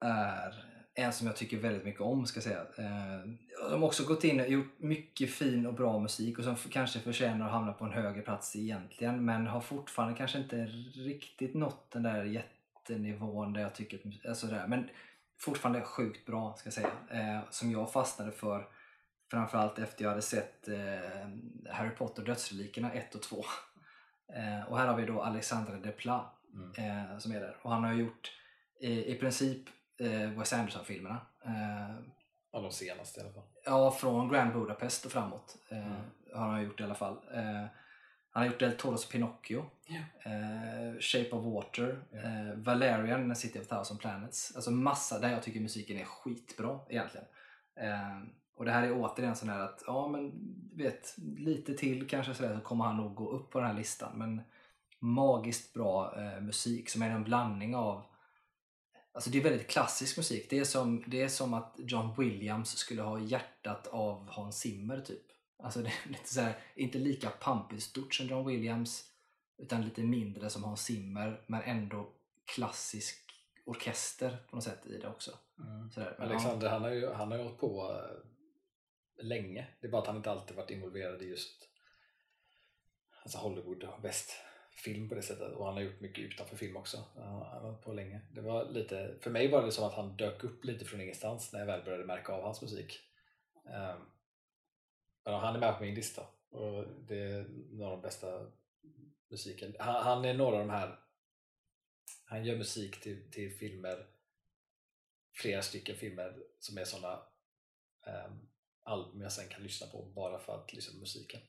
är 0.00 0.77
en 0.98 1.12
som 1.12 1.26
jag 1.26 1.36
tycker 1.36 1.56
väldigt 1.56 1.84
mycket 1.84 2.00
om 2.00 2.26
ska 2.26 2.36
jag 2.36 2.44
säga. 2.44 2.60
Eh, 2.60 3.28
de 3.70 3.82
har 3.82 3.88
också 3.88 4.04
gått 4.04 4.24
in 4.24 4.40
och 4.40 4.48
gjort 4.48 4.78
mycket 4.78 5.30
fin 5.30 5.66
och 5.66 5.74
bra 5.74 5.98
musik 5.98 6.38
och 6.38 6.44
som 6.44 6.56
kanske 6.56 7.00
förtjänar 7.00 7.46
att 7.46 7.52
hamna 7.52 7.72
på 7.72 7.84
en 7.84 7.92
högre 7.92 8.22
plats 8.22 8.56
egentligen 8.56 9.24
men 9.24 9.46
har 9.46 9.60
fortfarande 9.60 10.18
kanske 10.18 10.38
inte 10.38 10.56
riktigt 10.94 11.54
nått 11.54 11.90
den 11.90 12.02
där 12.02 12.24
jättenivån 12.24 13.52
där 13.52 13.60
jag 13.60 13.74
tycker 13.74 14.00
alltså 14.28 14.46
där. 14.46 14.66
Men 14.66 14.88
fortfarande 15.38 15.82
sjukt 15.82 16.26
bra 16.26 16.54
ska 16.56 16.66
jag 16.66 16.74
säga. 16.74 16.90
Eh, 17.10 17.40
som 17.50 17.70
jag 17.70 17.92
fastnade 17.92 18.32
för 18.32 18.68
framförallt 19.30 19.78
efter 19.78 20.04
jag 20.04 20.10
hade 20.10 20.22
sett 20.22 20.68
eh, 20.68 21.28
Harry 21.70 21.90
Potter 21.90 22.22
dödsrelikerna 22.22 22.92
1 22.92 23.14
och 23.14 23.22
2. 23.22 23.36
och 24.68 24.78
här 24.78 24.86
har 24.86 24.96
vi 24.96 25.06
då 25.06 25.22
Alexandre 25.22 25.76
Desplat 25.76 26.34
mm. 26.54 27.20
som 27.20 27.32
är 27.32 27.40
där 27.40 27.56
och 27.62 27.70
han 27.70 27.84
har 27.84 27.92
gjort 27.92 28.32
i, 28.80 29.12
i 29.12 29.14
princip 29.14 29.68
eh, 29.98 30.30
Wes 30.30 30.52
Anderson-filmerna. 30.52 31.20
Eh, 31.44 31.96
ja, 32.52 32.60
de 32.60 32.72
senaste 32.72 33.20
i 33.20 33.22
alla 33.22 33.32
fall. 33.32 33.42
Ja, 33.64 33.90
från 33.90 34.28
Grand 34.28 34.52
Budapest 34.52 35.06
och 35.06 35.12
framåt 35.12 35.56
eh, 35.70 35.86
mm. 35.86 36.00
har 36.34 36.48
han 36.48 36.64
gjort 36.64 36.80
i 36.80 36.82
alla 36.82 36.94
fall. 36.94 37.16
Eh, 37.34 37.66
han 38.30 38.42
har 38.42 38.46
gjort 38.46 38.60
Del 38.60 38.76
Toros 38.76 39.08
Pinocchio, 39.08 39.70
yeah. 39.88 40.98
Shape 41.00 41.30
of 41.30 41.44
Water, 41.44 42.02
yeah. 42.12 42.54
Valerian, 42.56 43.36
City 43.36 43.60
of 43.60 43.68
Thousand 43.68 44.00
Planets. 44.00 44.52
Alltså 44.56 44.70
massa 44.70 45.18
där 45.18 45.30
jag 45.30 45.42
tycker 45.42 45.60
musiken 45.60 45.98
är 45.98 46.04
skitbra 46.04 46.80
egentligen. 46.88 47.26
Eh, 47.80 48.22
och 48.56 48.64
det 48.64 48.70
här 48.70 48.82
är 48.82 48.92
återigen 48.92 49.36
sån 49.36 49.48
här 49.48 49.60
att, 49.60 49.82
ja 49.86 50.08
men 50.08 50.32
vet, 50.76 51.14
lite 51.36 51.74
till 51.74 52.08
kanske 52.08 52.34
sådär 52.34 52.54
så 52.54 52.60
kommer 52.60 52.84
han 52.84 52.96
nog 52.96 53.14
gå 53.14 53.30
upp 53.30 53.50
på 53.50 53.58
den 53.58 53.68
här 53.68 53.74
listan. 53.74 54.18
Men 54.18 54.42
magiskt 54.98 55.74
bra 55.74 56.14
eh, 56.16 56.40
musik 56.40 56.90
som 56.90 57.02
är 57.02 57.10
en 57.10 57.24
blandning 57.24 57.76
av 57.76 58.04
Alltså 59.18 59.30
det 59.30 59.38
är 59.38 59.42
väldigt 59.42 59.68
klassisk 59.68 60.16
musik. 60.16 60.46
Det 60.50 60.58
är, 60.58 60.64
som, 60.64 61.04
det 61.06 61.22
är 61.22 61.28
som 61.28 61.54
att 61.54 61.74
John 61.78 62.14
Williams 62.18 62.76
skulle 62.76 63.02
ha 63.02 63.20
hjärtat 63.20 63.86
av 63.86 64.28
Hans 64.28 64.58
Zimmer 64.58 65.00
typ. 65.00 65.22
Alltså 65.62 65.80
det 65.82 65.88
är 65.88 66.08
lite 66.08 66.34
så 66.34 66.40
här, 66.40 66.58
inte 66.74 66.98
lika 66.98 67.30
pampigt 67.30 67.82
stort 67.82 68.14
som 68.14 68.26
John 68.26 68.46
Williams 68.46 69.04
utan 69.58 69.84
lite 69.84 70.00
mindre 70.00 70.50
som 70.50 70.64
Hans 70.64 70.84
Zimmer 70.84 71.44
men 71.46 71.62
ändå 71.62 72.12
klassisk 72.54 73.16
orkester 73.66 74.36
på 74.50 74.56
något 74.56 74.64
sätt 74.64 74.86
i 74.86 74.98
det 74.98 75.08
också. 75.08 75.30
Mm. 75.58 75.90
Sådär. 75.90 76.16
Alexander 76.20 76.66
ja. 76.66 76.72
han 76.72 76.82
har 76.82 76.90
ju 76.90 77.12
han 77.12 77.30
har 77.30 77.38
hållit 77.38 77.58
på 77.58 78.00
äh, 79.18 79.24
länge. 79.24 79.66
Det 79.80 79.86
är 79.86 79.90
bara 79.90 80.02
att 80.02 80.08
han 80.08 80.16
inte 80.16 80.30
alltid 80.30 80.56
varit 80.56 80.70
involverad 80.70 81.22
i 81.22 81.26
just 81.26 81.68
alltså 83.22 83.38
Hollywood 83.38 83.84
och 83.84 84.04
väst 84.04 84.30
film 84.78 85.08
på 85.08 85.14
det 85.14 85.22
sättet 85.22 85.52
och 85.52 85.66
han 85.66 85.74
har 85.74 85.80
gjort 85.80 86.00
mycket 86.00 86.24
utanför 86.24 86.56
film 86.56 86.76
också. 86.76 87.04
Han 87.14 87.64
har 87.64 87.74
på 87.82 87.92
länge. 87.92 88.20
Det 88.34 88.40
var 88.40 88.70
lite, 88.70 89.14
för 89.20 89.30
mig 89.30 89.48
var 89.48 89.62
det 89.62 89.72
som 89.72 89.84
att 89.84 89.94
han 89.94 90.16
dök 90.16 90.44
upp 90.44 90.64
lite 90.64 90.84
från 90.84 91.00
ingenstans 91.00 91.52
när 91.52 91.60
jag 91.60 91.66
väl 91.66 91.84
började 91.84 92.04
märka 92.04 92.32
av 92.32 92.42
hans 92.42 92.62
musik. 92.62 93.00
Ehm, 93.68 93.98
men 95.24 95.34
han 95.34 95.54
är 95.54 95.60
med 95.60 95.78
på 95.78 95.84
min 95.84 95.94
lista 95.94 96.22
och 96.50 96.84
det 97.08 97.22
är 97.22 97.46
några 97.70 97.90
av 97.92 97.96
de 97.96 98.02
bästa 98.02 98.46
musiken. 99.28 99.76
Han, 99.78 100.02
han, 100.02 100.24
är 100.24 100.34
några 100.34 100.56
av 100.56 100.66
de 100.66 100.70
här 100.70 100.98
han 102.24 102.44
gör 102.44 102.56
musik 102.56 103.00
till, 103.00 103.30
till 103.30 103.56
filmer 103.56 104.06
flera 105.32 105.62
stycken 105.62 105.96
filmer 105.96 106.42
som 106.58 106.78
är 106.78 106.84
sådana 106.84 107.16
um, 107.16 108.14
ehm, 108.14 108.48
album 108.82 109.22
jag 109.22 109.32
sen 109.32 109.48
kan 109.48 109.62
lyssna 109.62 109.86
på 109.86 110.02
bara 110.02 110.38
för 110.38 110.54
att 110.54 110.72
lyssna 110.72 110.92
på 110.92 111.00
musiken. 111.00 111.40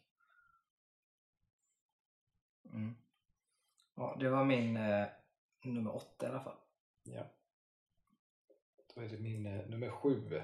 Mm. 2.66 2.96
Ja, 4.00 4.18
det 4.20 4.30
var 4.30 4.46
min 4.46 4.78
eh, 4.78 5.08
nummer 5.64 5.96
åtta 5.96 6.26
i 6.26 6.30
alla 6.30 6.44
fall. 6.44 6.58
Ja. 7.04 7.24
Då 8.96 9.02
är 9.02 9.10
det 9.10 9.18
min 9.18 9.46
eh, 9.46 9.68
nummer 9.68 9.90
sju. 9.90 10.42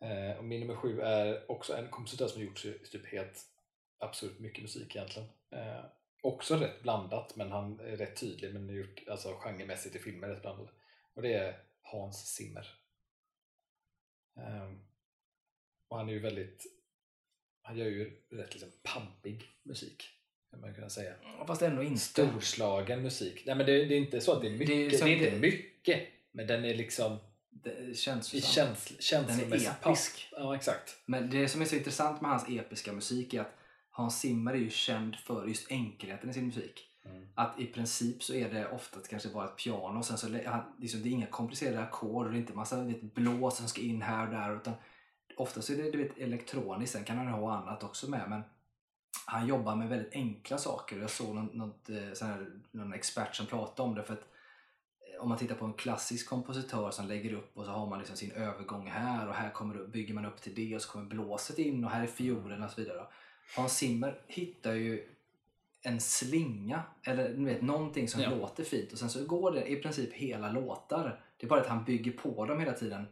Eh, 0.00 0.38
och 0.38 0.44
min 0.44 0.60
nummer 0.60 0.76
sju 0.76 1.00
är 1.00 1.50
också 1.50 1.76
en 1.76 1.88
kompositör 1.88 2.28
som 2.28 2.40
har 2.40 2.46
gjort 2.46 2.62
typ 2.90 3.06
helt 3.06 3.46
absurt 3.98 4.38
mycket 4.38 4.62
musik 4.62 4.96
egentligen. 4.96 5.28
Eh, 5.50 5.84
också 6.22 6.56
rätt 6.56 6.82
blandat, 6.82 7.36
men 7.36 7.52
han 7.52 7.80
är 7.80 7.96
rätt 7.96 8.20
tydlig, 8.20 8.54
men 8.54 8.68
gjort 8.68 9.08
alltså, 9.08 9.34
genremässigt 9.34 9.96
i 9.96 9.98
filmer 9.98 10.28
rätt 10.28 10.42
blandat. 10.42 10.70
Och 11.14 11.22
det 11.22 11.34
är 11.34 11.62
Hans 11.82 12.34
Zimmer. 12.34 12.66
Ehm, 14.36 14.86
och 15.88 15.96
han 15.96 16.08
är 16.08 16.12
ju 16.12 16.20
väldigt 16.20 16.66
han 17.62 17.78
gör 17.78 17.86
ju 17.86 18.22
rätt 18.28 18.52
liksom 18.52 18.70
pampig 18.82 19.58
musik 19.62 20.19
kan 20.50 20.60
man 20.60 20.74
kunna 20.74 20.90
säga. 20.90 21.12
Fast 21.46 21.62
ändå 21.62 21.82
inte. 21.82 22.00
Storslagen 22.00 23.02
musik. 23.02 23.42
Nej 23.46 23.54
men 23.54 23.66
det, 23.66 23.84
det 23.84 23.94
är 23.94 23.98
inte 23.98 24.20
så 24.20 24.32
att 24.32 24.42
det 24.42 24.48
är 24.48 24.50
mycket. 24.50 24.66
Det 24.66 24.86
är, 24.96 25.04
det 25.04 25.12
är 25.12 25.26
inte 25.26 25.38
mycket. 25.38 26.08
Men 26.32 26.46
den 26.46 26.64
är 26.64 26.74
liksom 26.74 27.18
det 27.50 27.96
känns 27.96 28.44
känsl, 28.54 28.94
Den 29.10 29.52
är 29.52 29.70
episk. 29.70 30.28
Ja, 30.32 30.56
exakt. 30.56 30.96
Men 31.06 31.30
det 31.30 31.48
som 31.48 31.62
är 31.62 31.64
så 31.64 31.76
intressant 31.76 32.20
med 32.20 32.30
hans 32.30 32.48
episka 32.48 32.92
musik 32.92 33.34
är 33.34 33.40
att 33.40 33.56
Hans 33.90 34.20
Zimmer 34.20 34.52
är 34.52 34.58
ju 34.58 34.70
känd 34.70 35.16
för 35.16 35.46
just 35.46 35.70
enkelheten 35.70 36.30
i 36.30 36.34
sin 36.34 36.46
musik. 36.46 36.86
Mm. 37.04 37.28
Att 37.34 37.60
i 37.60 37.66
princip 37.66 38.22
så 38.22 38.34
är 38.34 38.50
det 38.50 38.68
ofta 38.68 39.00
kanske 39.10 39.28
bara 39.28 39.44
ett 39.44 39.56
piano 39.56 39.98
och 39.98 40.04
sen 40.04 40.18
så 40.18 40.28
liksom, 40.78 41.02
det 41.02 41.08
är 41.08 41.12
inga 41.12 41.26
komplicerade 41.26 41.80
ackord 41.80 42.26
och 42.26 42.32
det 42.32 42.38
är 42.38 42.40
inte 42.40 42.52
massa 42.52 42.82
vet, 42.82 43.02
blås 43.02 43.56
som 43.56 43.68
ska 43.68 43.80
in 43.80 44.02
här 44.02 44.26
och 44.26 44.32
där 44.32 44.56
utan 44.56 44.74
oftast 45.36 45.70
är 45.70 45.76
det 45.76 45.90
du 45.90 45.98
vet, 45.98 46.18
elektroniskt, 46.18 46.92
sen 46.92 47.04
kan 47.04 47.18
han 47.18 47.26
ha 47.26 47.56
annat 47.56 47.82
också 47.82 48.10
med 48.10 48.30
men 48.30 48.42
han 49.30 49.46
jobbar 49.46 49.76
med 49.76 49.88
väldigt 49.88 50.14
enkla 50.14 50.58
saker. 50.58 50.98
Jag 50.98 51.10
såg 51.10 51.34
någon, 51.34 51.46
något, 51.46 51.90
eh, 51.90 52.26
här, 52.26 52.46
någon 52.70 52.92
expert 52.92 53.36
som 53.36 53.46
pratade 53.46 53.88
om 53.88 53.94
det. 53.94 54.02
för 54.02 54.12
att 54.12 54.20
eh, 54.20 55.22
om 55.22 55.28
man 55.28 55.38
tittar 55.38 55.54
på 55.54 55.64
en 55.64 55.74
klassisk 55.74 56.28
kompositör 56.28 56.90
som 56.90 57.08
lägger 57.08 57.32
upp 57.32 57.56
och 57.56 57.64
så 57.64 57.70
har 57.70 57.86
man 57.86 57.98
liksom 57.98 58.16
sin 58.16 58.32
övergång 58.32 58.86
här 58.86 59.28
och 59.28 59.34
här 59.34 59.50
kommer, 59.50 59.86
bygger 59.86 60.14
man 60.14 60.24
upp 60.24 60.40
till 60.40 60.54
det 60.54 60.74
och 60.74 60.82
så 60.82 60.92
kommer 60.92 61.06
blåset 61.06 61.58
in 61.58 61.84
och 61.84 61.90
här 61.90 62.02
är 62.02 62.06
fiolen 62.06 62.62
och 62.62 62.70
så 62.70 62.80
vidare. 62.80 63.06
Hans 63.56 63.76
Zimmer 63.76 64.20
hittar 64.26 64.72
ju 64.72 65.08
en 65.82 66.00
slinga 66.00 66.82
eller 67.04 67.28
du 67.28 67.44
vet, 67.44 67.62
någonting 67.62 68.08
som 68.08 68.22
ja. 68.22 68.30
låter 68.30 68.64
fint 68.64 68.92
och 68.92 68.98
sen 68.98 69.10
så 69.10 69.24
går 69.24 69.52
det 69.52 69.66
i 69.66 69.76
princip 69.76 70.12
hela 70.12 70.52
låtar. 70.52 71.24
Det 71.36 71.46
är 71.46 71.48
bara 71.48 71.60
att 71.60 71.66
han 71.66 71.84
bygger 71.84 72.12
på 72.12 72.46
dem 72.46 72.60
hela 72.60 72.72
tiden. 72.72 73.06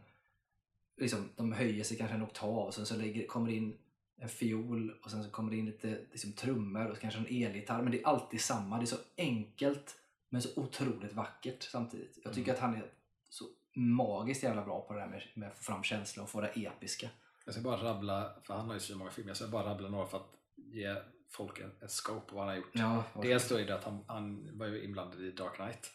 Liksom, 0.97 1.29
de 1.35 1.51
höjer 1.51 1.83
sig 1.83 1.97
kanske 1.97 2.15
en 2.15 2.23
oktav 2.23 2.57
och 2.57 2.73
sen 2.73 2.85
så 2.85 2.95
lägger, 2.95 3.27
kommer 3.27 3.49
det 3.49 3.55
in 3.55 3.77
en 4.19 4.29
fiol 4.29 4.91
och 5.03 5.11
sen 5.11 5.23
så 5.23 5.29
kommer 5.29 5.51
det 5.51 5.57
in 5.57 5.65
lite 5.65 5.99
liksom, 6.11 6.33
trummor 6.33 6.87
och 6.87 6.99
kanske 6.99 7.19
en 7.19 7.45
elgitarr. 7.45 7.81
Men 7.81 7.91
det 7.91 8.01
är 8.01 8.07
alltid 8.07 8.41
samma. 8.41 8.77
Det 8.77 8.83
är 8.83 8.85
så 8.85 8.97
enkelt 9.17 9.95
men 10.29 10.41
så 10.41 10.61
otroligt 10.61 11.13
vackert 11.13 11.63
samtidigt. 11.63 12.19
Jag 12.23 12.33
tycker 12.33 12.51
mm. 12.51 12.55
att 12.55 12.61
han 12.61 12.75
är 12.75 12.91
så 13.29 13.45
magiskt 13.73 14.43
jävla 14.43 14.65
bra 14.65 14.81
på 14.81 14.93
det 14.93 14.99
där 14.99 15.07
med, 15.07 15.23
med 15.33 15.49
att 15.49 15.57
få 15.57 15.63
fram 15.63 15.83
känsla 15.83 16.23
och 16.23 16.29
få 16.29 16.41
det 16.41 16.47
episka. 16.47 17.09
Jag 17.45 17.53
ska 17.53 17.63
bara 17.63 17.83
rabbla, 17.83 18.33
för 18.43 18.53
han 18.53 18.67
har 18.67 18.73
ju 18.73 18.79
så 18.79 18.97
många 18.97 19.11
filmer, 19.11 19.29
jag 19.29 19.37
ska 19.37 19.47
bara 19.47 19.69
rabbla 19.69 19.89
några 19.89 20.07
för 20.07 20.17
att 20.17 20.35
ge 20.55 20.95
folk 21.29 21.59
en, 21.59 21.71
en 21.81 21.89
scope 21.89 22.29
på 22.29 22.35
vad 22.35 22.45
han 22.45 22.49
har 22.49 22.57
gjort. 22.57 22.71
Ja, 22.73 23.03
Dels 23.21 23.49
då 23.49 23.55
är 23.55 23.65
det 23.65 23.75
att 23.75 23.83
han, 23.83 24.03
han 24.07 24.57
var 24.57 24.65
ju 24.65 24.83
inblandad 24.83 25.21
i 25.21 25.31
Dark 25.31 25.55
Knight, 25.55 25.91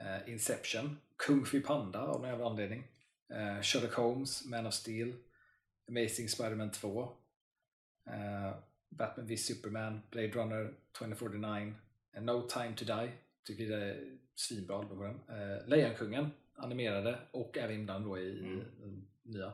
uh, 0.00 0.32
Inception, 0.32 0.98
Kung 1.16 1.44
Fu 1.44 1.60
Panda 1.60 2.00
av 2.00 2.20
någon 2.20 2.28
jävla 2.28 2.46
anledning, 2.46 2.84
uh, 3.34 3.62
Sherlock 3.62 3.94
Holmes, 3.94 4.46
Man 4.46 4.66
of 4.66 4.74
Steel, 4.74 5.14
Amazing 5.88 6.28
Spiderman 6.28 6.70
2, 6.70 7.02
Uh, 7.02 7.27
Batman 8.88 9.26
v 9.26 9.36
Superman, 9.36 10.02
Blade 10.10 10.28
Runner 10.28 10.74
2049, 10.98 11.74
and 12.16 12.26
No 12.26 12.48
Time 12.48 12.76
to 12.76 12.84
Die 12.84 13.12
Tycker 13.48 13.68
det 13.68 13.84
är 13.84 14.18
svinbra 14.34 14.78
album 14.78 14.98
på 14.98 15.04
den. 15.04 15.20
Eh, 15.28 15.68
Lejonkungen 15.68 16.30
animerade 16.54 17.18
och 17.30 17.58
även 17.58 17.76
inblandad 17.76 18.10
då 18.10 18.18
i 18.18 18.38
Mm. 18.40 19.06
nya. 19.22 19.52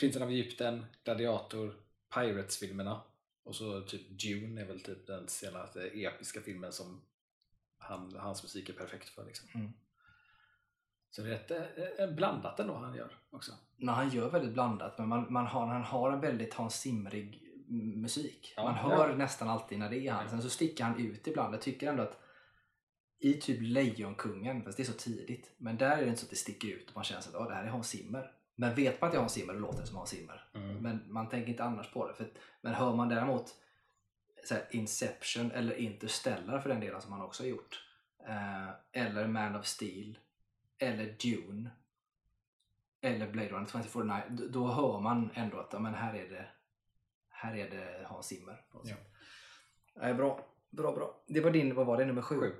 Prinsen 0.00 0.22
av 0.22 0.30
Egypten, 0.30 0.84
Gladiator, 1.04 1.74
Pirates-filmerna 2.14 3.00
och 3.42 3.56
så 3.56 3.80
typ 3.80 4.08
Dune 4.08 4.60
är 4.60 4.66
väl 4.66 4.80
typ 4.80 5.06
den 5.06 5.28
senaste 5.28 5.86
episka 5.86 6.40
filmen 6.40 6.72
som 6.72 7.00
han, 7.78 8.16
hans 8.16 8.42
musik 8.42 8.68
är 8.68 8.72
perfekt 8.72 9.08
för. 9.08 9.24
Liksom. 9.24 9.48
Mm. 9.54 9.72
Så 11.10 11.22
det 11.22 11.28
är 11.28 11.32
rätt, 11.32 11.50
eh, 11.50 12.04
eh, 12.04 12.14
blandat 12.14 12.60
ändå 12.60 12.74
han 12.74 12.94
gör 12.94 13.18
också. 13.30 13.52
Men 13.76 13.94
han 13.94 14.10
gör 14.10 14.30
väldigt 14.30 14.52
blandat, 14.52 14.98
men 14.98 15.08
man, 15.08 15.32
man 15.32 15.46
har, 15.46 15.66
han 15.66 15.82
har 15.82 16.12
en 16.12 16.20
väldigt 16.20 16.54
Hans 16.54 16.74
Zimmerig 16.80 17.51
musik. 17.72 18.52
Ja, 18.56 18.62
man 18.62 18.74
ja. 18.74 18.96
hör 18.96 19.16
nästan 19.16 19.48
alltid 19.48 19.78
när 19.78 19.90
det 19.90 20.06
är 20.06 20.12
han. 20.12 20.24
Ja. 20.24 20.30
Sen 20.30 20.42
så 20.42 20.50
sticker 20.50 20.84
han 20.84 21.00
ut 21.00 21.26
ibland. 21.26 21.54
Jag 21.54 21.62
tycker 21.62 21.88
ändå 21.88 22.02
att 22.02 22.18
i 23.18 23.34
typ 23.34 23.58
Lejonkungen, 23.62 24.62
fast 24.62 24.76
det 24.76 24.82
är 24.82 24.84
så 24.84 24.92
tidigt, 24.92 25.54
men 25.56 25.76
där 25.76 25.96
är 25.96 26.02
det 26.02 26.08
inte 26.08 26.20
så 26.20 26.26
att 26.26 26.30
det 26.30 26.36
sticker 26.36 26.68
ut 26.68 26.88
och 26.90 26.96
man 26.96 27.04
känner 27.04 27.20
att 27.20 27.34
"Åh, 27.34 27.48
det 27.48 27.54
här 27.54 27.64
är 27.64 27.68
Hans 27.68 27.88
Zimmer. 27.88 28.30
Men 28.54 28.74
vet 28.74 29.00
man 29.00 29.08
att 29.08 29.12
det 29.12 29.16
är 29.16 29.20
Hans 29.20 29.32
Zimmer, 29.32 29.54
då 29.54 29.60
låter 29.60 29.80
det 29.80 29.86
som 29.86 29.96
Hans 29.96 30.10
Zimmer. 30.10 30.50
Mm. 30.54 30.76
Men 30.76 31.12
man 31.12 31.28
tänker 31.28 31.50
inte 31.50 31.64
annars 31.64 31.92
på 31.92 32.08
det. 32.08 32.14
För, 32.14 32.32
men 32.60 32.74
hör 32.74 32.96
man 32.96 33.08
däremot 33.08 33.54
här, 34.50 34.66
Inception 34.70 35.50
eller 35.50 35.74
Interstellar 35.74 36.60
för 36.60 36.68
den 36.68 36.80
delen 36.80 37.00
som 37.00 37.12
han 37.12 37.22
också 37.22 37.42
har 37.42 37.48
gjort. 37.48 37.84
Eh, 38.28 38.68
eller 38.92 39.26
Man 39.26 39.56
of 39.56 39.66
Steel. 39.66 40.18
Eller 40.78 41.16
Dune. 41.22 41.70
Eller 43.00 43.30
Blade 43.30 43.48
Runner 43.48 43.66
2049. 43.66 44.22
Då, 44.30 44.48
då 44.48 44.72
hör 44.72 45.00
man 45.00 45.30
ändå 45.34 45.58
att 45.58 45.72
ja, 45.72 45.78
men 45.78 45.94
här 45.94 46.14
är 46.14 46.28
det 46.28 46.46
här 47.42 47.56
är 47.56 47.70
det 47.70 48.06
Hans 48.06 48.26
Zimmer. 48.26 48.60
Ja. 48.84 48.96
Nej, 49.96 50.14
bra, 50.14 50.46
bra, 50.70 50.92
bra. 50.92 51.24
Det 51.26 51.40
var 51.40 51.50
din, 51.50 51.74
vad 51.74 51.86
var 51.86 51.96
det, 51.98 52.04
nummer 52.04 52.22
sju? 52.22 52.40
Sju. 52.40 52.52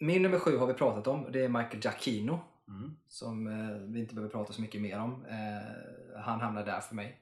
Min 0.00 0.22
nummer 0.22 0.38
sju 0.38 0.56
har 0.56 0.66
vi 0.66 0.74
pratat 0.74 1.06
om. 1.06 1.32
Det 1.32 1.44
är 1.44 1.48
Michael 1.48 1.80
Giacchino 1.84 2.40
Mm. 2.68 2.96
som 3.06 3.46
eh, 3.46 3.76
vi 3.92 4.00
inte 4.00 4.14
behöver 4.14 4.32
prata 4.32 4.52
så 4.52 4.60
mycket 4.60 4.80
mer 4.80 4.98
om. 5.00 5.24
Eh, 5.26 6.20
han 6.20 6.40
hamnar 6.40 6.64
där 6.64 6.80
för 6.80 6.94
mig. 6.94 7.20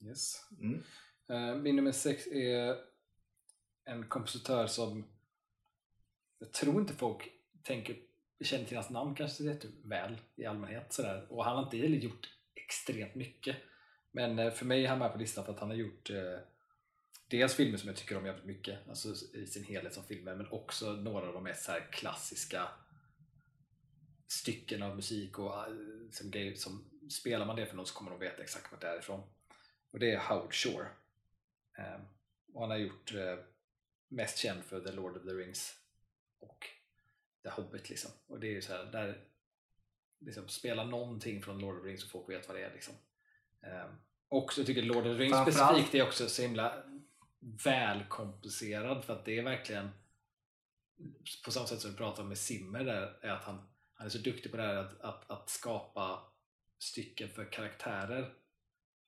Yes. 0.00 0.48
Mm. 0.60 0.82
Eh, 1.28 1.56
Min 1.62 1.76
nummer 1.76 1.92
sex 1.92 2.26
är 2.26 2.76
en 3.84 4.06
kompositör 4.08 4.66
som 4.66 5.04
jag 6.38 6.52
tror 6.52 6.80
inte 6.80 6.94
folk 6.94 7.30
tänker, 7.62 7.96
känner 8.40 8.64
till 8.64 8.76
hans 8.76 8.90
namn 8.90 9.14
kanske 9.14 9.44
jätteväl 9.44 10.18
i 10.36 10.46
allmänhet. 10.46 10.92
Sådär. 10.92 11.26
Och 11.30 11.44
han 11.44 11.56
har 11.56 11.64
inte 11.64 11.76
gjort 11.76 12.28
extremt 12.54 13.14
mycket. 13.14 13.56
Men 14.10 14.38
eh, 14.38 14.50
för 14.50 14.64
mig 14.64 14.84
är 14.84 14.88
han 14.88 14.98
med 14.98 15.12
på 15.12 15.18
listan 15.18 15.44
för 15.44 15.52
att 15.52 15.60
han 15.60 15.68
har 15.68 15.76
gjort 15.76 16.10
eh, 16.10 16.38
dels 17.28 17.54
filmer 17.54 17.78
som 17.78 17.88
jag 17.88 17.96
tycker 17.96 18.16
om 18.16 18.26
jävligt 18.26 18.44
mycket, 18.44 18.88
alltså 18.88 19.08
i 19.34 19.46
sin 19.46 19.64
helhet 19.64 19.94
som 19.94 20.04
filmer, 20.04 20.34
men 20.34 20.50
också 20.50 20.92
några 20.92 21.26
av 21.26 21.34
de 21.34 21.42
mest 21.42 21.64
så 21.64 21.72
här 21.72 21.92
klassiska 21.92 22.68
stycken 24.26 24.82
av 24.82 24.96
musik 24.96 25.38
och 25.38 25.54
eh, 25.54 25.74
som, 26.10 26.30
grejer 26.30 26.54
som 26.54 26.90
spelar 27.10 27.46
man 27.46 27.56
det 27.56 27.66
för 27.66 27.76
någon 27.76 27.86
så 27.86 27.94
kommer 27.94 28.10
de 28.10 28.20
veta 28.20 28.42
exakt 28.42 28.72
vart 28.72 28.80
det 28.80 28.88
är 28.88 28.98
ifrån. 28.98 29.22
Och 29.90 29.98
det 29.98 30.12
är 30.12 30.18
Howard 30.18 30.54
Shore. 30.54 30.88
Ehm, 31.78 32.00
och 32.52 32.60
han 32.60 32.70
har 32.70 32.76
gjort 32.76 33.14
eh, 33.14 33.38
mest 34.08 34.38
känd 34.38 34.64
för 34.64 34.80
The 34.80 34.92
Lord 34.92 35.16
of 35.16 35.22
the 35.22 35.30
Rings 35.30 35.78
och 36.38 36.66
The 37.42 37.48
Hobbit 37.48 37.90
liksom. 37.90 38.10
Och 38.26 38.40
det 38.40 38.46
är 38.46 38.52
ju 38.52 38.62
så 38.62 38.72
här, 38.72 38.84
där 38.84 39.24
liksom 40.18 40.48
spela 40.48 40.84
någonting 40.84 41.42
från 41.42 41.58
Lord 41.58 41.76
of 41.76 41.82
the 41.82 41.88
Rings 41.88 42.02
så 42.02 42.08
folk 42.08 42.28
vet 42.28 42.48
vad 42.48 42.56
det 42.56 42.64
är 42.64 42.72
liksom. 42.72 42.94
Ehm, 43.62 43.90
och 44.28 44.52
så 44.52 44.64
tycker 44.64 44.82
Lord 44.82 44.96
of 44.96 45.02
the 45.04 45.10
Rings 45.10 45.32
Framförallt- 45.36 45.54
specifikt 45.76 45.94
är 45.94 46.02
också 46.02 46.28
så 46.28 46.42
himla 46.42 46.72
välkomplicerad 47.64 49.04
för 49.04 49.12
att 49.12 49.24
det 49.24 49.38
är 49.38 49.42
verkligen 49.42 49.90
på 51.44 51.50
samma 51.50 51.66
sätt 51.66 51.80
som 51.80 51.90
vi 51.90 51.96
pratade 51.96 52.22
om 52.22 52.28
med 52.28 52.38
Simmer 52.38 52.84
där, 52.84 53.16
är 53.22 53.28
att 53.30 53.44
han, 53.44 53.58
han 53.94 54.06
är 54.06 54.10
så 54.10 54.18
duktig 54.18 54.50
på 54.50 54.56
det 54.56 54.62
här 54.62 54.74
att, 54.76 55.00
att, 55.00 55.30
att 55.30 55.50
skapa 55.50 56.18
stycken 56.78 57.28
för 57.28 57.52
karaktärer 57.52 58.32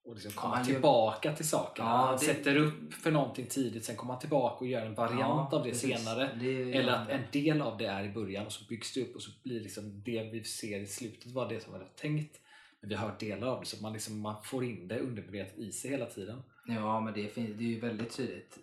och 0.04 0.14
liksom 0.14 0.32
komma 0.32 0.58
gör- 0.58 0.64
tillbaka 0.64 1.36
till 1.36 1.48
sakerna. 1.48 1.88
Ja, 1.88 1.96
han 1.96 2.12
det- 2.18 2.24
sätter 2.24 2.56
upp 2.56 2.94
för 2.94 3.10
någonting 3.10 3.46
tidigt, 3.46 3.84
sen 3.84 3.96
kommer 3.96 4.12
han 4.12 4.20
tillbaka 4.20 4.56
och 4.56 4.66
gör 4.66 4.86
en 4.86 4.94
variant 4.94 5.20
Ja, 5.52 5.56
av 5.58 5.62
det 5.64 5.70
precis. 5.70 5.98
senare. 5.98 6.30
Det- 6.40 6.72
Eller 6.72 6.92
att 6.92 7.08
en 7.08 7.22
del 7.32 7.62
av 7.62 7.78
det 7.78 7.86
är 7.86 8.04
i 8.04 8.08
början 8.08 8.46
och 8.46 8.52
så 8.52 8.64
byggs 8.64 8.94
det 8.94 9.02
upp 9.02 9.14
och 9.16 9.22
så 9.22 9.30
blir 9.42 9.60
liksom 9.60 10.02
det 10.04 10.22
vi 10.32 10.44
ser 10.44 10.80
i 10.80 10.86
slutet 10.86 11.32
var 11.32 11.48
det 11.48 11.60
som 11.60 11.72
var 11.72 11.88
tänkt. 11.96 12.38
Vi 12.82 12.94
har 12.94 13.08
hört 13.08 13.20
delar 13.20 13.46
av 13.48 13.60
det 13.60 13.66
så 13.66 13.82
man, 13.82 13.92
liksom, 13.92 14.20
man 14.20 14.42
får 14.42 14.64
in 14.64 14.88
det 14.88 14.98
undermedvetet 15.00 15.58
i 15.58 15.72
sig 15.72 15.90
hela 15.90 16.06
tiden. 16.06 16.42
Ja, 16.66 17.00
men 17.00 17.14
det 17.14 17.24
är, 17.24 17.28
fin- 17.28 17.54
det 17.58 17.64
är 17.64 17.68
ju 17.68 17.80
väldigt 17.80 18.16
tydligt. 18.16 18.58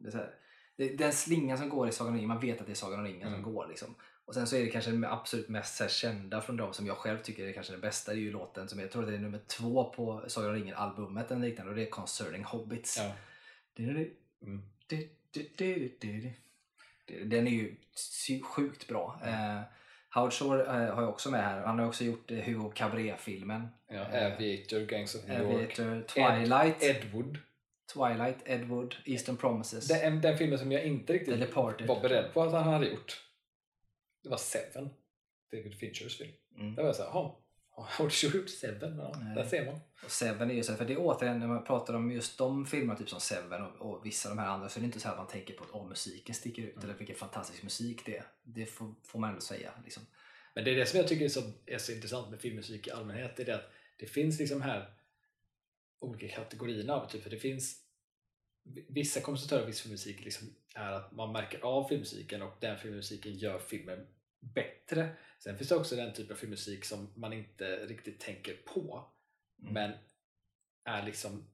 Det 0.00 0.06
är 0.06 0.10
så 0.10 0.16
här. 0.18 0.34
Det- 0.76 0.96
Den 0.98 1.12
slingan 1.12 1.58
som 1.58 1.68
går 1.68 1.88
i 1.88 1.92
Sagan 1.92 2.08
om 2.10 2.14
ringen, 2.14 2.28
man 2.28 2.40
vet 2.40 2.60
att 2.60 2.66
det 2.66 2.72
är 2.72 2.74
Sagan 2.74 2.98
om 3.00 3.06
ringen 3.06 3.28
Mm. 3.28 3.42
som 3.42 3.52
går. 3.52 3.66
Liksom. 3.68 3.94
Och 4.24 4.34
sen 4.34 4.46
så 4.46 4.56
är 4.56 4.60
det 4.60 4.70
kanske 4.70 4.90
den 4.90 5.04
absolut 5.04 5.48
mest 5.48 5.80
här, 5.80 5.88
kända 5.88 6.40
från 6.40 6.56
dem 6.56 6.72
som 6.72 6.86
jag 6.86 6.96
själv 6.96 7.18
tycker 7.22 7.46
är 7.46 7.52
kanske 7.52 7.72
den 7.72 7.80
bästa. 7.80 8.12
Det 8.12 8.18
är 8.18 8.20
ju 8.20 8.32
låten 8.32 8.68
som 8.68 8.78
jag 8.78 8.90
tror 8.90 9.06
det 9.06 9.14
är 9.14 9.18
nummer 9.18 9.40
två 9.46 9.84
på 9.84 10.24
Sagan 10.28 10.50
om 10.50 10.56
ringen-albumet 10.56 11.30
eller 11.30 11.42
liknande 11.48 11.70
och 11.70 11.76
det 11.76 11.82
är 11.86 11.90
Concerning 11.90 12.44
Hobbits. 12.44 12.98
Ja. 12.98 13.12
Mm. 14.42 14.62
Den 17.24 17.46
är 17.46 17.50
ju 17.50 17.76
sjukt 18.42 18.88
bra. 18.88 19.20
Eh, 19.24 19.60
Howard 20.16 20.32
Shore 20.32 20.62
eh, 20.64 20.94
har 20.94 21.02
jag 21.02 21.08
också 21.10 21.30
med 21.30 21.40
här. 21.44 21.60
Han 21.60 21.78
har 21.78 21.86
också 21.86 22.04
gjort 22.04 22.30
eh, 22.30 22.38
Hugo 22.38 22.70
Cabré-filmen. 22.74 23.68
Ja, 23.88 23.94
Eh, 23.94 24.32
Aviator, 24.34 24.80
Gangs 24.86 25.14
of 25.14 25.28
New 25.28 25.42
York, 25.42 25.78
Aviator, 25.78 26.02
Twilight, 26.08 26.82
Ed 26.82 27.12
Wood. 27.12 27.38
Twilight, 27.94 28.36
Edward, 28.44 28.96
Eastern 29.04 29.36
Promises, 29.36 29.88
Den, 29.88 30.20
den 30.20 30.38
filmen 30.38 30.58
som 30.58 30.72
jag 30.72 30.84
inte 30.84 31.06
The 31.06 31.12
riktigt 31.12 31.40
Departed. 31.40 31.86
var 31.86 32.00
beredd 32.00 32.34
på 32.34 32.42
att 32.42 32.52
han 32.52 32.62
hade 32.72 32.86
gjort. 32.86 33.22
Det 34.22 34.28
var 34.28 34.36
Seven. 34.36 34.90
David 35.52 35.74
Finchers 35.78 36.18
film. 36.18 36.30
Mm. 36.58 36.74
Där 36.74 36.82
var 36.82 36.88
jag 36.88 36.96
såhär, 36.96 37.10
jaha, 37.10 37.30
har 37.82 38.30
du 38.30 38.38
gjort 38.38 38.48
Seven? 38.48 38.98
Ja, 38.98 39.14
Nej. 39.20 39.34
där 39.34 39.44
ser 39.44 39.66
man. 39.66 39.80
Och 40.04 40.10
Seven 40.10 40.50
är 40.50 40.54
ju 40.54 40.62
så 40.62 40.72
här, 40.72 40.78
för 40.78 40.84
det 40.84 40.92
är 40.92 40.98
återigen 41.00 41.38
när 41.38 41.46
man 41.46 41.64
pratar 41.64 41.94
om 41.94 42.12
just 42.12 42.38
de 42.38 42.66
filmerna, 42.66 42.98
typ 42.98 43.08
som 43.08 43.20
Seven 43.20 43.62
och, 43.62 43.76
och 43.76 44.06
vissa 44.06 44.28
av 44.30 44.36
de 44.36 44.42
här 44.42 44.48
andra, 44.48 44.68
så 44.68 44.78
är 44.78 44.80
det 44.80 44.86
inte 44.86 45.00
så 45.00 45.08
här 45.08 45.14
att 45.14 45.20
man 45.20 45.26
tänker 45.28 45.54
på 45.54 45.64
att 45.64 45.70
oh, 45.70 45.88
musiken 45.88 46.34
sticker 46.34 46.62
ut 46.62 46.76
Mm. 46.76 46.84
eller 46.84 46.98
vilken 46.98 47.16
fantastisk 47.16 47.62
musik 47.62 48.02
det 48.06 48.16
är. 48.16 48.24
Det 48.42 48.66
får, 48.66 48.94
får 49.04 49.18
man 49.18 49.30
ändå 49.30 49.40
säga. 49.40 49.72
Liksom. 49.84 50.02
Men 50.54 50.64
det 50.64 50.70
är 50.70 50.76
det 50.76 50.86
som 50.86 50.98
jag 50.98 51.08
tycker 51.08 51.24
är 51.24 51.28
så, 51.28 51.42
är 51.66 51.78
så 51.78 51.92
intressant 51.92 52.30
med 52.30 52.40
filmmusik 52.40 52.86
i 52.86 52.90
allmänhet. 52.90 53.36
Det 53.36 53.42
är 53.42 53.46
det 53.46 53.54
att 53.54 53.70
det 53.98 54.06
finns 54.06 54.38
liksom 54.38 54.62
här 54.62 54.94
olika 55.98 56.28
kategorierna 56.28 56.92
av. 56.94 57.08
Typ, 57.08 57.22
för 57.22 57.30
det 57.30 57.38
finns 57.38 57.82
vissa 58.88 59.20
kompositörer 59.20 59.60
av 59.60 59.66
viss 59.66 59.80
filmmusik 59.80 60.24
liksom 60.24 60.48
är 60.74 60.92
att 60.92 61.12
man 61.12 61.32
märker 61.32 61.60
av 61.60 61.88
filmmusiken 61.88 62.42
och 62.42 62.56
den 62.60 62.78
filmmusiken 62.78 63.38
gör 63.38 63.58
filmen 63.58 64.06
bättre. 64.54 65.16
Sen 65.38 65.56
finns 65.58 65.68
det 65.68 65.76
också 65.76 65.96
den 65.96 66.12
typ 66.12 66.30
av 66.30 66.34
filmmusik 66.34 66.84
som 66.84 67.12
man 67.14 67.32
inte 67.32 67.86
riktigt 67.86 68.20
tänker 68.20 68.56
på 68.74 69.12
Mm. 69.62 69.74
men 69.74 69.92
är 70.84 71.02
liksom 71.02 71.44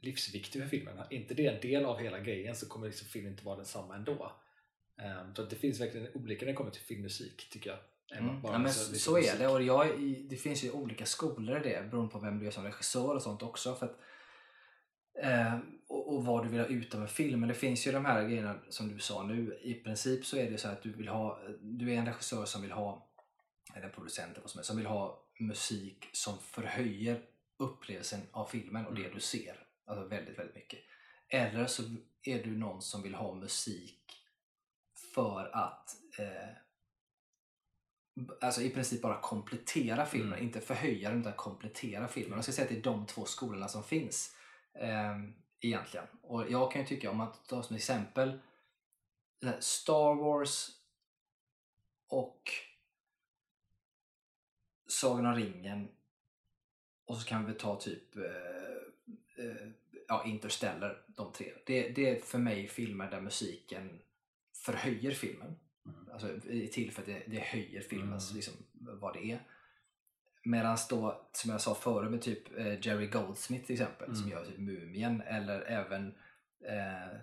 livsviktig 0.00 0.62
för 0.62 0.68
filmen. 0.68 0.98
Är 0.98 1.12
inte 1.12 1.34
det 1.34 1.46
en 1.46 1.60
del 1.60 1.84
av 1.84 1.98
hela 1.98 2.20
grejen 2.20 2.56
så 2.56 2.68
kommer 2.68 2.86
liksom 2.86 3.08
filmen 3.08 3.32
inte 3.32 3.44
vara 3.44 3.56
densamma 3.56 3.96
ändå. 3.96 4.32
Um, 5.02 5.34
så 5.34 5.42
det 5.42 5.56
finns 5.56 5.80
verkligen 5.80 6.08
olika 6.14 6.44
när 6.44 6.52
det 6.52 6.56
kommer 6.56 6.70
till 6.70 6.82
filmmusik 6.82 7.50
tycker 7.50 7.70
jag. 7.70 7.78
Mm. 8.18 8.40
Ja, 8.44 8.58
men 8.58 8.72
så, 8.72 8.94
så 8.94 9.18
är 9.18 9.38
det 9.38 9.48
och 9.48 9.62
jag, 9.62 10.00
det 10.30 10.36
finns 10.36 10.64
ju 10.64 10.70
olika 10.70 11.06
skolor 11.06 11.66
i 11.66 11.68
det 11.68 11.90
beroende 11.90 12.12
på 12.12 12.18
vem 12.18 12.38
du 12.38 12.46
är 12.46 12.50
som 12.50 12.64
regissör 12.64 13.14
och 13.14 13.22
sånt 13.22 13.42
också. 13.42 13.74
För 13.74 13.86
att, 13.86 13.98
eh, 15.22 15.58
och, 16.04 16.14
och 16.14 16.24
vad 16.24 16.44
du 16.44 16.48
vill 16.48 16.60
ha 16.60 16.66
ut 16.66 16.94
av 16.94 17.02
en 17.02 17.08
film. 17.08 17.40
Men 17.40 17.48
det 17.48 17.54
finns 17.54 17.86
ju 17.86 17.92
de 17.92 18.04
här 18.04 18.24
grejerna 18.28 18.58
som 18.68 18.88
du 18.88 18.98
sa 18.98 19.22
nu. 19.22 19.58
I 19.62 19.74
princip 19.74 20.26
så 20.26 20.36
är 20.36 20.50
det 20.50 20.58
så 20.58 20.68
att 20.68 20.82
du 20.82 20.92
vill 20.92 21.08
ha, 21.08 21.38
du 21.60 21.92
är 21.92 21.98
en 21.98 22.06
regissör 22.06 22.44
som 22.44 22.62
vill 22.62 22.72
ha, 22.72 23.08
eller 23.74 23.86
en 23.86 23.92
producent 23.92 24.32
eller 24.32 24.40
vad 24.40 24.50
som 24.50 24.58
är, 24.58 24.62
som 24.64 24.76
vill 24.76 24.86
ha 24.86 25.20
musik 25.40 26.08
som 26.12 26.38
förhöjer 26.38 27.22
upplevelsen 27.58 28.20
av 28.32 28.46
filmen 28.46 28.86
och 28.86 28.94
det 28.94 29.00
Mm. 29.00 29.14
du 29.14 29.20
ser. 29.20 29.66
Alltså 29.86 30.06
väldigt, 30.06 30.38
väldigt 30.38 30.54
mycket. 30.56 30.78
Eller 31.28 31.66
så 31.66 31.82
är 32.22 32.42
du 32.44 32.56
någon 32.56 32.82
som 32.82 33.02
vill 33.02 33.14
ha 33.14 33.34
musik 33.34 34.00
för 35.14 35.50
att 35.56 35.90
eh, 36.18 36.56
alltså 38.40 38.62
i 38.62 38.70
princip 38.70 39.02
bara 39.02 39.20
komplettera 39.20 40.06
filmen, 40.06 40.32
Mm. 40.32 40.44
inte 40.44 40.60
förhöja 40.60 41.10
den 41.10 41.20
utan 41.20 41.32
komplettera 41.32 42.08
filmen. 42.08 42.36
Jag 42.36 42.44
ska 42.44 42.52
säga 42.52 42.64
att 42.64 42.70
det 42.74 42.78
är 42.78 42.82
de 42.82 43.06
två 43.06 43.24
skolorna 43.24 43.68
som 43.68 43.84
finns 43.84 44.36
eh, 44.80 45.18
egentligen. 45.66 46.06
Och 46.22 46.50
jag 46.50 46.72
kan 46.72 46.80
ju 46.82 46.86
tycka, 46.88 47.10
om 47.10 47.16
man 47.16 47.32
tar 47.48 47.62
som 47.62 47.76
exempel 47.76 48.38
här 49.42 49.60
Star 49.60 50.14
Wars 50.14 50.70
och 52.08 52.50
Sagan 54.86 55.26
om 55.26 55.34
ringen 55.34 55.88
och 57.04 57.16
så 57.16 57.26
kan 57.28 57.46
vi 57.46 57.54
ta 57.54 57.80
typ 57.80 58.16
eh, 58.16 59.44
eh, 59.46 59.68
ja, 60.08 60.24
Interstellar, 60.26 61.04
de 61.06 61.32
tre. 61.32 61.52
Det, 61.66 61.88
det 61.88 62.08
är 62.10 62.20
för 62.20 62.38
mig 62.38 62.68
filmer 62.68 63.10
där 63.10 63.20
musiken 63.20 64.00
förhöjer 64.56 65.10
filmen. 65.10 65.56
Mm. 65.86 66.10
Alltså 66.12 66.48
i- 66.48 66.68
till 66.68 66.92
för 66.92 67.02
att 67.02 67.06
det, 67.06 67.22
det 67.26 67.40
höjer 67.40 67.80
filmens 67.80 68.30
Mm. 68.30 68.36
liksom, 68.36 68.54
vad 68.72 69.14
det 69.14 69.24
är. 69.30 69.40
Medan 70.44 70.76
då, 70.90 71.28
som 71.32 71.50
jag 71.50 71.60
sa 71.60 71.74
förut 71.74 72.10
med 72.10 72.22
typ 72.22 72.58
eh, 72.58 72.86
Jerry 72.86 73.06
Goldsmith 73.06 73.66
till 73.66 73.72
exempel 73.72 74.06
som 74.16 74.24
Mm. 74.24 74.28
gör 74.38 74.44
typ 74.46 74.58
Mumien 74.58 75.20
eller 75.20 75.60
även 75.60 76.06
eh, 76.68 77.18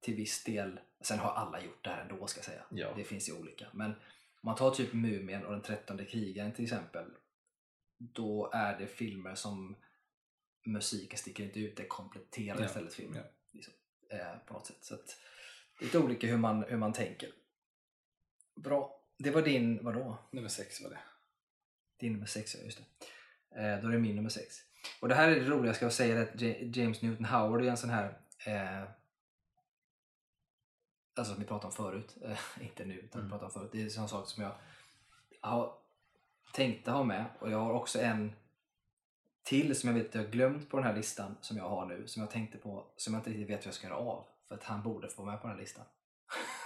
till 0.00 0.14
viss 0.16 0.44
del, 0.44 0.80
sen 1.00 1.18
har 1.18 1.30
alla 1.30 1.60
gjort 1.64 1.84
det 1.84 1.90
här 1.90 2.02
ändå 2.02 2.26
ska 2.26 2.38
jag 2.38 2.44
säga. 2.44 2.62
Ja. 2.70 2.92
Det 2.96 3.04
finns 3.04 3.28
ju 3.28 3.32
olika. 3.32 3.66
Men 3.72 3.90
om 3.90 3.96
man 4.42 4.56
tar 4.56 4.70
typ 4.70 4.92
Mumien 4.92 5.44
och 5.44 5.52
den 5.52 5.62
trettonde 5.62 6.04
krigaren 6.04 6.52
till 6.52 6.64
exempel. 6.64 7.04
Då 7.98 8.50
är 8.54 8.78
det 8.78 8.86
filmer 8.86 9.34
som 9.34 9.76
musiken 10.66 11.18
sticker 11.18 11.44
inte 11.44 11.60
ut, 11.60 11.76
det 11.76 11.86
kompletterar 11.86 12.58
Ja. 12.60 12.64
istället 12.66 12.94
filmen. 12.94 13.16
Ja. 13.16 13.30
Liksom, 13.52 13.74
eh, 14.10 14.38
på 14.46 14.52
något 14.54 14.66
sätt. 14.66 14.84
Så 14.84 14.94
att, 14.94 15.16
det 15.78 15.82
är 15.82 15.84
lite 15.84 15.98
olika 15.98 16.26
hur 16.26 16.36
man, 16.36 16.62
hur 16.68 16.76
man 16.76 16.92
tänker. 16.92 17.30
Bra. 18.56 19.00
Det 19.18 19.30
var 19.30 19.42
din, 19.42 19.84
vadå? 19.84 20.18
Nummer 20.32 20.48
sex 20.48 20.80
var 20.82 20.90
det. 20.90 20.98
Din 22.00 22.12
nummer 22.12 22.26
sex, 22.26 22.54
ja 22.58 22.64
just 22.64 22.78
det. 22.78 22.84
Eh, 23.60 23.80
då 23.82 23.88
är 23.88 23.92
det 23.92 23.98
min 23.98 24.16
nummer 24.16 24.30
sex. 24.30 24.56
Och 25.00 25.08
det 25.08 25.14
här 25.14 25.28
är 25.28 25.40
det 25.40 25.46
roliga, 25.48 25.74
ska 25.74 25.84
jag 25.84 25.92
säga 25.92 26.22
att 26.22 26.40
James 26.76 27.02
Newton 27.02 27.24
Howard 27.24 27.62
är 27.62 27.70
en 27.70 27.76
sån 27.76 27.90
här 27.90 28.18
eh, 28.46 28.82
Alltså 31.14 31.32
som 31.32 31.42
vi 31.42 31.48
pratade 31.48 31.66
om 31.66 31.72
förut, 31.72 32.16
eh, 32.24 32.38
inte 32.60 32.84
nu 32.84 32.94
utan 32.94 33.20
vi 33.20 33.26
Mm. 33.26 33.30
pratade 33.30 33.44
om 33.46 33.50
förut. 33.52 33.70
Det 33.72 33.80
är 33.80 33.84
en 33.84 33.90
sån 33.90 34.08
sak 34.08 34.28
som 34.28 34.42
jag 34.42 34.52
har 35.40 35.74
tänkte 36.52 36.90
ha 36.90 37.04
med 37.04 37.24
och 37.40 37.50
jag 37.50 37.58
har 37.58 37.72
också 37.72 38.00
en 38.00 38.32
till 39.42 39.76
som 39.76 39.88
jag 39.88 39.94
vet 39.94 40.08
att 40.08 40.14
jag 40.14 40.22
har 40.22 40.28
glömt 40.30 40.70
på 40.70 40.76
den 40.76 40.86
här 40.86 40.96
listan 40.96 41.36
som 41.40 41.56
jag 41.56 41.68
har 41.68 41.86
nu, 41.86 42.06
som 42.06 42.22
jag 42.22 42.30
tänkte 42.30 42.58
på, 42.58 42.86
som 42.96 43.14
jag 43.14 43.20
inte 43.20 43.30
riktigt 43.30 43.50
vet 43.50 43.60
hur 43.60 43.66
jag 43.68 43.74
ska 43.74 43.86
göra 43.86 43.96
av. 43.96 44.26
För 44.48 44.54
att 44.54 44.64
han 44.64 44.82
borde 44.82 45.08
få 45.08 45.24
med 45.24 45.40
på 45.40 45.46
den 45.46 45.56
här 45.56 45.62
listan. 45.62 45.84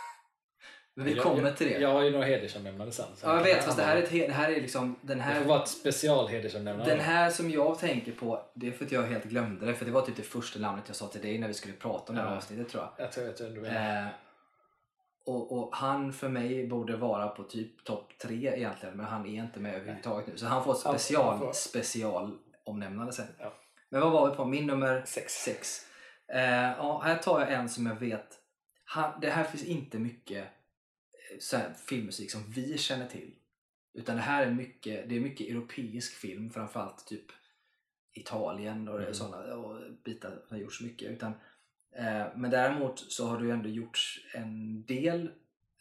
Men 0.97 1.07
vi 1.07 1.13
Jag- 1.15 1.23
kommer 1.25 1.43
jag, 1.43 1.57
till 1.57 1.67
det. 1.69 1.79
Jag 1.81 1.93
har 1.93 2.03
ju 2.03 2.11
några 2.11 2.25
hedersomnämnande 2.25 2.93
sen. 2.93 3.07
Ja, 3.23 3.37
jag 3.37 3.45
vet, 3.45 3.65
fast 3.65 3.77
det 3.77 3.83
här 3.83 3.97
är, 3.97 4.03
ett, 4.03 4.11
det 4.11 4.33
här 4.33 4.51
är 4.51 4.61
liksom 4.61 4.97
den 5.03 5.19
Det 5.19 5.25
här... 5.25 5.41
får 5.41 5.49
vara 5.49 5.63
ett 5.63 5.69
special 5.69 6.29
hedersomnämnande. 6.29 6.93
Den 6.95 7.01
här 7.05 7.31
som 7.31 7.51
jag 7.51 7.79
tänker 7.79 8.13
på, 8.13 8.51
det 8.55 8.67
är 8.69 8.73
för 8.73 8.85
att 8.85 8.93
jag 8.93 9.03
helt 9.03 9.25
glömde 9.25 9.67
det. 9.67 9.75
För 9.75 9.85
det 9.85 9.91
var 9.91 10.03
typ 10.03 10.17
det 10.17 10.23
första 10.23 10.59
namnet 10.59 10.85
jag 10.87 10.97
sa 10.97 11.07
till 11.07 11.21
dig 11.21 11.39
när 11.39 11.49
vi 11.49 11.55
skulle 11.55 11.75
prata 11.75 12.13
om 12.13 12.17
det 12.17 12.23
här 12.23 12.31
Ja. 12.31 12.37
avsnittet 12.37 12.69
tror 12.69 12.83
jag. 12.83 13.07
Jag 13.07 13.13
tror 13.13 13.27
jag 13.27 13.37
tror 13.37 13.51
du. 13.51 13.67
Eh, 13.67 14.07
och, 15.27 15.53
och 15.59 15.77
han 15.77 16.13
för 16.13 16.29
mig 16.29 16.67
borde 16.67 16.97
vara 16.97 17.29
på 17.29 17.43
typ 17.43 17.85
topp 17.85 18.13
tre 18.23 18.53
egentligen. 18.57 18.97
Men 18.97 19.07
han 19.07 19.27
är 19.27 19.35
inte 19.43 19.61
med 19.61 19.75
överhuvudtaget 19.75 20.27
nu. 20.27 20.37
Så 20.37 20.47
han 20.47 20.65
får 20.65 20.77
Ja, 20.85 20.99
special, 20.99 21.39
får- 21.39 21.53
special 21.53 22.39
omnämnande 22.65 23.13
sen. 23.13 23.27
Ja. 23.39 23.53
Men 23.91 24.01
vad 24.01 24.13
var 24.13 24.31
vi 24.31 24.37
på? 24.37 24.45
Min 24.45 24.67
nummer 24.67 25.03
Sex. 25.07 25.33
sex. 25.33 25.81
Eh, 26.35 26.43
ja, 26.79 27.03
här 27.05 27.17
tar 27.17 27.41
jag 27.41 27.53
en 27.53 27.69
som 27.69 27.87
jag 27.87 27.95
vet. 27.95 28.27
Han, 28.85 29.21
det 29.21 29.31
här 29.31 29.45
finns 29.45 29.65
inte 29.65 29.99
mycket 29.99 30.45
så 31.41 31.57
här, 31.57 31.75
filmmusik 31.75 32.31
som 32.31 32.51
vi 32.51 32.79
känner 32.79 33.07
till. 33.09 33.35
Utan 33.93 34.17
det 34.17 34.23
här 34.23 34.47
är 34.47 34.51
mycket, 34.51 35.09
det 35.09 35.17
är 35.17 35.21
mycket 35.21 35.49
europeisk 35.49 36.15
film, 36.15 36.51
framförallt 36.51 37.07
typ 37.07 37.27
Italien 38.13 38.89
och 38.89 39.01
Mm. 39.01 39.15
sådana 39.15 39.55
och 39.55 39.93
bitar 40.05 40.31
som 40.31 40.57
har 40.57 40.63
gjorts 40.63 40.81
mycket. 40.81 41.11
Utan, 41.11 41.33
eh, 41.97 42.27
men 42.37 42.51
däremot 42.51 43.13
så 43.13 43.27
har 43.27 43.39
det 43.39 43.45
ju 43.45 43.51
ändå 43.51 43.69
gjorts 43.69 44.21
en 44.35 44.83
del 44.85 45.31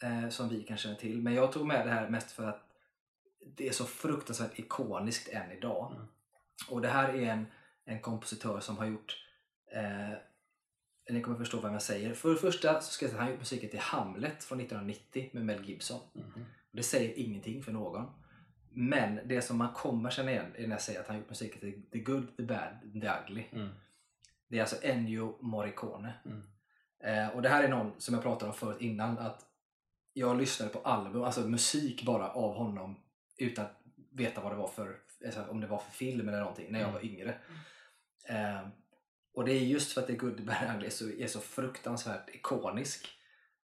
eh, 0.02 0.28
som 0.28 0.48
vi 0.48 0.62
kan 0.62 0.76
känna 0.76 0.94
till. 0.94 1.22
Men 1.22 1.34
jag 1.34 1.52
tog 1.52 1.66
med 1.66 1.86
det 1.86 1.92
här 1.92 2.08
mest 2.08 2.32
för 2.32 2.48
att 2.48 2.60
det 3.56 3.68
är 3.68 3.72
så 3.72 3.84
fruktansvärt 3.84 4.58
ikoniskt 4.58 5.28
än 5.28 5.52
idag. 5.52 5.92
Mm. 5.94 6.06
Och 6.68 6.80
det 6.80 6.88
här 6.88 7.08
är 7.08 7.22
en, 7.30 7.46
en 7.84 8.00
kompositör 8.00 8.60
som 8.60 8.76
har 8.78 8.86
gjort 8.86 9.24
eh, 9.72 10.12
ni 11.10 11.20
kommer 11.22 11.38
förstå 11.38 11.60
vad 11.60 11.74
jag 11.74 11.82
säger. 11.82 12.14
För 12.14 12.30
det 12.30 12.36
första 12.36 12.80
så 12.80 12.92
ska 12.92 13.04
jag 13.04 13.10
säga 13.10 13.18
att 13.20 13.24
han 13.24 13.30
gjort 13.32 13.40
musiken 13.40 13.70
till 13.70 13.78
Hamlet 13.78 14.44
från 14.44 14.60
1990 14.60 15.30
med 15.32 15.44
Mel 15.44 15.64
Gibson. 15.64 16.00
Mhm. 16.14 16.44
Det 16.72 16.82
säger 16.82 17.18
ingenting 17.18 17.62
för 17.62 17.72
någon. 17.72 18.06
Men 18.70 19.20
det 19.28 19.42
som 19.42 19.58
man 19.58 19.72
kommer 19.72 20.10
känna 20.10 20.30
igen 20.30 20.52
är 20.56 20.62
när 20.62 20.74
jag 20.74 20.80
säger 20.82 21.00
att 21.00 21.08
han 21.08 21.16
gjort 21.18 21.28
musiken 21.28 21.60
till 21.60 21.82
The 21.92 21.98
Good, 21.98 22.36
The 22.36 22.42
Bad, 22.42 22.80
The 23.02 23.10
Ugly. 23.22 23.44
Mm. 23.52 23.68
Det 24.48 24.56
är 24.56 24.60
alltså 24.60 24.76
Ennio 24.82 25.38
Morricone. 25.40 26.14
Mm. 26.24 26.42
Eh, 27.04 27.28
och 27.36 27.42
det 27.42 27.48
här 27.48 27.64
är 27.64 27.68
någon 27.68 27.92
som 28.00 28.14
jag 28.14 28.22
pratade 28.22 28.50
om 28.50 28.56
förut 28.56 28.80
innan. 28.80 29.18
Att 29.18 29.42
jag 30.12 30.38
lyssnade 30.38 30.72
på 30.72 30.78
album, 30.78 31.22
alltså 31.22 31.40
musik 31.40 32.04
bara 32.04 32.28
av 32.30 32.54
honom 32.54 32.96
utan 33.38 33.64
att 33.64 33.80
veta 34.12 34.40
vad 34.40 34.52
det 34.52 34.56
var 34.56 34.68
för, 34.68 34.96
alltså 35.26 35.44
om 35.50 35.60
det 35.60 35.66
var 35.66 35.78
för 35.78 35.90
film 35.92 36.28
eller 36.28 36.40
någonting 36.40 36.72
när 36.72 36.78
jag 36.80 36.88
Mm. 36.88 37.00
var 37.02 37.04
yngre. 37.10 37.34
Eh, 38.28 38.68
och 39.34 39.44
det 39.44 39.52
är 39.52 39.60
just 39.60 39.92
för 39.92 40.00
att 40.00 40.06
The 40.06 40.14
Good, 40.14 40.36
The 40.36 40.42
Bad, 40.42 40.56
The 40.60 40.74
Ugly 40.74 40.86
är 40.86 40.90
så, 40.90 41.10
är 41.10 41.26
så 41.26 41.40
fruktansvärt 41.40 42.34
ikonisk. 42.34 43.08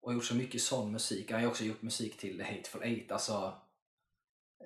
Och 0.02 0.10
har 0.10 0.16
gjort 0.16 0.26
så 0.26 0.36
mycket 0.36 0.62
sån 0.62 0.92
musik. 0.92 1.32
Han 1.32 1.36
har 1.36 1.42
ju 1.42 1.48
också 1.48 1.64
gjort 1.64 1.82
musik 1.82 2.18
till 2.18 2.42
Hateful 2.42 2.84
Eight. 2.84 3.12
Alltså 3.12 3.54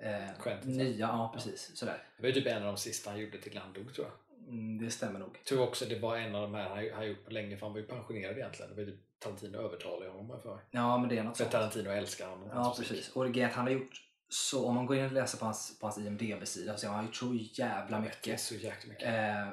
eh, 0.01 0.41
Quentin, 0.41 0.77
nya, 0.77 0.97
ja 1.07 1.31
precis. 1.33 1.71
Sådär. 1.77 2.03
Det 2.17 2.21
var 2.21 2.27
ju 2.27 2.33
typ 2.33 2.47
en 2.47 2.57
av 2.57 2.63
de 2.63 2.77
sista 2.77 3.09
han 3.09 3.19
gjorde 3.19 3.37
till 3.41 3.57
han 3.57 3.73
dog 3.73 3.93
tror 3.93 4.07
jag. 4.07 4.47
Mm, 4.47 4.77
det 4.85 4.91
stämmer 4.91 5.19
nog. 5.19 5.29
Jag 5.37 5.45
tror 5.45 5.63
också 5.67 5.85
det 5.85 5.99
var 5.99 6.17
en 6.17 6.35
av 6.35 6.41
de 6.41 6.53
här 6.53 6.69
han 6.69 6.89
han 6.95 7.07
gjort 7.07 7.25
på 7.25 7.31
länge 7.31 7.57
för 7.57 7.65
han 7.65 7.73
var 7.73 7.79
ju 7.79 7.85
pensionerad 7.87 8.37
egentligen. 8.37 8.69
Det 8.69 8.75
var 8.75 8.83
ju 8.83 8.91
typ 8.91 9.19
Tarantino 9.19 9.57
övertalade 9.57 10.09
honom 10.11 10.29
har 10.29 10.39
för. 10.39 10.59
Ja 10.71 10.97
men 10.97 11.09
det 11.09 11.17
är 11.17 11.23
något 11.23 11.37
För 11.37 11.43
sånt. 11.43 11.51
Tarantino 11.51 11.89
älskar 11.89 12.27
honom. 12.29 12.49
Ja 12.53 12.69
musik. 12.69 12.87
precis. 12.89 13.09
Och 13.09 13.31
det 13.31 13.41
är 13.41 13.47
att 13.47 13.53
han 13.53 13.65
har 13.65 13.71
gjort 13.71 14.01
så, 14.29 14.67
om 14.67 14.75
man 14.75 14.85
går 14.85 14.97
in 14.97 15.05
och 15.05 15.11
läser 15.11 15.37
på 15.37 15.45
hans, 15.45 15.79
på 15.79 15.87
hans 15.87 15.97
IMDB-sida 15.97 16.77
så 16.77 16.87
har 16.87 16.95
han 16.95 17.05
gjort 17.05 17.15
så 17.15 17.33
jävla 17.33 17.99
Det 17.99 18.07
är 18.07 18.09
mycket. 18.09 18.39
så 18.39 18.55
jäkla 18.55 18.89
mycket. 18.89 19.07
Eh, 19.07 19.49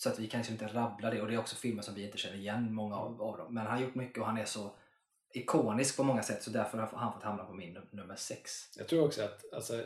så 0.00 0.08
att 0.08 0.18
vi 0.18 0.26
kan 0.26 0.38
liksom 0.38 0.52
inte 0.52 0.66
rabbla 0.66 1.10
det 1.10 1.20
och 1.20 1.28
det 1.28 1.34
är 1.34 1.38
också 1.38 1.56
filmer 1.56 1.82
som 1.82 1.94
vi 1.94 2.04
inte 2.04 2.18
känner 2.18 2.36
igen 2.36 2.74
många 2.74 2.96
av, 2.96 3.22
av 3.22 3.36
dem. 3.36 3.54
Men 3.54 3.66
han 3.66 3.76
har 3.76 3.84
gjort 3.84 3.94
mycket 3.94 4.18
och 4.18 4.26
han 4.26 4.38
är 4.38 4.44
så 4.44 4.76
ikonisk 5.32 5.96
på 5.96 6.02
många 6.02 6.22
sätt 6.22 6.42
så 6.42 6.50
därför 6.50 6.78
har 6.78 6.86
han 6.98 7.12
fått 7.12 7.22
hamna 7.22 7.44
på 7.44 7.52
min 7.52 7.76
num- 7.76 7.86
nummer 7.90 8.16
sex. 8.16 8.70
Jag 8.76 8.88
tror 8.88 9.04
också 9.04 9.22
att 9.22 9.52
alltså, 9.52 9.84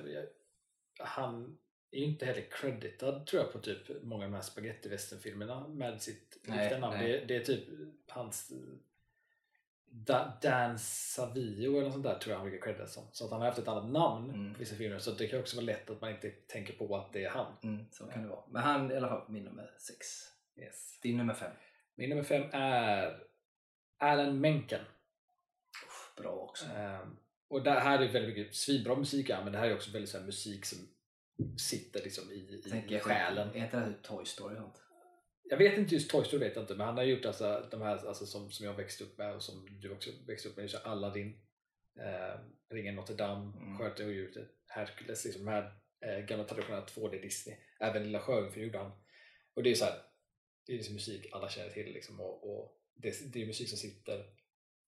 han 0.98 1.58
är 1.90 1.98
ju 1.98 2.04
inte 2.04 2.26
heller 2.26 2.46
creditad 2.50 3.26
tror 3.26 3.42
jag 3.42 3.52
på 3.52 3.58
typ 3.58 4.02
många 4.02 4.24
av 4.24 4.30
de 4.30 4.34
här 4.34 4.42
spaghetti 4.42 4.98
filmerna 5.22 5.68
med 5.68 6.02
sitt 6.02 6.38
riktiga 6.42 6.78
namn. 6.78 6.98
Det, 6.98 7.24
det 7.24 7.36
är 7.36 7.44
typ 7.44 7.64
hans 8.08 8.52
da, 9.96 10.38
Dan 10.42 10.78
Savio 10.78 11.70
eller 11.72 11.82
något 11.82 11.92
sånt 11.92 12.04
där 12.04 12.18
tror 12.18 12.32
jag 12.32 12.38
han 12.40 12.48
brukar 12.50 12.66
creddas 12.66 12.94
som. 12.94 13.04
Så 13.12 13.24
att 13.24 13.30
han 13.30 13.40
har 13.40 13.46
haft 13.46 13.58
ett 13.58 13.68
annat 13.68 13.90
namn 13.90 14.30
Mm. 14.30 14.52
på 14.54 14.58
vissa 14.58 14.76
filmer 14.76 14.98
så 14.98 15.10
det 15.10 15.26
kan 15.28 15.40
också 15.40 15.56
vara 15.56 15.66
lätt 15.66 15.90
att 15.90 16.00
man 16.00 16.10
inte 16.10 16.30
tänker 16.30 16.72
på 16.72 16.96
att 16.96 17.12
det 17.12 17.24
är 17.24 17.30
han. 17.30 17.52
Mm, 17.62 17.84
så 17.90 18.06
kan 18.06 18.22
det 18.22 18.28
vara. 18.28 18.44
Men 18.48 18.62
han 18.62 18.90
är 18.90 18.94
i 18.94 18.96
alla 18.96 19.08
fall 19.08 19.24
min 19.28 19.44
nummer 19.44 19.70
sex. 19.78 20.06
Yes. 20.56 20.98
Din 21.02 21.16
nummer 21.16 21.34
fem. 21.34 21.52
Min 21.94 22.08
nummer 22.10 22.22
fem 22.22 22.44
är 22.52 23.22
Alan 23.98 24.40
Menken. 24.40 24.80
Uff, 25.86 26.14
bra 26.16 26.30
också. 26.32 26.64
Ehm, 26.66 27.16
och 27.48 27.62
det 27.62 27.70
här 27.70 27.98
är 27.98 28.12
väldigt 28.12 28.36
mycket 28.36 28.54
svinbra 28.54 28.96
musik 28.96 29.28
men 29.28 29.52
det 29.52 29.58
här 29.58 29.68
är 29.68 29.74
också 29.74 29.90
väldigt 29.90 30.10
så 30.10 30.20
musik 30.20 30.64
som 30.64 30.78
sitter 31.58 32.02
liksom 32.04 32.30
i, 32.30 32.34
i, 32.34 32.70
Tänker 32.70 32.98
själen. 32.98 33.48
Är 33.48 33.64
inte 33.64 33.76
det 33.76 33.82
här 33.84 33.92
typ 33.92 34.02
Toy 34.02 34.24
Story 34.24 34.54
och 34.54 34.60
sånt? 34.60 34.83
Jag 35.48 35.56
vet 35.56 35.78
inte 35.78 35.94
just 35.94 36.10
Toy 36.10 36.24
Story, 36.24 36.44
vet 36.44 36.54
jag 36.54 36.62
inte, 36.62 36.74
men 36.74 36.86
han 36.86 36.96
har 36.96 37.04
gjort 37.04 37.24
alltså, 37.24 37.68
de 37.70 37.82
här 37.82 38.06
alltså, 38.06 38.26
som, 38.26 38.50
som 38.50 38.66
jag 38.66 38.74
växte 38.74 39.04
upp 39.04 39.18
med 39.18 39.34
och 39.34 39.42
som 39.42 39.80
du 39.80 39.90
också 39.90 40.10
växte 40.26 40.48
upp 40.48 40.56
med. 40.56 40.70
Så 40.70 40.78
Aladdin, 40.78 41.38
eh, 41.98 42.40
Ringen 42.70 42.94
Notre 42.94 43.16
Dame, 43.16 43.52
Mm. 43.56 43.78
Skötet 43.78 44.00
och 44.00 44.06
odjuret, 44.06 44.50
Hercules, 44.66 45.24
liksom 45.24 45.44
de 45.44 45.50
här 45.50 45.78
eh, 46.00 46.24
gamla 46.24 46.44
traditionella 46.44 46.86
2D 46.86 47.22
Disney. 47.22 47.56
Även 47.80 48.02
Lilla 48.02 48.20
Sjöjungfrun 48.20 48.64
gjorde 48.64 48.78
han. 48.78 48.92
Och 49.54 49.62
det 49.62 49.70
är 49.70 49.74
så 49.74 49.84
här, 49.84 50.02
det 50.66 50.72
är 50.72 50.76
liksom 50.76 50.94
musik 50.94 51.26
alla 51.32 51.48
känner 51.48 51.70
till 51.70 51.92
liksom, 51.92 52.20
och, 52.20 52.50
och 52.50 52.80
det, 52.94 53.32
det 53.32 53.42
är 53.42 53.46
musik 53.46 53.68
som 53.68 53.78
sitter, 53.78 54.24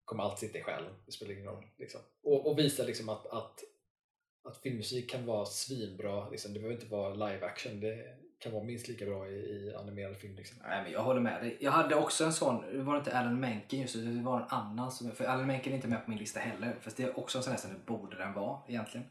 kommer 0.04 0.22
alltid 0.22 0.48
sitta 0.48 0.58
i 0.58 0.62
själen, 0.62 0.94
det 1.06 1.12
spelar 1.12 1.32
ingen 1.32 1.46
roll. 1.46 1.64
Liksom. 1.78 2.00
Och, 2.22 2.46
och 2.46 2.58
visar 2.58 2.86
liksom 2.86 3.08
att, 3.08 3.26
att, 3.26 3.60
att 4.42 4.58
filmmusik 4.58 5.10
kan 5.10 5.26
vara 5.26 5.46
svinbra, 5.46 6.30
liksom. 6.30 6.52
det 6.52 6.60
behöver 6.60 6.80
inte 6.80 6.92
vara 6.92 7.14
live 7.14 7.46
action, 7.46 7.80
det 7.80 8.18
kan 8.44 8.52
vara 8.52 8.64
minst 8.64 8.88
lika 8.88 9.04
bra 9.04 9.28
i, 9.28 9.30
i 9.34 9.74
animerad 9.74 10.16
film. 10.16 10.34
Liksom. 10.34 10.58
Nej, 10.62 10.82
men 10.82 10.92
jag 10.92 11.02
håller 11.02 11.20
med 11.20 11.42
dig. 11.42 11.56
Jag 11.60 11.72
hade 11.72 11.94
också 11.94 12.24
en 12.24 12.32
sån, 12.32 12.62
det 12.72 12.82
var 12.82 12.96
inte 12.98 13.18
Alan 13.18 13.40
Menken 13.40 13.80
just 13.80 13.94
det 13.94 14.22
var 14.22 14.40
en 14.40 14.48
annan. 14.48 14.92
Som, 14.92 15.10
för 15.10 15.24
Alan 15.24 15.46
Menken 15.46 15.72
är 15.72 15.76
inte 15.76 15.88
med 15.88 16.04
på 16.04 16.10
min 16.10 16.18
lista 16.18 16.40
heller. 16.40 16.76
Fast 16.80 16.96
det 16.96 17.02
är 17.02 17.18
också 17.18 17.38
en 17.38 17.44
sån 17.44 17.52
där 17.52 17.60
som 17.60 17.70
det 17.72 17.86
borde 17.86 18.16
den 18.16 18.32
vara 18.32 18.58
egentligen. 18.68 19.06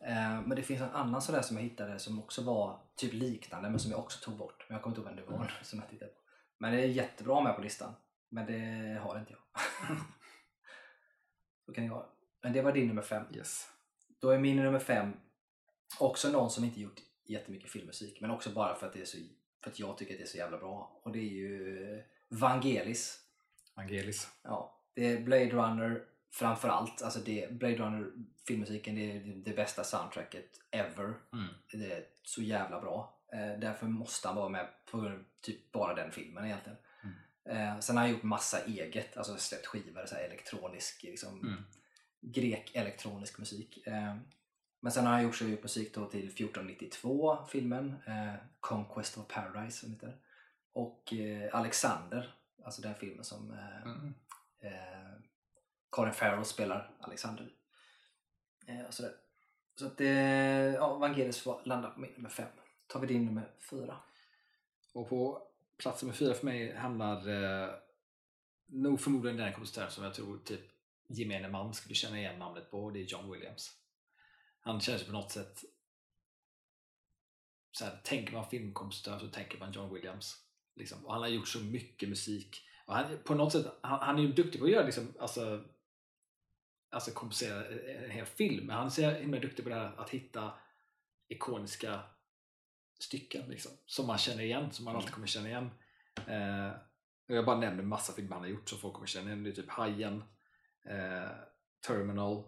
Eh, 0.00 0.40
men 0.46 0.50
det 0.50 0.62
finns 0.62 0.80
en 0.80 0.90
annan 0.90 1.22
sån 1.22 1.34
där 1.34 1.42
som 1.42 1.56
jag 1.56 1.64
hittade 1.64 1.98
som 1.98 2.18
också 2.18 2.42
var 2.42 2.80
typ 2.96 3.12
liknande 3.12 3.70
men 3.70 3.78
som 3.78 3.90
jag 3.90 4.00
också 4.00 4.24
tog 4.24 4.36
bort. 4.38 4.64
Men 4.68 4.74
jag 4.74 4.82
kommer 4.82 4.96
inte 4.96 5.00
ihåg 5.10 5.16
vem 5.16 5.26
det 5.26 5.32
var 5.32 5.38
Mm. 5.38 5.48
som 5.62 5.78
jag 5.78 5.88
tittade 5.90 6.10
på. 6.10 6.18
Men 6.58 6.72
det 6.72 6.80
är 6.82 6.86
jättebra 6.86 7.40
med 7.40 7.56
på 7.56 7.62
listan. 7.62 7.94
Men 8.28 8.46
det 8.46 8.98
har 9.00 9.18
inte 9.18 9.32
jag. 9.32 9.40
Så 11.66 11.72
kan 11.72 11.84
det 11.84 11.90
vara. 11.90 12.06
Men 12.42 12.52
det 12.52 12.62
var 12.62 12.72
din 12.72 12.88
nummer 12.88 13.02
fem. 13.02 13.24
Yes. 13.34 13.68
Då 14.20 14.30
är 14.30 14.38
min 14.38 14.56
nummer 14.56 14.78
fem 14.78 15.12
också 16.00 16.28
någon 16.28 16.50
som 16.50 16.64
inte 16.64 16.80
gjort 16.80 16.98
jättemycket 17.28 17.70
filmmusik 17.70 18.20
men 18.20 18.30
också 18.30 18.50
bara 18.50 18.74
för 18.74 18.86
att, 18.86 18.92
det 18.92 19.00
är 19.00 19.04
så, 19.04 19.18
för 19.62 19.70
att 19.70 19.78
jag 19.78 19.98
tycker 19.98 20.14
att 20.14 20.18
det 20.18 20.24
är 20.24 20.28
så 20.28 20.38
jävla 20.38 20.58
bra. 20.58 21.00
Och 21.02 21.12
det 21.12 21.18
är 21.18 21.30
ju 21.30 22.02
Vangelis. 22.28 23.20
Angelis. 23.74 24.28
Ja, 24.42 24.80
det 24.94 25.06
är 25.06 25.20
Blade 25.20 25.50
Runner 25.50 26.04
framförallt. 26.30 27.02
Alltså 27.02 27.20
det, 27.20 27.52
Blade 27.52 27.76
Runner 27.76 28.12
filmmusiken 28.46 28.94
det 28.94 29.12
är 29.16 29.20
det 29.44 29.56
bästa 29.56 29.84
soundtracket 29.84 30.60
ever. 30.70 31.14
Mm. 31.32 31.46
Det 31.72 31.92
är 31.92 32.04
så 32.22 32.42
jävla 32.42 32.80
bra. 32.80 33.18
Eh, 33.32 33.60
därför 33.60 33.86
måste 33.86 34.28
han 34.28 34.36
vara 34.36 34.48
med 34.48 34.68
på 34.90 35.18
typ 35.42 35.72
bara 35.72 35.94
den 35.94 36.12
filmen 36.12 36.44
egentligen. 36.44 36.78
Eh, 37.44 37.78
sen 37.78 37.96
har 37.96 38.04
han 38.04 38.12
gjort 38.12 38.22
massa 38.22 38.64
eget, 38.64 39.16
alltså 39.16 39.36
släppt 39.36 39.66
skivor, 39.66 40.06
så 40.06 40.14
elektronisk, 40.16 41.02
liksom, 41.02 41.40
Mm. 41.40 41.64
grek-elektronisk 42.20 43.38
musik. 43.38 43.86
Eh, 43.86 44.16
men 44.88 44.92
sen 44.92 45.06
har 45.06 45.12
han 45.12 45.22
gjort 45.22 45.62
musik 45.62 45.94
då 45.94 46.06
till 46.06 46.28
1492 46.28 47.38
filmen, 47.48 47.96
eh, 48.06 48.34
Conquest 48.60 49.18
of 49.18 49.28
Paradise 49.28 49.78
som 49.80 49.90
heter. 49.90 50.16
Och 50.72 51.12
eh, 51.12 51.54
Alexander, 51.54 52.34
alltså 52.64 52.82
den 52.82 52.94
filmen 52.94 53.24
som 53.24 53.50
eh, 53.50 53.82
Mm. 53.82 54.14
Eh, 54.60 55.20
Colin 55.90 56.12
Farrell 56.12 56.44
spelar 56.44 56.90
Alexander. 57.00 57.50
Eh, 58.66 58.86
och 58.86 58.94
sådär. 58.94 59.12
Så 59.78 59.86
att 59.86 59.96
det, 59.98 60.12
ja, 60.74 60.98
Vangelis 60.98 61.40
får 61.40 61.60
landa 61.64 61.90
på 61.90 62.00
min 62.00 62.12
nummer 62.12 62.30
fem. 62.30 62.50
tar 62.86 63.00
vi 63.00 63.06
din 63.06 63.24
nummer 63.24 63.50
fyra. 63.70 63.96
Och 64.94 65.08
på 65.08 65.42
plats 65.76 66.02
nummer 66.02 66.14
fyra 66.14 66.34
för 66.34 66.44
mig 66.44 66.76
hamnar 66.76 67.28
eh, 67.28 67.70
nog 68.66 69.00
förmodligen 69.00 69.36
den 69.36 69.52
kompositören 69.52 69.90
som 69.90 70.04
jag 70.04 70.14
tror 70.14 70.38
typ 70.38 70.60
gemene 71.08 71.48
man 71.48 71.74
skulle 71.74 71.94
känna 71.94 72.18
igen 72.18 72.38
namnet 72.38 72.70
på 72.70 72.90
det 72.90 73.00
är 73.00 73.04
John 73.04 73.32
Williams. 73.32 73.77
Han 74.60 74.80
känns 74.80 75.04
på 75.04 75.12
något 75.12 75.32
sätt 75.32 75.64
så 77.72 77.84
här, 77.84 78.00
tänker 78.04 78.32
man 78.32 78.50
filmkompositör 78.50 79.18
så 79.18 79.28
tänker 79.28 79.58
man 79.58 79.72
John 79.72 79.94
Williams. 79.94 80.36
Liksom. 80.74 81.06
Och 81.06 81.12
han 81.12 81.22
har 81.22 81.28
gjort 81.28 81.48
så 81.48 81.60
mycket 81.60 82.08
musik. 82.08 82.66
Och 82.86 82.94
han, 82.94 83.18
på 83.24 83.34
något 83.34 83.52
sätt, 83.52 83.66
han, 83.80 84.00
han 84.00 84.18
är 84.18 84.22
ju 84.22 84.32
duktig 84.32 84.60
på 84.60 84.66
att 84.66 84.72
göra 84.72 84.86
liksom, 84.86 85.14
alltså, 85.20 85.64
alltså 86.90 87.10
komposera 87.10 87.66
en 88.04 88.10
hel 88.10 88.26
film. 88.26 88.66
Men 88.66 88.76
han 88.76 88.86
är 88.86 88.90
så 88.90 89.10
himla 89.10 89.40
duktig 89.40 89.64
på 89.64 89.68
det 89.68 89.76
här 89.76 89.92
att 89.96 90.10
hitta 90.10 90.52
ikoniska 91.28 92.00
stycken 92.98 93.48
liksom, 93.48 93.72
som 93.86 94.06
man 94.06 94.18
känner 94.18 94.42
igen, 94.42 94.70
som 94.70 94.84
man 94.84 94.96
alltid 94.96 95.12
kommer 95.12 95.26
känna 95.26 95.48
igen. 95.48 95.70
Eh, 96.26 96.70
och 97.28 97.34
jag 97.34 97.44
bara 97.44 97.60
nämner 97.60 97.82
massa 97.82 98.12
filmer 98.12 98.32
han 98.32 98.42
har 98.42 98.48
gjort 98.48 98.68
som 98.68 98.78
folk 98.78 98.94
kommer 98.94 99.06
känna 99.06 99.26
igen. 99.26 99.44
Det 99.44 99.50
är 99.50 99.54
typ 99.54 99.70
Hajen, 99.70 100.24
eh, 100.84 101.30
Terminal, 101.86 102.44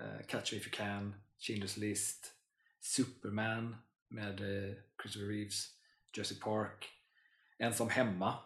eh, 0.00 0.26
Catch 0.28 0.52
Me 0.52 0.58
If 0.58 0.66
You 0.66 0.72
Can, 0.76 1.14
Schindler's 1.38 1.78
List, 1.80 2.32
Superman 2.80 3.76
med 4.08 4.40
eh, 4.40 4.74
Christopher 5.02 5.28
Reeves, 5.28 5.68
Jurassic 6.16 6.40
Park, 6.40 6.88
Ensam 7.58 7.88
Hemma 7.88 8.38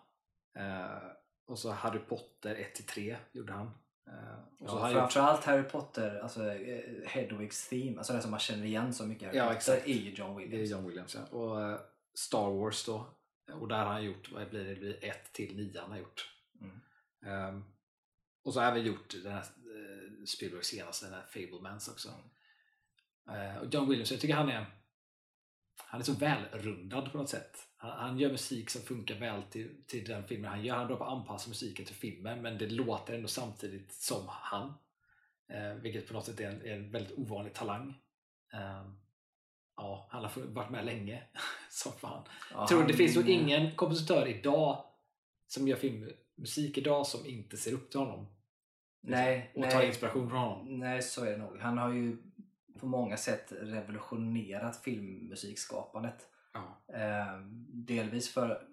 eh, 0.59 1.11
och 1.47 1.59
så 1.59 1.71
Harry 1.71 1.99
Potter 1.99 2.71
1-3 2.77 3.17
gjorde 3.33 3.53
han. 3.53 3.67
Eh, 4.07 4.39
och 4.59 4.71
så 4.71 4.77
Ja, 4.77 4.89
gjort, 4.91 4.99
framförallt 4.99 5.45
Harry 5.45 5.63
Potter, 5.63 6.21
alltså 6.21 6.43
Hedwigs 7.07 7.69
theme, 7.69 7.99
alltså 7.99 8.13
det 8.13 8.21
som 8.23 8.31
man 8.31 8.41
känner 8.41 8.65
igen 8.65 8.95
så 8.95 9.07
mycket. 9.07 9.27
Harry 9.27 9.39
Ja, 9.39 9.45
Potter 9.45 9.57
exakt. 9.57 9.89
är 9.89 9.93
ju 9.95 10.11
John 10.11 10.37
det 10.37 10.43
är 10.43 10.49
Williams. 10.49 10.71
John 10.71 10.87
Williams 10.87 11.15
ja. 11.15 11.37
och 11.39 11.81
Star 12.15 12.51
Wars 12.51 12.87
då 12.87 13.07
och 13.53 13.69
där 13.69 13.85
har 13.85 13.93
han 13.93 14.05
gjort, 14.05 14.33
vad 14.33 14.51
blir 14.51 14.65
det, 14.65 14.75
det 14.75 14.81
blir 14.81 15.05
1 15.05 15.33
till 15.33 15.57
9 15.57 15.81
han 15.81 15.91
har 15.91 15.99
gjort. 15.99 16.35
Mm. 16.61 16.81
Ehm, 17.27 17.65
och 18.43 18.55
så 18.55 18.61
har 18.61 18.67
även 18.71 18.85
gjort 18.87 19.15
den 19.23 19.33
här 19.33 19.45
Spielbergs 20.27 20.67
senaste, 20.67 21.07
den 21.07 21.15
här 21.15 21.27
Fablemans 21.27 21.89
också. 21.89 22.09
Eh, 22.09 22.15
och 23.61 23.75
John 23.75 23.89
Williams, 23.89 24.11
jag 24.11 24.21
tycker 24.21 24.35
han 24.35 24.49
är 24.49 24.67
han 25.91 26.01
är 26.01 26.05
så 26.05 26.13
välrundad 26.13 27.13
på 27.13 27.19
något 27.19 27.29
sätt. 27.29 27.57
Han, 27.77 27.91
han 27.91 28.19
gör 28.19 28.31
musik 28.31 28.71
som 28.71 28.83
funkar 28.83 29.15
väl 29.15 29.43
till, 29.43 29.85
till 29.87 30.05
den 30.05 30.25
filmen 30.25 30.51
han 30.51 30.65
gör. 30.65 30.75
Han 30.75 30.85
är 30.85 30.89
bra 30.89 30.97
på 30.97 31.05
att 31.05 31.11
anpassa 31.11 31.49
musiken 31.49 31.87
till 31.87 31.95
filmen 31.95 32.43
men 32.43 32.59
det 32.59 32.67
låter 32.67 33.15
ändå 33.15 33.29
samtidigt 33.29 33.93
som 33.93 34.23
han. 34.29 34.75
Eh, 35.49 35.75
vilket 35.75 36.09
på 36.09 36.15
något 36.15 36.25
sätt 36.25 36.41
är 36.41 36.51
en, 36.51 36.63
är 36.63 36.75
en 36.75 36.91
väldigt 36.91 37.19
ovanlig 37.19 37.55
talang. 37.55 37.95
Ehm, 38.53 38.99
ja, 39.77 40.09
han 40.11 40.25
har 40.25 40.31
varit 40.47 40.71
med 40.71 40.85
länge. 40.85 41.23
som 41.71 41.93
fan. 41.93 42.25
Ja, 42.53 42.67
tror 42.69 42.85
det 42.85 42.95
finns 42.95 43.17
nog 43.17 43.29
ingen 43.29 43.77
kompositör 43.77 44.29
idag 44.29 44.85
som 45.47 45.69
gör 45.69 45.77
filmmusik 45.77 46.79
idag 46.79 47.07
som 47.07 47.27
inte 47.27 47.57
ser 47.57 47.73
upp 47.73 47.91
till 47.91 48.01
honom. 48.01 48.27
Nej, 49.03 49.53
och 49.55 49.63
tar 49.63 49.79
nej, 49.79 49.87
inspiration 49.87 50.31
från 50.31 50.41
honom. 50.41 50.79
nej, 50.79 51.03
så 51.03 51.25
är 51.25 51.31
det 51.31 51.37
nog. 51.37 51.59
Han 51.59 51.79
har 51.79 51.93
ju 51.93 52.17
på 52.81 52.87
många 52.87 53.17
sätt 53.17 53.53
revolutionerat 53.61 54.77
filmmusikskapandet. 54.77 56.29
Ja. 56.53 56.95
Eh, 56.95 57.41
delvis 57.69 58.33
för... 58.35 58.67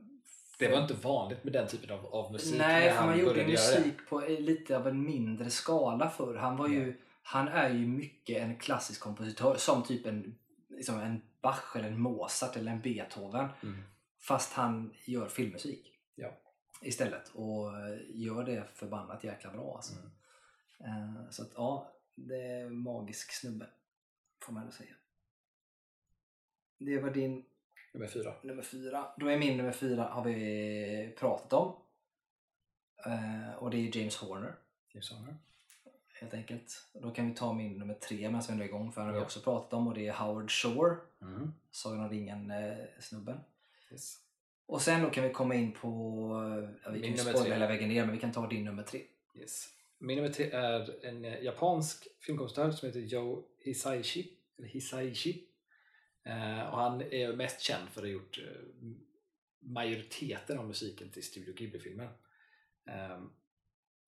Det 0.60 0.72
var 0.72 0.82
inte 0.82 0.94
vanligt 0.94 1.44
med 1.44 1.54
den 1.54 1.68
typen 1.68 1.92
av, 1.92 2.06
av 2.06 2.32
musik 2.32 2.58
Nej, 2.58 2.92
för 2.94 3.06
man 3.06 3.20
gjorde 3.20 3.48
musik 3.48 3.94
på 4.10 4.20
lite 4.20 4.78
av 4.78 4.88
en 4.88 5.04
mindre 5.04 5.50
skala 5.50 6.10
förr. 6.10 6.36
Han 6.36 6.58
var 6.58 6.68
ju, 6.68 6.98
han 7.24 7.48
är 7.48 7.70
ju 7.70 7.88
mycket 7.88 8.38
en 8.38 8.56
klassisk 8.60 9.02
kompositör 9.02 9.56
som 9.56 9.84
typ 9.84 10.06
en, 10.06 10.38
liksom 10.70 11.00
en 11.00 11.22
Bach 11.42 11.76
eller 11.76 11.88
en 11.88 12.00
Mozart 12.00 12.56
eller 12.56 12.72
en 12.72 12.82
Beethoven. 12.82 13.48
Mm. 13.64 13.84
Fast 14.20 14.54
han 14.54 14.94
gör 15.06 15.28
filmmusik 15.28 15.94
Ja. 16.16 16.30
istället 16.82 17.30
och 17.34 17.78
eh, 17.80 17.98
gör 18.10 18.44
det 18.44 18.64
förbannat 18.74 19.24
jäkla 19.24 19.52
bra 19.52 19.76
alltså. 19.76 19.94
Mm. 20.80 21.16
Eh, 21.16 21.30
Så 21.30 21.42
att 21.42 21.52
ja, 21.56 21.92
det 22.16 22.42
är 22.42 22.66
en 22.66 22.78
magisk 22.78 23.32
snubbe 23.32 23.68
får 24.40 24.54
man 24.54 24.62
ändå 24.64 24.74
säga. 24.74 24.94
Det 26.78 27.00
var 27.00 27.10
din 27.10 27.46
Nummer 27.94 28.08
fyra. 28.08 28.34
nummer 28.44 28.64
fyra. 28.64 29.08
Då 29.18 29.28
är 29.28 29.38
min 29.38 29.58
nummer 29.58 29.72
fyra 29.72 30.04
har 30.04 30.24
vi 30.24 31.16
pratat 31.18 31.54
om. 31.54 31.76
Eh, 33.06 33.54
och 33.58 33.72
det 33.72 33.78
är 33.78 33.98
James 33.98 34.16
Horner 34.18 34.56
James 34.94 35.12
Horner. 35.12 35.38
helt 36.20 36.34
enkelt. 36.34 36.88
Då 36.94 37.12
kan 37.12 37.28
vi 37.30 37.36
ta 37.36 37.54
min 37.54 37.74
nummer 37.80 37.94
tre 37.94 38.18
medan 38.30 38.42
vi 38.48 38.52
ändå 38.52 38.64
är 38.64 38.68
igång 38.68 38.92
för 38.92 39.02
den 39.02 39.08
har 39.08 39.14
vi 39.14 39.20
Ja. 39.20 39.26
också 39.26 39.40
pratat 39.40 39.74
om 39.74 39.88
och 39.88 39.94
det 39.94 40.08
är 40.08 40.14
Howard 40.14 40.52
Shore, 40.52 40.96
Mm. 41.22 41.54
Sagan 41.72 42.00
om 42.00 42.10
ringen-snubben. 42.10 43.40
Yes. 43.92 44.20
och 44.66 44.82
sen 44.82 45.02
då 45.04 45.10
kan 45.10 45.24
vi 45.24 45.30
komma 45.34 45.56
in 45.56 45.72
på, 45.72 45.88
eh, 46.58 46.70
ja, 46.84 46.92
vi 46.92 47.00
Min 47.00 47.16
kan 47.18 47.26
ju 47.26 47.32
spoila 47.34 47.54
hela 47.56 47.68
vägen 47.68 47.90
ner 47.90 48.06
men 48.06 48.14
vi 48.16 48.22
kan 48.22 48.32
ta 48.32 48.48
din 48.48 48.66
nummer 48.66 48.84
tre. 48.84 49.02
Yes. 49.36 49.70
Min 50.00 50.16
nummer 50.16 50.34
tre 50.34 50.50
är 50.52 51.06
en 51.06 51.26
eh, 51.26 51.44
japansk 51.44 52.08
filmkonstnär 52.22 52.72
som 52.72 52.88
heter 52.88 53.00
Joe 53.00 53.48
Hisaishi. 53.60 54.38
Eller 54.58 54.68
Hisaishi. 54.68 55.48
Eh, 56.26 56.70
och 56.70 56.78
han 56.78 57.02
är 57.02 57.34
mest 57.34 57.62
känd 57.62 57.90
för 57.90 58.02
att 58.02 58.08
ha 58.08 58.12
gjort 58.12 58.38
eh, 58.38 58.88
majoriteten 59.60 60.58
av 60.58 60.68
musiken 60.68 61.12
till 61.12 61.24
Studio 61.24 61.54
Ghibli-filmer. 61.54 62.18
Eh, 62.90 63.24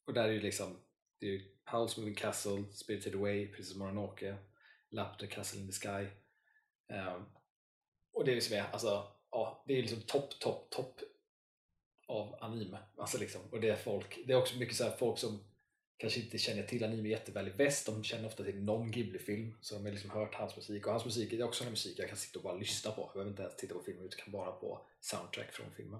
och 0.05 0.13
där 0.13 0.23
är 0.23 0.31
ju 0.31 0.41
liksom 0.41 0.77
det 1.19 1.25
är 1.25 1.31
ju 1.31 1.55
Howl's 1.65 1.99
Moving 1.99 2.15
Castle, 2.15 2.63
Spirited 2.71 3.15
Away, 3.15 3.47
Princess 3.47 3.75
Mononoke, 3.75 4.35
the 5.19 5.27
Castle 5.27 5.59
in 5.59 5.67
the 5.67 5.73
Sky. 5.73 6.07
Eh, 6.93 7.21
och 8.13 8.25
det 8.25 8.31
är 8.31 8.35
liksom, 8.35 8.57
alltså, 8.71 9.11
ja, 9.31 9.63
det 9.67 9.73
är 9.73 9.81
liksom 9.81 10.01
topp, 10.01 10.39
topp, 10.39 10.69
topp 10.69 10.99
av 12.07 12.35
anime. 12.41 12.77
Alltså 12.97 13.17
liksom, 13.17 13.41
och 13.51 13.61
det 13.61 13.69
är 13.69 13.75
folk, 13.75 14.19
det 14.27 14.33
är 14.33 14.37
också 14.37 14.57
mycket 14.57 14.75
så 14.75 14.83
här 14.83 14.97
folk 14.97 15.17
som 15.17 15.48
kanske 15.99 16.19
inte 16.19 16.37
känner 16.37 16.63
till 16.63 16.83
anime 16.83 17.09
jätteväl 17.09 17.47
i 17.47 17.51
väst, 17.51 17.85
de 17.85 18.03
känner 18.03 18.27
ofta 18.27 18.43
till 18.43 18.63
någon 18.63 18.91
Ghibli-film 18.91 19.53
så 19.61 19.75
de 19.75 19.83
har 19.83 19.91
liksom 19.91 20.09
hört 20.09 20.35
hans 20.35 20.55
musik 20.55 20.85
och 20.85 20.91
hans 20.91 21.05
musik 21.05 21.33
är 21.33 21.43
också 21.43 21.63
en 21.63 21.69
musik 21.69 21.99
jag 21.99 22.07
kan 22.07 22.17
sitta 22.17 22.39
och 22.39 22.43
bara 22.43 22.55
lyssna 22.55 22.91
på. 22.91 23.01
Jag 23.01 23.13
behöver 23.13 23.31
inte 23.31 23.41
ens 23.41 23.55
titta 23.55 23.73
på 23.73 23.81
filmen 23.81 24.05
utan 24.05 24.19
kan 24.19 24.31
bara 24.31 24.51
på 24.51 24.85
soundtrack 24.99 25.51
från 25.51 25.71
filmen. 25.71 25.99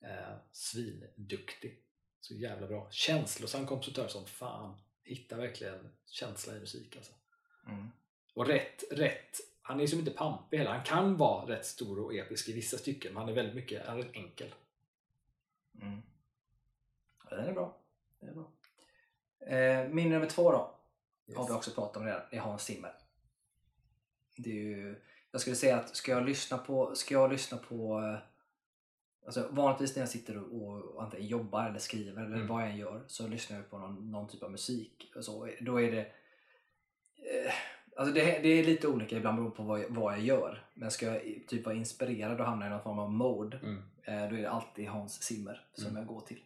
Eh, 0.00 0.36
svinduktig. 0.52 1.82
Så 2.20 2.34
jävla 2.34 2.66
bra. 2.66 2.88
Känslosam 2.90 3.66
kompositör 3.66 4.08
som 4.08 4.26
fan. 4.26 4.74
Hittar 5.02 5.36
verkligen 5.36 5.88
känsla 6.10 6.56
i 6.56 6.60
musik 6.60 6.96
alltså. 6.96 7.12
Mm. 7.66 7.90
Och 8.34 8.46
rätt, 8.46 8.84
rätt. 8.90 9.36
Han 9.62 9.80
är 9.80 9.86
som 9.86 9.98
inte 9.98 10.10
pampig 10.10 10.58
heller. 10.58 10.70
Han 10.70 10.84
kan 10.84 11.16
vara 11.16 11.48
rätt 11.48 11.66
stor 11.66 11.98
och 11.98 12.14
episk 12.14 12.48
i 12.48 12.52
vissa 12.52 12.78
stycken 12.78 13.12
men 13.12 13.20
han 13.20 13.28
är 13.28 13.34
väldigt 13.34 13.54
mycket 13.54 13.86
han 13.86 14.00
är 14.00 14.10
enkel. 14.12 14.54
Mm. 15.82 16.02
Ja, 17.30 17.36
den 17.36 17.46
är 17.46 17.52
bra. 17.52 17.78
Den 18.20 18.28
är 18.28 18.34
bra. 18.34 18.55
Eh, 19.46 19.88
min 19.88 20.10
nummer 20.10 20.26
två 20.26 20.52
då. 20.52 20.74
har 21.36 21.46
vi 21.46 21.52
också 21.52 21.70
pratat 21.70 21.96
om 21.96 22.04
redan, 22.04 22.20
det 22.30 22.36
är 22.36 22.40
Hans 22.40 22.62
Zimmer. 22.64 22.92
Det 24.36 24.50
är 24.50 24.54
ju, 24.54 25.00
jag 25.30 25.40
skulle 25.40 25.56
säga 25.56 25.76
att 25.76 25.96
ska 25.96 26.12
jag 26.12 26.24
lyssna 26.26 26.58
på, 26.58 26.94
ska 26.94 27.14
jag 27.14 27.32
lyssna 27.32 27.58
på 27.58 28.00
eh, 28.00 28.18
alltså 29.26 29.48
vanligtvis 29.50 29.96
när 29.96 30.02
jag 30.02 30.08
sitter 30.08 30.36
och, 30.54 30.82
och 30.94 31.02
antingen 31.02 31.26
jobbar 31.26 31.68
eller 31.68 31.78
skriver 31.78 32.22
eller 32.24 32.36
Mm. 32.36 32.46
vad 32.48 32.62
jag 32.62 32.70
än 32.70 32.76
gör 32.76 33.04
så 33.06 33.28
lyssnar 33.28 33.56
jag 33.56 33.70
på 33.70 33.78
någon, 33.78 34.10
någon 34.10 34.28
typ 34.28 34.42
av 34.42 34.50
musik. 34.50 35.12
Och 35.16 35.24
så, 35.24 35.48
då 35.60 35.80
är 35.82 35.92
det 35.92 36.00
eh, 37.16 37.52
Alltså 37.98 38.14
det, 38.14 38.24
det 38.42 38.48
är 38.48 38.64
lite 38.64 38.88
olika 38.88 39.16
ibland 39.16 39.36
beroende 39.36 39.56
på 39.56 39.62
vad 39.62 39.80
jag, 39.80 39.88
vad 39.90 40.12
jag 40.12 40.20
gör. 40.20 40.66
Men 40.74 40.90
ska 40.90 41.06
jag 41.06 41.22
typ 41.48 41.64
vara 41.66 41.74
inspirerad 41.74 42.40
och 42.40 42.46
hamna 42.46 42.66
i 42.66 42.70
någon 42.70 42.82
form 42.82 42.98
av 42.98 43.12
mode 43.12 43.56
Mm. 43.56 43.82
eh, 44.04 44.28
då 44.30 44.36
är 44.36 44.42
det 44.42 44.50
alltid 44.50 44.88
Hans 44.88 45.22
Zimmer 45.22 45.66
som 45.74 45.86
Mm. 45.86 45.96
jag 45.96 46.06
går 46.06 46.20
till. 46.20 46.42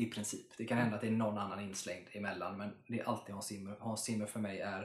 I 0.00 0.10
princip. 0.10 0.46
Det 0.56 0.64
kan 0.64 0.78
hända 0.78 0.94
att 0.94 1.00
det 1.00 1.06
är 1.08 1.12
någon 1.12 1.38
annan 1.38 1.60
inslängd 1.60 2.06
emellan 2.12 2.56
men 2.58 2.76
det 2.86 3.00
är 3.00 3.04
alltid 3.04 3.34
Hans 3.34 3.46
Zimmer. 3.46 3.76
Hans 3.80 4.04
Zimmer 4.04 4.26
för 4.26 4.40
mig 4.40 4.60
är 4.60 4.82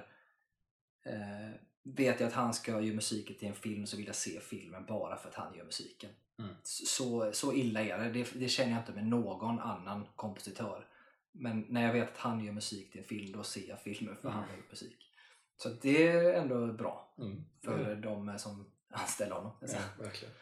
eh, 1.05 1.51
Vet 1.86 2.20
jag 2.20 2.28
att 2.28 2.34
han 2.34 2.53
ska 2.53 2.72
göra 2.72 2.95
musiken 2.95 3.36
till 3.36 3.47
en 3.47 3.53
film 3.53 3.86
så 3.88 3.97
vill 3.97 4.05
jag 4.05 4.16
se 4.16 4.39
filmen 4.39 4.86
bara 4.86 5.18
för 5.18 5.30
att 5.30 5.36
han 5.36 5.55
gör 5.55 5.64
musiken. 5.66 6.09
Mm. 6.39 6.55
Så, 6.64 7.32
så 7.34 7.53
illa 7.53 7.82
är 7.82 7.97
det. 7.99 8.09
det. 8.09 8.34
Det 8.39 8.47
känner 8.47 8.72
jag 8.72 8.80
inte 8.82 8.91
med 8.91 9.07
någon 9.07 9.59
annan 9.59 10.07
kompositör. 10.16 10.88
Men 11.32 11.66
när 11.70 11.86
jag 11.86 11.93
vet 11.93 12.11
att 12.11 12.18
han 12.18 12.43
gör 12.45 12.53
musik 12.53 12.91
till 12.91 13.01
en 13.01 13.07
film 13.07 13.32
då 13.32 13.43
ser 13.43 13.70
jag 13.70 13.80
filmen 13.82 14.16
för 14.16 14.30
Mm. 14.30 14.39
han 14.41 14.57
gjort 14.57 14.70
musik. 14.70 14.97
Så 15.57 15.70
det 15.70 16.07
är 16.07 16.34
ändå 16.34 16.74
bra 16.74 17.14
Mm. 17.18 17.43
för 17.64 17.95
de 17.95 18.39
som 18.39 18.72
anställer 18.89 19.36
honom. 19.36 19.51
Ja, 19.61 19.80
verkligen. 19.99 20.34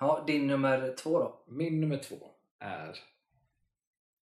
Ja, 0.00 0.24
din 0.26 0.46
nummer 0.46 0.94
två 0.98 1.18
då? 1.18 1.44
Min 1.46 1.80
nummer 1.80 1.98
två 1.98 2.30
är 2.58 2.98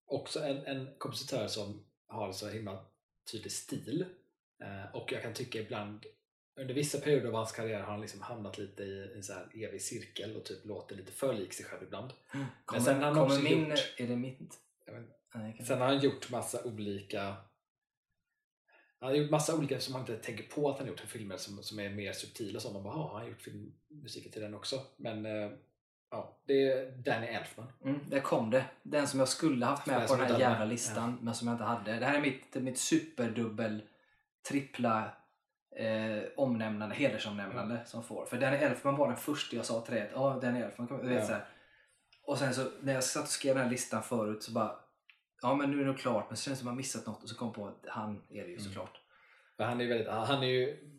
också 0.05 0.39
en, 0.43 0.57
en 0.65 0.95
kompositör 0.97 1.47
som 1.47 1.85
har 2.07 2.31
så 2.31 2.49
himla 2.49 2.85
tydlig 3.31 3.51
stil. 3.51 4.05
Eh, 4.63 4.95
och 4.95 5.11
jag 5.11 5.21
kan 5.21 5.33
tycka 5.33 5.59
ibland 5.59 6.05
under 6.59 6.73
vissa 6.73 6.99
perioder 6.99 7.27
av 7.27 7.33
hans 7.33 7.51
karriär 7.51 7.79
har 7.79 7.91
han 7.91 8.01
liksom 8.01 8.21
hamnat 8.21 8.57
lite 8.57 8.83
i 8.83 9.11
en 9.15 9.23
så 9.23 9.33
här 9.33 9.49
evig 9.53 9.81
cirkel 9.81 10.35
och 10.35 10.45
typ 10.45 10.65
låter 10.65 10.95
lite 10.95 11.11
för 11.11 11.33
lik 11.33 11.53
sig 11.53 11.65
själv 11.65 11.83
ibland. 11.83 12.11
Kommer, 12.65 12.81
sen 12.83 12.95
har 12.95 13.11
han 13.11 13.17
också 13.19 13.39
min, 13.39 13.69
gjort- 13.69 13.93
Är 13.97 14.07
det 14.07 14.15
mitt? 14.15 14.59
Nej, 15.35 15.61
Sen 15.67 15.79
har 15.81 15.87
han 15.87 15.99
gjort 15.99 16.29
massa 16.29 16.63
olika 16.63 17.35
han 18.99 19.09
har 19.11 19.15
gjort 19.17 19.31
massa 19.31 19.57
olika 19.57 19.79
som 19.79 19.93
man 19.93 20.01
inte 20.01 20.17
tänker 20.17 20.43
på 20.43 20.69
att 20.69 20.77
han 20.79 20.87
gjort 20.87 20.99
filmer 20.99 21.37
som, 21.37 21.63
som 21.63 21.79
är 21.79 21.89
mer 21.89 22.13
subtila. 22.13 22.59
Som 22.59 22.73
man 22.73 22.83
bara, 22.83 22.93
har 22.93 23.19
han 23.19 23.27
gjort 23.27 23.41
filmmusiken 23.41 24.31
till 24.31 24.41
den 24.41 24.53
också? 24.53 24.81
Men 24.97 25.25
eh, 25.25 25.51
ja, 26.13 26.37
det 26.47 26.67
är 26.71 26.91
Danny 26.91 27.27
Elfman. 27.27 27.67
Mm, 27.85 27.99
där 28.09 28.19
kom 28.19 28.49
det. 28.49 28.65
Den 28.83 29.07
som 29.07 29.19
jag 29.19 29.27
skulle 29.29 29.65
haft 29.65 29.85
med 29.87 30.07
på 30.07 30.15
den 30.15 30.25
här 30.27 30.39
jävla 30.39 30.65
listan, 30.65 31.17
men 31.21 31.33
som 31.35 31.47
jag 31.47 31.53
inte 31.55 31.63
hade. 31.63 31.93
Det 31.99 32.05
här 32.05 32.17
är 32.17 32.21
mitt, 32.21 32.55
mitt 32.55 32.77
superdubbel, 32.79 33.81
trippla 34.49 35.11
eh, 35.75 36.23
omnämnande, 36.37 36.95
hedersomnämnande 36.95 37.81
som 37.85 38.03
får. 38.03 38.25
För 38.25 38.37
Danny 38.37 38.57
Elfman 38.57 38.95
var 38.95 39.07
den 39.07 39.17
första 39.17 39.55
jag 39.55 39.65
sa 39.65 39.81
till 39.81 39.93
dig. 39.93 40.03
att, 40.03 40.11
Ja, 40.13 40.39
Danny 40.41 40.59
Elfman. 40.59 40.87
kom- 40.87 41.07
vet, 41.07 41.19
Ja. 41.19 41.25
så 41.25 41.33
här. 41.33 41.45
Och 42.25 42.37
sen 42.37 42.53
så 42.53 42.67
när 42.81 42.93
jag 42.93 43.03
satt 43.03 43.23
och 43.23 43.29
skrev 43.29 43.55
den 43.55 43.63
här 43.63 43.71
listan 43.71 44.03
förut 44.03 44.43
så 44.43 44.51
bara 44.51 44.75
Ja 45.41 45.55
men 45.55 45.71
nu 45.71 45.77
är 45.77 45.81
det 45.81 45.87
nog 45.87 45.97
klart 45.99 46.25
men 46.29 46.37
så 46.37 46.43
känns 46.43 46.57
det 46.57 46.59
som 46.59 46.67
att 46.67 46.71
man 46.71 46.77
missat 46.77 47.05
något 47.05 47.23
och 47.23 47.29
så 47.29 47.35
kom 47.35 47.53
på 47.53 47.67
att 47.67 47.85
han 47.87 48.21
är 48.29 48.41
det 48.43 48.47
ju 48.49 48.57
Mm. 48.57 48.59
såklart. 48.59 48.99
För 49.57 49.63
han 49.63 49.81
är 49.81 49.87
väldigt, 49.87 50.07
han 50.07 50.43
är 50.43 50.47
ju 50.47 50.92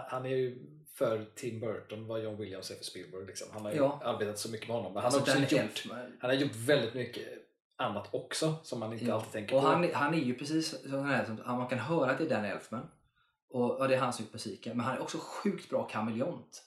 han 0.00 0.24
är 0.26 0.30
ju 0.30 0.58
för 0.94 1.24
Tim 1.34 1.60
Burton 1.60 2.06
vad 2.06 2.22
John 2.22 2.36
Williams 2.36 2.70
är 2.70 2.74
för 2.74 2.84
Spielberg. 2.84 3.26
Liksom. 3.26 3.48
Han 3.52 3.64
har 3.64 3.72
ju 3.72 3.76
Ja. 3.78 4.00
arbetat 4.04 4.38
så 4.38 4.50
mycket 4.50 4.68
med 4.68 4.76
honom. 4.76 4.92
Men 4.92 5.02
han, 5.02 5.12
Alltså, 5.14 5.30
har 5.32 5.42
också 5.42 5.54
gjort, 5.56 5.64
Elfman, 5.64 6.16
han 6.20 6.30
har 6.30 6.36
gjort 6.36 6.54
väldigt 6.56 6.94
mycket 6.94 7.28
annat 7.76 8.08
också 8.14 8.54
som 8.62 8.80
man 8.80 8.92
inte 8.92 9.04
Ja. 9.04 9.14
alltid 9.14 9.32
tänker 9.32 9.56
Och 9.56 9.62
på. 9.62 9.68
han, 9.68 9.88
han 9.92 10.14
är 10.14 10.18
ju 10.18 10.34
precis 10.34 10.80
sån 10.90 11.04
här 11.06 11.24
som 11.24 11.36
man 11.46 11.68
kan 11.68 11.78
höra 11.78 12.10
att 12.10 12.18
det 12.18 12.24
är 12.24 12.28
Dan 12.28 12.44
Elfman. 12.44 12.90
Och, 13.50 13.80
och 13.80 13.88
det 13.88 13.94
är 13.94 13.98
han 13.98 14.12
som 14.12 14.24
gjort 14.24 14.32
musiken. 14.32 14.76
Men 14.76 14.86
han 14.86 14.96
är 14.96 15.02
också 15.02 15.18
sjukt 15.20 15.70
bra 15.70 15.88
kameleont. 15.88 16.62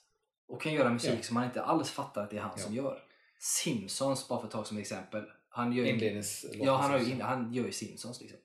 Och 0.47 0.61
kan 0.61 0.73
göra 0.73 0.89
musik 0.89 1.13
Ja. 1.19 1.23
som 1.23 1.34
man 1.34 1.43
inte 1.45 1.61
alls 1.63 1.91
fattar 1.91 2.23
att 2.23 2.30
det 2.30 2.38
är 2.38 2.41
han 2.41 2.57
som 2.59 2.73
gör. 2.73 3.03
Simpsons, 3.39 4.28
bara 4.28 4.39
för 4.39 4.45
att 4.47 4.51
ta 4.51 4.63
som 4.63 4.78
exempel. 4.78 5.23
Han 5.49 5.73
gör 5.73 5.86
ju, 5.86 6.21
ja, 6.53 6.75
han, 6.75 6.91
har 6.91 6.99
ju, 6.99 7.21
han 7.21 7.53
gör 7.53 7.65
ju 7.65 7.71
Simpsons 7.71 8.21
liksom. 8.21 8.39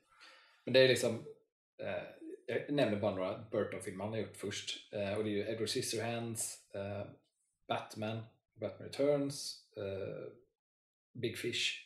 Men 0.65 0.75
det 0.75 0.81
är 0.81 0.89
liksom 0.89 1.15
eh, 1.79 2.03
jag 2.53 2.71
nämner 2.71 2.97
bara 2.97 3.15
några 3.15 3.45
Burton-filmer 3.51 4.05
han 4.05 4.13
har 4.13 4.21
gjort 4.21 4.37
först. 4.37 4.93
Eh, 4.93 5.15
och 5.15 5.25
det 5.25 5.31
är 5.31 5.33
ju 5.33 5.49
Edward 5.49 5.69
Scissorhands, 5.69 6.71
eh, 6.75 7.07
Batman, 7.69 8.23
Batman 8.55 8.89
Returns, 8.89 9.65
eh, 9.77 10.33
Big 11.13 11.39
Fish 11.39 11.81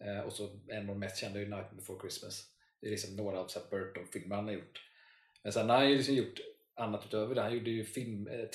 eh, 0.00 0.20
och 0.20 0.32
så 0.32 0.60
en 0.68 0.80
av 0.80 0.86
de 0.86 0.98
mest 0.98 1.16
kända 1.16 1.40
är 1.40 1.46
Night 1.46 1.70
Before 1.76 2.00
Christmas. 2.00 2.50
Det 2.80 2.86
är 2.86 2.90
liksom 2.90 3.16
några 3.16 3.40
av 3.40 3.48
Burton-filmer 3.70 4.36
han 4.36 4.44
har 4.44 4.52
gjort. 4.52 4.90
Men 5.42 5.52
sen 5.52 5.68
har 5.68 5.76
han 5.76 5.90
ju 5.90 5.96
liksom 5.96 6.14
gjort 6.14 6.40
annat 6.74 7.04
utöver 7.06 7.34
det. 7.34 7.40
Han 7.40 7.54
gjorde 7.54 7.70
ju 7.70 7.84
film, 7.84 8.26
eh, 8.26 8.48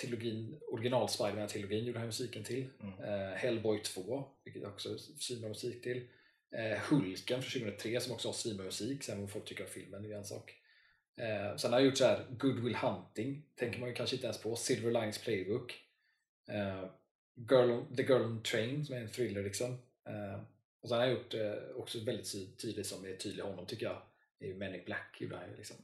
original 0.72 1.08
Spiderman-trilogin 1.08 1.86
gjorde 1.86 2.00
han 2.00 2.08
musiken 2.08 2.44
till. 2.44 2.68
Mm. 2.80 3.00
Eh, 3.04 3.36
Hellboy 3.36 3.84
2, 3.84 4.28
vilket 4.44 4.64
också 4.64 4.90
är 4.90 4.98
svinbra 4.98 5.50
musik 5.50 5.84
till. 5.84 6.08
Hulken 6.90 7.42
från 7.42 7.62
2003 7.62 8.00
som 8.00 8.14
också 8.14 8.28
har 8.28 8.34
svinbra 8.34 8.66
musik. 8.66 9.04
Sen 9.04 9.22
vad 9.22 9.32
folk 9.32 9.46
tycker 9.46 9.64
om 9.64 9.70
filmen, 9.70 10.04
det 10.04 10.12
är 10.12 10.18
en 10.18 10.26
sak. 10.26 10.61
Eh, 11.16 11.56
sen 11.56 11.72
har 11.74 11.80
jag 11.80 11.86
gjort 11.86 11.98
så 11.98 12.06
här 12.06 12.26
Good 12.30 12.60
Will 12.60 12.76
Hunting, 12.76 13.44
tänker 13.56 13.80
man 13.80 13.90
ju 13.90 13.96
kanske 13.96 14.16
inte 14.16 14.28
ens 14.28 14.42
på. 14.42 14.56
Silver 14.56 14.92
Linings 14.92 15.24
Playbook. 15.24 15.84
Eh, 16.50 16.86
Girl 17.36 17.72
on, 17.72 17.96
The 17.96 18.04
Girl 18.04 18.22
on 18.22 18.44
Train 18.44 18.86
som 18.86 18.96
är 18.96 19.00
en 19.00 19.12
thriller 19.12 19.44
liksom. 19.44 19.72
Eh, 20.08 20.42
och 20.82 20.90
sen 20.90 20.98
har 20.98 21.06
jag 21.06 21.14
gjort 21.14 21.34
eh, 21.34 21.54
också 21.76 22.00
väldigt 22.00 22.32
ty- 22.32 22.56
tydligt 22.56 22.88
som 22.88 23.06
är 23.06 23.16
tydlig 23.16 23.44
honom 23.44 23.66
tycker 23.66 23.86
jag. 23.86 24.02
Det 24.40 24.46
är 24.46 24.50
ju 24.50 24.56
Men 24.56 24.76
in 24.76 24.82
Black 24.86 25.18
gjorde 25.20 25.38
han 25.38 25.50
ju 25.52 25.58
liksom. 25.58 25.76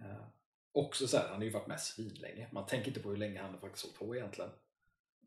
Eh, 0.00 0.24
också 0.72 1.06
så 1.08 1.16
här, 1.16 1.28
han 1.28 1.36
har 1.36 1.44
ju 1.44 1.50
varit 1.50 1.66
med 1.66 1.80
svinlänge. 1.80 2.48
Man 2.52 2.66
tänker 2.66 2.88
inte 2.88 3.00
på 3.00 3.10
hur 3.10 3.16
länge 3.16 3.40
han 3.40 3.50
har 3.50 3.58
faktiskt 3.58 3.84
hållit 3.84 3.98
på 3.98 4.16
egentligen. 4.16 4.50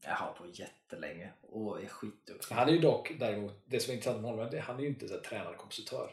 Jag 0.04 0.16
har 0.16 0.34
på 0.34 0.46
jättelänge 0.54 1.32
och 1.42 1.82
är 1.82 1.88
skitduktig. 1.88 2.56
Han 2.56 2.68
är 2.70 2.74
ju 2.74 2.80
dock 2.80 3.12
däremot, 3.20 3.54
det 3.66 3.80
som 3.80 3.92
är 3.92 3.96
intressant 3.96 4.22
med 4.22 4.32
honom, 4.32 4.46
är 4.46 4.58
att 4.60 4.66
han 4.66 4.78
är 4.78 4.82
ju 4.82 4.88
inte 4.88 5.08
så 5.08 5.14
här, 5.14 5.22
tränad 5.22 5.58
kompositör. 5.58 6.12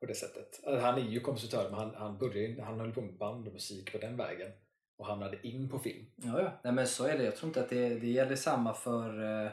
På 0.00 0.06
det 0.06 0.14
sättet. 0.14 0.60
Alltså, 0.66 0.80
han 0.80 0.98
är 0.98 1.02
ju 1.02 1.20
kompositör 1.20 1.70
men 1.70 1.78
han, 1.78 1.94
han 1.94 2.18
började 2.18 2.62
han 2.62 2.80
höll 2.80 2.92
på 2.92 3.00
med 3.00 3.14
band 3.14 3.46
och 3.46 3.52
musik 3.52 3.92
på 3.92 3.98
den 3.98 4.16
vägen. 4.16 4.52
Och 4.96 5.06
hamnade 5.06 5.46
in 5.46 5.68
på 5.68 5.78
film. 5.78 6.06
Ja, 6.16 6.42
ja. 6.42 6.52
Nej, 6.62 6.72
men 6.72 6.86
så 6.86 7.04
är 7.04 7.18
det. 7.18 7.24
Jag 7.24 7.36
tror 7.36 7.48
inte 7.48 7.60
att 7.60 7.68
det, 7.68 7.88
det 7.88 8.06
gäller 8.06 8.36
samma 8.36 8.74
för... 8.74 9.24
Eh, 9.44 9.52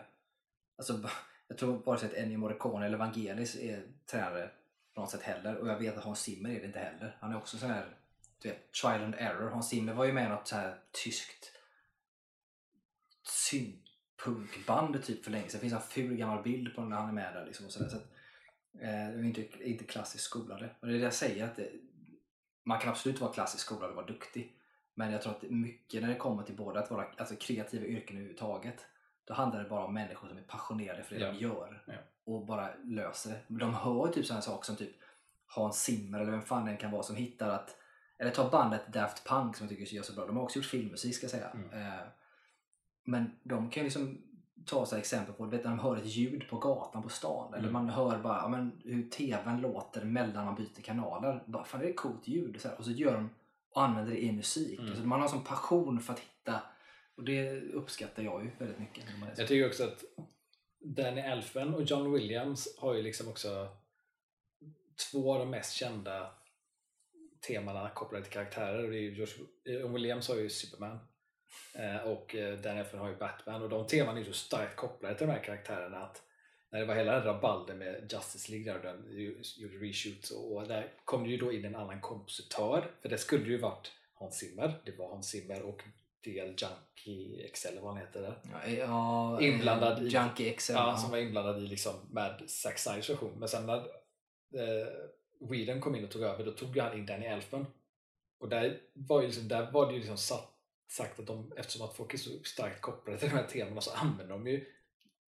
alltså, 0.77 1.09
jag 1.47 1.57
tror 1.57 1.77
vare 1.77 1.99
sig 1.99 2.09
att 2.09 2.15
Ennio 2.15 2.37
Morricone 2.37 2.85
eller 2.85 2.97
Vangelis 2.97 3.55
är 3.55 3.83
tränare 4.05 4.49
på 4.93 5.01
något 5.01 5.11
sätt 5.11 5.21
heller. 5.21 5.57
Och 5.57 5.67
jag 5.67 5.79
vet 5.79 5.97
att 5.97 6.03
Hans 6.03 6.19
Zimmer 6.19 6.49
är 6.49 6.59
det 6.59 6.65
inte 6.65 6.79
heller. 6.79 7.17
Han 7.19 7.31
är 7.31 7.37
också 7.37 7.57
sån 7.57 7.69
här, 7.69 7.95
du 8.41 8.49
vet, 8.49 8.71
trial 8.71 9.03
and 9.03 9.15
error. 9.17 9.49
Hans 9.49 9.69
Zimmer 9.69 9.93
var 9.93 10.05
ju 10.05 10.13
med 10.13 10.25
i 10.25 10.29
något 10.29 10.47
så 10.47 10.55
här 10.55 10.79
tyskt 11.03 11.51
syntpunkband 13.23 15.03
typ 15.03 15.23
för 15.23 15.31
länge 15.31 15.49
sedan. 15.49 15.59
Det 15.59 15.69
finns 15.69 15.73
en 15.73 15.81
ful 15.81 16.17
gammal 16.17 16.43
bild 16.43 16.75
på 16.75 16.81
när 16.81 16.97
han 16.97 17.09
är 17.09 17.13
med 17.13 17.33
där. 17.33 17.45
Liksom, 17.45 17.65
och 17.65 17.71
så 17.71 17.83
där. 17.83 17.89
Så 17.89 17.97
att, 17.97 18.11
eh, 18.79 18.87
det 18.89 19.19
är 19.19 19.23
inte, 19.23 19.69
inte 19.69 19.83
klassiskt 19.83 20.23
skolade. 20.23 20.69
Och 20.79 20.87
det 20.87 20.93
är 20.93 20.97
det 20.97 21.03
jag 21.03 21.13
säger. 21.13 21.45
att 21.45 21.55
det, 21.55 21.69
Man 22.63 22.79
kan 22.79 22.89
absolut 22.89 23.21
vara 23.21 23.33
klassiskt 23.33 23.63
skolad 23.65 23.89
och 23.89 23.95
vara 23.95 24.05
duktig. 24.05 24.59
Men 24.95 25.11
jag 25.11 25.21
tror 25.21 25.33
att 25.33 25.41
mycket 25.49 26.01
när 26.01 26.09
det 26.09 26.15
kommer 26.15 26.43
till 26.43 26.55
både 26.55 26.79
att 26.79 26.91
vara 26.91 27.05
alltså, 27.17 27.35
kreativa 27.35 27.85
yrken 27.85 28.15
överhuvudtaget. 28.15 28.85
Då 29.25 29.33
handlar 29.33 29.63
det 29.63 29.69
bara 29.69 29.85
om 29.85 29.93
människor 29.93 30.27
som 30.27 30.37
är 30.37 30.41
passionerade 30.41 31.03
för 31.03 31.15
det 31.15 31.21
Ja. 31.21 31.31
de 31.31 31.37
gör. 31.37 31.83
Ja. 31.87 31.93
Och 32.25 32.45
bara 32.45 32.75
löser 32.83 33.29
det. 33.29 33.39
Men 33.47 33.59
De 33.59 33.73
hör 33.73 34.07
typ 34.07 34.25
sådana 34.25 34.41
saker 34.41 34.65
som 34.65 34.75
typ 34.75 34.95
Hans 35.45 35.83
Zimmer 35.83 36.19
eller 36.19 36.31
vem 36.31 36.41
fan 36.41 36.65
det 36.65 36.75
kan 36.77 36.91
vara 36.91 37.03
som 37.03 37.15
hittar 37.15 37.49
att 37.49 37.77
eller 38.17 38.31
ta 38.31 38.49
bandet 38.49 38.93
Daft 38.93 39.27
Punk 39.27 39.55
som 39.57 39.67
jag 39.67 39.77
tycker 39.77 39.95
gör 39.95 40.03
så 40.03 40.13
bra. 40.13 40.25
De 40.25 40.37
har 40.37 40.43
också 40.43 40.59
gjort 40.59 40.65
filmmusik 40.65 41.15
ska 41.15 41.23
jag 41.23 41.31
säga. 41.31 41.49
Mm. 41.49 41.69
Eh, 41.87 42.03
men 43.03 43.31
de 43.43 43.69
kan 43.69 43.81
ju 43.81 43.83
liksom 43.83 44.21
ta 44.65 44.85
sig 44.85 44.99
exempel 44.99 45.33
på, 45.35 45.45
du 45.45 45.51
vet 45.51 45.63
när 45.63 45.71
de 45.71 45.79
hör 45.79 45.97
ett 45.97 46.05
ljud 46.05 46.47
på 46.49 46.57
gatan 46.57 47.03
på 47.03 47.09
stan. 47.09 47.53
Eller 47.53 47.69
Mm. 47.69 47.73
man 47.73 47.89
hör 47.89 48.17
bara 48.17 48.37
ja, 48.37 48.47
men, 48.47 48.81
hur 48.83 49.09
tvn 49.09 49.61
låter 49.61 50.05
mellan 50.05 50.45
man 50.45 50.55
byter 50.55 50.81
kanaler. 50.81 51.43
Bara, 51.45 51.63
fan 51.63 51.81
det 51.81 51.87
är 51.87 51.89
ett 51.89 51.97
coolt 51.97 52.27
ljud. 52.27 52.61
Så 52.61 52.67
här. 52.67 52.77
Och 52.77 52.85
så 52.85 52.91
gör 52.91 53.13
de 53.13 53.29
och 53.71 53.83
använder 53.83 54.11
det 54.11 54.23
i 54.23 54.31
musik. 54.31 54.79
Mm. 54.79 54.95
Så 54.95 55.01
man 55.01 55.21
har 55.21 55.27
sån 55.27 55.43
passion 55.43 55.99
för 55.99 56.13
att 56.13 56.19
hitta 56.19 56.61
och 57.17 57.23
det 57.23 57.61
uppskattar 57.61 58.23
jag 58.23 58.43
ju 58.43 58.51
väldigt 58.57 58.79
mycket. 58.79 59.03
Jag 59.37 59.47
tycker 59.47 59.67
också 59.67 59.83
att 59.83 60.03
Danny 60.79 61.21
Elfman 61.21 61.73
och 61.73 61.83
John 61.83 62.13
Williams 62.13 62.77
har 62.79 62.93
ju 62.93 63.01
liksom 63.01 63.27
också 63.27 63.67
två 65.11 65.33
av 65.33 65.39
de 65.39 65.49
mest 65.49 65.73
kända 65.73 66.31
temana 67.47 67.89
kopplade 67.89 68.23
till 68.23 68.33
karaktärer. 68.33 68.83
Och 68.83 68.91
det 68.91 68.97
är 68.97 69.11
Josh, 69.11 69.37
John 69.65 69.93
Williams 69.93 70.27
har 70.27 70.35
ju 70.35 70.49
Superman 70.49 70.91
eh, 70.91 70.99
och 72.05 72.35
eh, 72.35 72.77
Elfman 72.77 73.01
har 73.01 73.09
ju 73.09 73.15
Batman. 73.15 73.61
Och 73.63 73.69
de 73.69 73.87
teman 73.87 74.17
är 74.17 74.23
så 74.23 74.33
starkt 74.33 74.75
kopplade 74.75 75.15
till 75.15 75.27
de 75.27 75.33
här 75.33 75.43
karaktärerna 75.43 75.97
att 75.97 76.21
när 76.71 76.79
det 76.79 76.85
var 76.85 76.95
hela 76.95 77.11
den 77.13 77.23
rabalden 77.23 77.77
med 77.77 78.11
Justice 78.13 78.51
League 78.51 78.71
där 78.73 78.79
och 78.79 78.85
den 78.85 79.05
gjorde 79.57 79.77
reshoots 79.77 80.31
och, 80.31 80.67
där 80.67 80.93
kom 81.05 81.23
det 81.23 81.29
ju 81.29 81.37
då 81.37 81.53
in 81.53 81.65
en 81.65 81.75
annan 81.75 82.01
kompositör. 82.01 82.91
För 83.01 83.09
det 83.09 83.17
skulle 83.17 83.45
ju 83.49 83.57
varit 83.57 83.91
Hans 84.13 84.35
Zimmer. 84.37 84.81
Det 84.85 84.97
var 84.97 85.09
Hans 85.09 85.29
Zimmer 85.29 85.61
och 85.61 85.83
DL 86.23 86.55
Junkie 86.57 87.49
XL 87.53 87.79
vad 87.81 87.93
han 87.93 88.01
heter 88.01 88.21
där. 88.21 88.37
Ja, 88.51 88.69
ja, 88.71 89.41
Inblandad 89.41 89.97
eh, 89.97 90.03
i- 90.03 90.07
Junkie 90.07 90.53
XL. 90.53 90.71
Ja, 90.73 90.87
ja. 90.91 90.97
som 90.97 91.11
var 91.11 91.17
inblandad 91.17 91.57
i 91.63 91.67
liksom 91.67 91.93
med 92.11 92.43
Zack 92.47 92.77
Snyders 92.77 93.09
version. 93.09 93.39
Men 93.39 93.47
sen 93.49 93.65
när 93.65 93.77
eh, 93.77 94.87
Whedon 95.49 95.81
kom 95.81 95.95
in 95.95 96.03
och 96.03 96.11
tog 96.11 96.21
över, 96.21 96.45
då 96.45 96.51
tog 96.51 96.77
han 96.77 96.97
in 96.97 97.05
Danny 97.05 97.25
Elfman. 97.25 97.65
Och 98.39 98.49
där 98.49 98.81
var, 98.93 99.21
ju 99.21 99.27
liksom, 99.27 99.47
där 99.47 99.71
var 99.71 99.85
det 99.87 99.93
ju 99.93 99.99
liksom 99.99 100.17
satt, 100.17 100.52
sagt 100.87 101.19
att 101.19 101.27
de, 101.27 101.53
eftersom 101.57 101.81
att 101.87 101.95
folk 101.95 102.13
är 102.13 102.17
så 102.17 102.29
starkt 102.43 102.81
kopplade 102.81 103.19
till 103.19 103.29
de 103.29 103.35
här 103.35 103.47
temana 103.47 103.81
så 103.81 103.91
använder 103.91 104.33
de 104.33 104.47
ju 104.47 104.65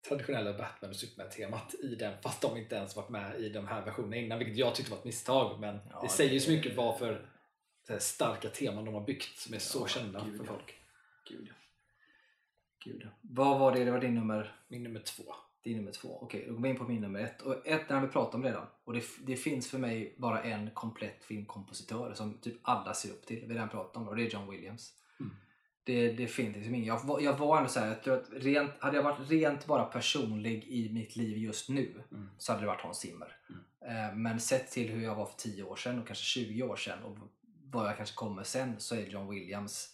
traditionella 0.07 0.57
Batman 0.57 0.89
och 0.89 0.95
Superman-temat 0.95 1.75
i 1.83 1.95
den 1.95 2.21
fast 2.21 2.41
de 2.41 2.57
inte 2.57 2.75
ens 2.75 2.95
varit 2.95 3.09
med 3.09 3.39
i 3.41 3.49
de 3.49 3.67
här 3.67 3.85
versionerna 3.85 4.15
innan, 4.15 4.39
vilket 4.39 4.57
jag 4.57 4.75
tyckte 4.75 4.91
var 4.91 4.97
ett 4.97 5.05
misstag. 5.05 5.59
Men 5.59 5.79
Ja, 5.91 6.01
det 6.01 6.09
säger 6.09 6.33
ju 6.33 6.39
så 6.39 6.51
mycket 6.51 6.75
vad 6.75 6.97
för 6.99 7.29
starka 7.99 8.49
teman 8.49 8.85
de 8.85 8.93
har 8.93 9.01
byggt 9.05 9.37
som 9.37 9.53
är 9.53 9.59
så 9.59 9.79
Ja, 9.79 9.87
kända 9.87 10.25
gud, 10.25 10.37
för 10.37 10.45
folk. 10.45 10.75
Gud. 11.29 11.49
Gud. 12.85 13.07
Vad 13.21 13.59
var 13.59 13.71
det? 13.71 13.83
Det 13.85 13.91
var 13.91 13.99
din 13.99 14.15
nummer, 14.15 14.55
Min 14.67 14.83
nummer 14.83 14.99
två. 14.99 15.23
din 15.63 15.77
nummer 15.77 15.91
två. 15.91 16.17
Okej, 16.21 16.45
då 16.47 16.53
går 16.53 16.61
vi 16.61 16.69
in 16.69 16.77
på 16.77 16.83
min 16.83 17.01
nummer 17.01 17.19
ett. 17.19 17.41
Och 17.41 17.67
ett 17.67 17.89
har 17.89 18.01
vi 18.01 18.07
pratat 18.07 18.35
om 18.35 18.43
redan. 18.43 18.67
Och 18.83 18.93
det, 18.93 19.03
det 19.25 19.35
finns 19.35 19.71
för 19.71 19.77
mig 19.77 20.15
bara 20.17 20.43
en 20.43 20.71
komplett 20.71 21.23
filmkompositör 21.23 22.13
som 22.13 22.37
typ 22.37 22.55
alla 22.61 22.93
ser 22.93 23.09
upp 23.09 23.25
till. 23.25 23.39
Vi 23.39 23.45
har 23.47 23.53
redan 23.53 23.69
pratat 23.69 23.95
om 23.97 24.03
det 24.03 24.09
och 24.09 24.15
det 24.15 24.23
är 24.25 24.29
John 24.29 24.51
Williams. 24.51 24.93
Mm. 25.19 25.35
Det, 25.85 26.11
det 26.11 26.27
finns 26.27 26.55
liksom 26.55 26.75
ingen. 26.75 26.87
Jag, 26.87 27.21
jag 27.21 27.37
var 27.37 27.57
ändå 27.57 27.69
så 27.69 27.79
här, 27.79 27.87
jag 27.87 28.03
tror 28.03 28.17
att 28.17 28.29
rent, 28.31 28.71
hade 28.79 28.95
jag 28.95 29.03
varit 29.03 29.29
rent 29.29 29.65
bara 29.65 29.85
personlig 29.85 30.63
i 30.63 30.93
mitt 30.93 31.15
liv 31.15 31.37
just 31.37 31.69
nu 31.69 32.03
Mm. 32.11 32.29
så 32.37 32.51
hade 32.51 32.63
det 32.63 32.67
varit 32.67 32.81
Hans 32.81 32.97
Zimmer. 32.97 33.35
Mm. 33.49 33.97
Eh, 34.09 34.15
Men 34.15 34.39
sett 34.39 34.71
till 34.71 34.89
hur 34.89 35.03
jag 35.03 35.15
var 35.15 35.25
för 35.25 35.37
10 35.37 35.63
år 35.63 35.75
sedan 35.75 35.99
och 35.99 36.07
kanske 36.07 36.23
20 36.25 36.63
år 36.63 36.75
sedan 36.75 37.03
och 37.03 37.17
vad 37.71 37.87
jag 37.87 37.97
kanske 37.97 38.15
kommer 38.15 38.43
sen 38.43 38.79
så 38.79 38.95
är 38.95 39.05
John 39.05 39.29
Williams 39.29 39.89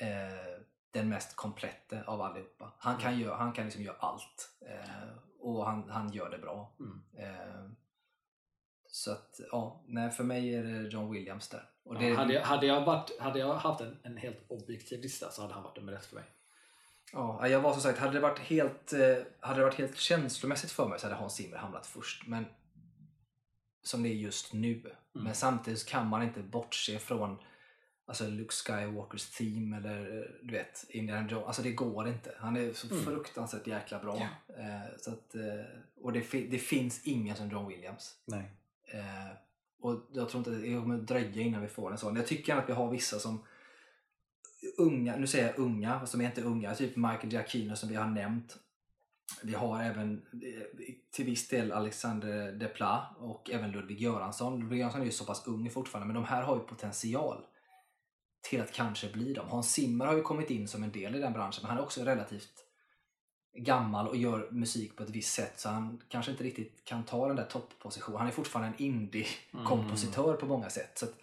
eh, 0.00 0.60
den 0.90 1.08
mest 1.08 1.36
komplette 1.36 2.04
av 2.06 2.20
allihopa. 2.22 2.72
Han 2.78 2.96
kan, 2.96 3.12
Mm. 3.12 3.20
göra, 3.24 3.36
han 3.36 3.52
kan 3.52 3.64
liksom 3.64 3.82
göra 3.82 3.96
allt 4.00 4.50
eh, 4.68 5.08
och 5.40 5.66
han, 5.66 5.90
han 5.90 6.12
gör 6.12 6.30
det 6.30 6.38
bra. 6.38 6.72
Mm. 6.80 7.02
Eh, 7.18 7.70
så 8.90 9.12
att, 9.12 9.40
ja, 9.52 9.82
nej, 9.86 10.10
för 10.10 10.24
mig 10.24 10.54
är 10.54 10.62
det 10.62 10.88
John 10.88 11.10
Williams 11.12 11.48
där. 11.48 11.68
Och 11.84 11.98
det, 11.98 12.08
Ja, 12.08 12.16
hade, 12.16 12.34
jag, 12.34 12.42
hade, 12.42 12.66
jag 12.66 12.84
varit, 12.84 13.20
hade 13.20 13.38
jag 13.38 13.54
haft 13.54 13.80
en, 13.80 13.96
en 14.02 14.16
helt 14.16 14.44
objektiv 14.48 15.00
lista 15.00 15.30
så 15.30 15.42
hade 15.42 15.54
han 15.54 15.62
varit 15.62 15.76
nummer 15.76 15.92
ett 15.92 16.04
för 16.06 16.14
mig. 16.14 16.24
Ja, 17.12 17.48
jag 17.48 17.60
var 17.60 17.72
som 17.72 17.82
sagt, 17.82 17.98
hade 17.98 18.12
det 18.12 18.20
varit 18.20 18.38
helt, 18.38 18.92
eh, 18.92 19.16
hade 19.40 19.60
det 19.60 19.64
varit 19.64 19.78
helt 19.78 19.96
känslomässigt 19.96 20.70
för 20.70 20.88
mig 20.88 20.98
så 20.98 21.06
hade 21.06 21.16
Hans 21.16 21.34
Zimmer 21.34 21.56
hamnat 21.56 21.86
först. 21.86 22.26
Men 22.26 22.44
som 23.82 24.02
det 24.02 24.08
är 24.08 24.14
just 24.14 24.52
nu. 24.52 24.74
Mm. 24.74 24.94
Men 25.24 25.34
samtidigt 25.34 25.86
kan 25.86 26.06
man 26.06 26.22
inte 26.22 26.40
bortse 26.42 26.98
från 26.98 27.38
alltså 28.06 28.26
Luke 28.26 28.52
Skywalkers 28.54 29.30
theme 29.30 29.76
eller 29.76 30.18
eh, 30.18 30.24
du 30.42 30.52
vet 30.52 30.84
Indiana 30.88 31.28
Jones. 31.30 31.46
Alltså 31.46 31.62
det 31.62 31.72
går 31.72 32.08
inte. 32.08 32.34
Han 32.38 32.56
är 32.56 32.72
så 32.72 32.86
Mm. 32.94 33.04
fruktansvärt 33.04 33.66
jäkla 33.66 33.98
bra. 33.98 34.16
Eh, 34.48 34.96
så 34.98 35.10
att, 35.10 35.34
eh, 35.34 35.64
och 36.02 36.12
det, 36.12 36.20
det 36.50 36.58
finns 36.58 37.06
ingen 37.06 37.36
som 37.36 37.50
John 37.50 37.68
Williams. 37.68 38.14
Nej. 38.24 38.50
Eh, 38.94 39.32
och 39.80 40.06
jag 40.12 40.28
tror 40.28 40.38
inte 40.38 40.50
det 40.50 40.80
kommer 40.80 40.98
dröja 40.98 41.42
innan 41.42 41.62
vi 41.62 41.68
får 41.68 41.92
en 41.92 41.98
sån. 41.98 42.16
Jag 42.16 42.26
tycker 42.26 42.56
att 42.56 42.68
vi 42.68 42.72
har 42.72 42.90
vissa 42.90 43.18
som 43.18 43.44
unga, 44.78 45.16
nu 45.16 45.26
säger 45.26 45.46
jag 45.46 45.58
unga, 45.58 46.06
som 46.06 46.20
är 46.20 46.24
inte 46.24 46.42
unga, 46.42 46.74
typ 46.74 46.96
Michael 46.96 47.32
Giacchino 47.32 47.76
som 47.76 47.88
vi 47.88 47.94
har 47.94 48.06
nämnt. 48.06 48.58
Vi 49.42 49.54
har 49.54 49.82
även 49.82 50.22
eh, 50.32 50.62
till 51.10 51.24
viss 51.24 51.48
del 51.48 51.72
Alexander 51.72 52.52
Desplat 52.52 53.16
och 53.18 53.50
även 53.50 53.70
Ludvig 53.70 54.00
Göransson. 54.00 54.60
Ludvig 54.60 54.78
Göransson 54.78 55.00
är 55.00 55.04
ju 55.04 55.10
så 55.10 55.24
pass 55.24 55.46
ung 55.46 55.70
fortfarande 55.70 56.06
men 56.06 56.22
de 56.22 56.24
här 56.24 56.42
har 56.42 56.56
ju 56.56 56.62
potential 56.62 57.44
till 58.50 58.60
att 58.60 58.72
kanske 58.72 59.12
bli 59.12 59.32
dem. 59.32 59.48
Hans 59.48 59.72
Zimmer 59.72 60.06
har 60.06 60.14
ju 60.14 60.22
kommit 60.22 60.50
in 60.50 60.68
som 60.68 60.82
en 60.82 60.92
del 60.92 61.14
i 61.14 61.18
den 61.18 61.32
branschen 61.32 61.62
men 61.62 61.68
han 61.68 61.78
är 61.78 61.82
också 61.82 62.04
relativt 62.04 62.69
gammal 63.54 64.08
och 64.08 64.16
gör 64.16 64.48
musik 64.50 64.96
på 64.96 65.02
ett 65.02 65.10
visst 65.10 65.34
sätt 65.34 65.60
så 65.60 65.68
han 65.68 66.02
kanske 66.08 66.30
inte 66.32 66.44
riktigt 66.44 66.84
kan 66.84 67.04
ta 67.04 67.26
den 67.26 67.36
där 67.36 67.44
topppositionen. 67.44 68.18
Han 68.18 68.28
är 68.28 68.32
fortfarande 68.32 68.68
en 68.68 68.82
indie-kompositör 68.82 70.36
på 70.36 70.46
många 70.46 70.70
sätt. 70.70 70.98
Så 70.98 71.04
att, 71.04 71.14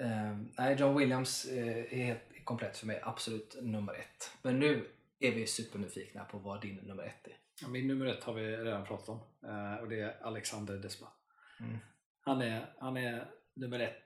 eh, 0.00 0.36
nej, 0.58 0.76
John 0.78 0.98
Williams 0.98 1.44
eh, 1.44 1.98
är 1.98 2.04
helt 2.04 2.44
komplett 2.44 2.76
för 2.76 2.86
mig, 2.86 3.00
absolut 3.02 3.56
nummer 3.62 3.94
ett. 3.94 4.30
Men 4.42 4.58
nu 4.58 4.88
är 5.20 5.32
vi 5.32 5.46
supernyfikna 5.46 6.24
på 6.24 6.38
vad 6.38 6.60
din 6.60 6.76
nummer 6.76 7.02
ett 7.02 7.26
är. 7.26 7.36
Ja, 7.62 7.68
Min 7.68 7.88
nummer 7.88 8.06
ett 8.06 8.24
har 8.24 8.34
vi 8.34 8.56
redan 8.56 8.86
pratat 8.86 9.08
om 9.08 9.20
eh, 9.42 9.74
och 9.74 9.88
det 9.88 10.00
är 10.00 10.22
Alexander 10.22 10.76
Desplat. 10.76 11.12
Mm. 11.60 11.78
Han, 12.20 12.42
är, 12.42 12.74
han 12.78 12.96
är 12.96 13.30
nummer 13.54 13.80
ett 13.80 14.02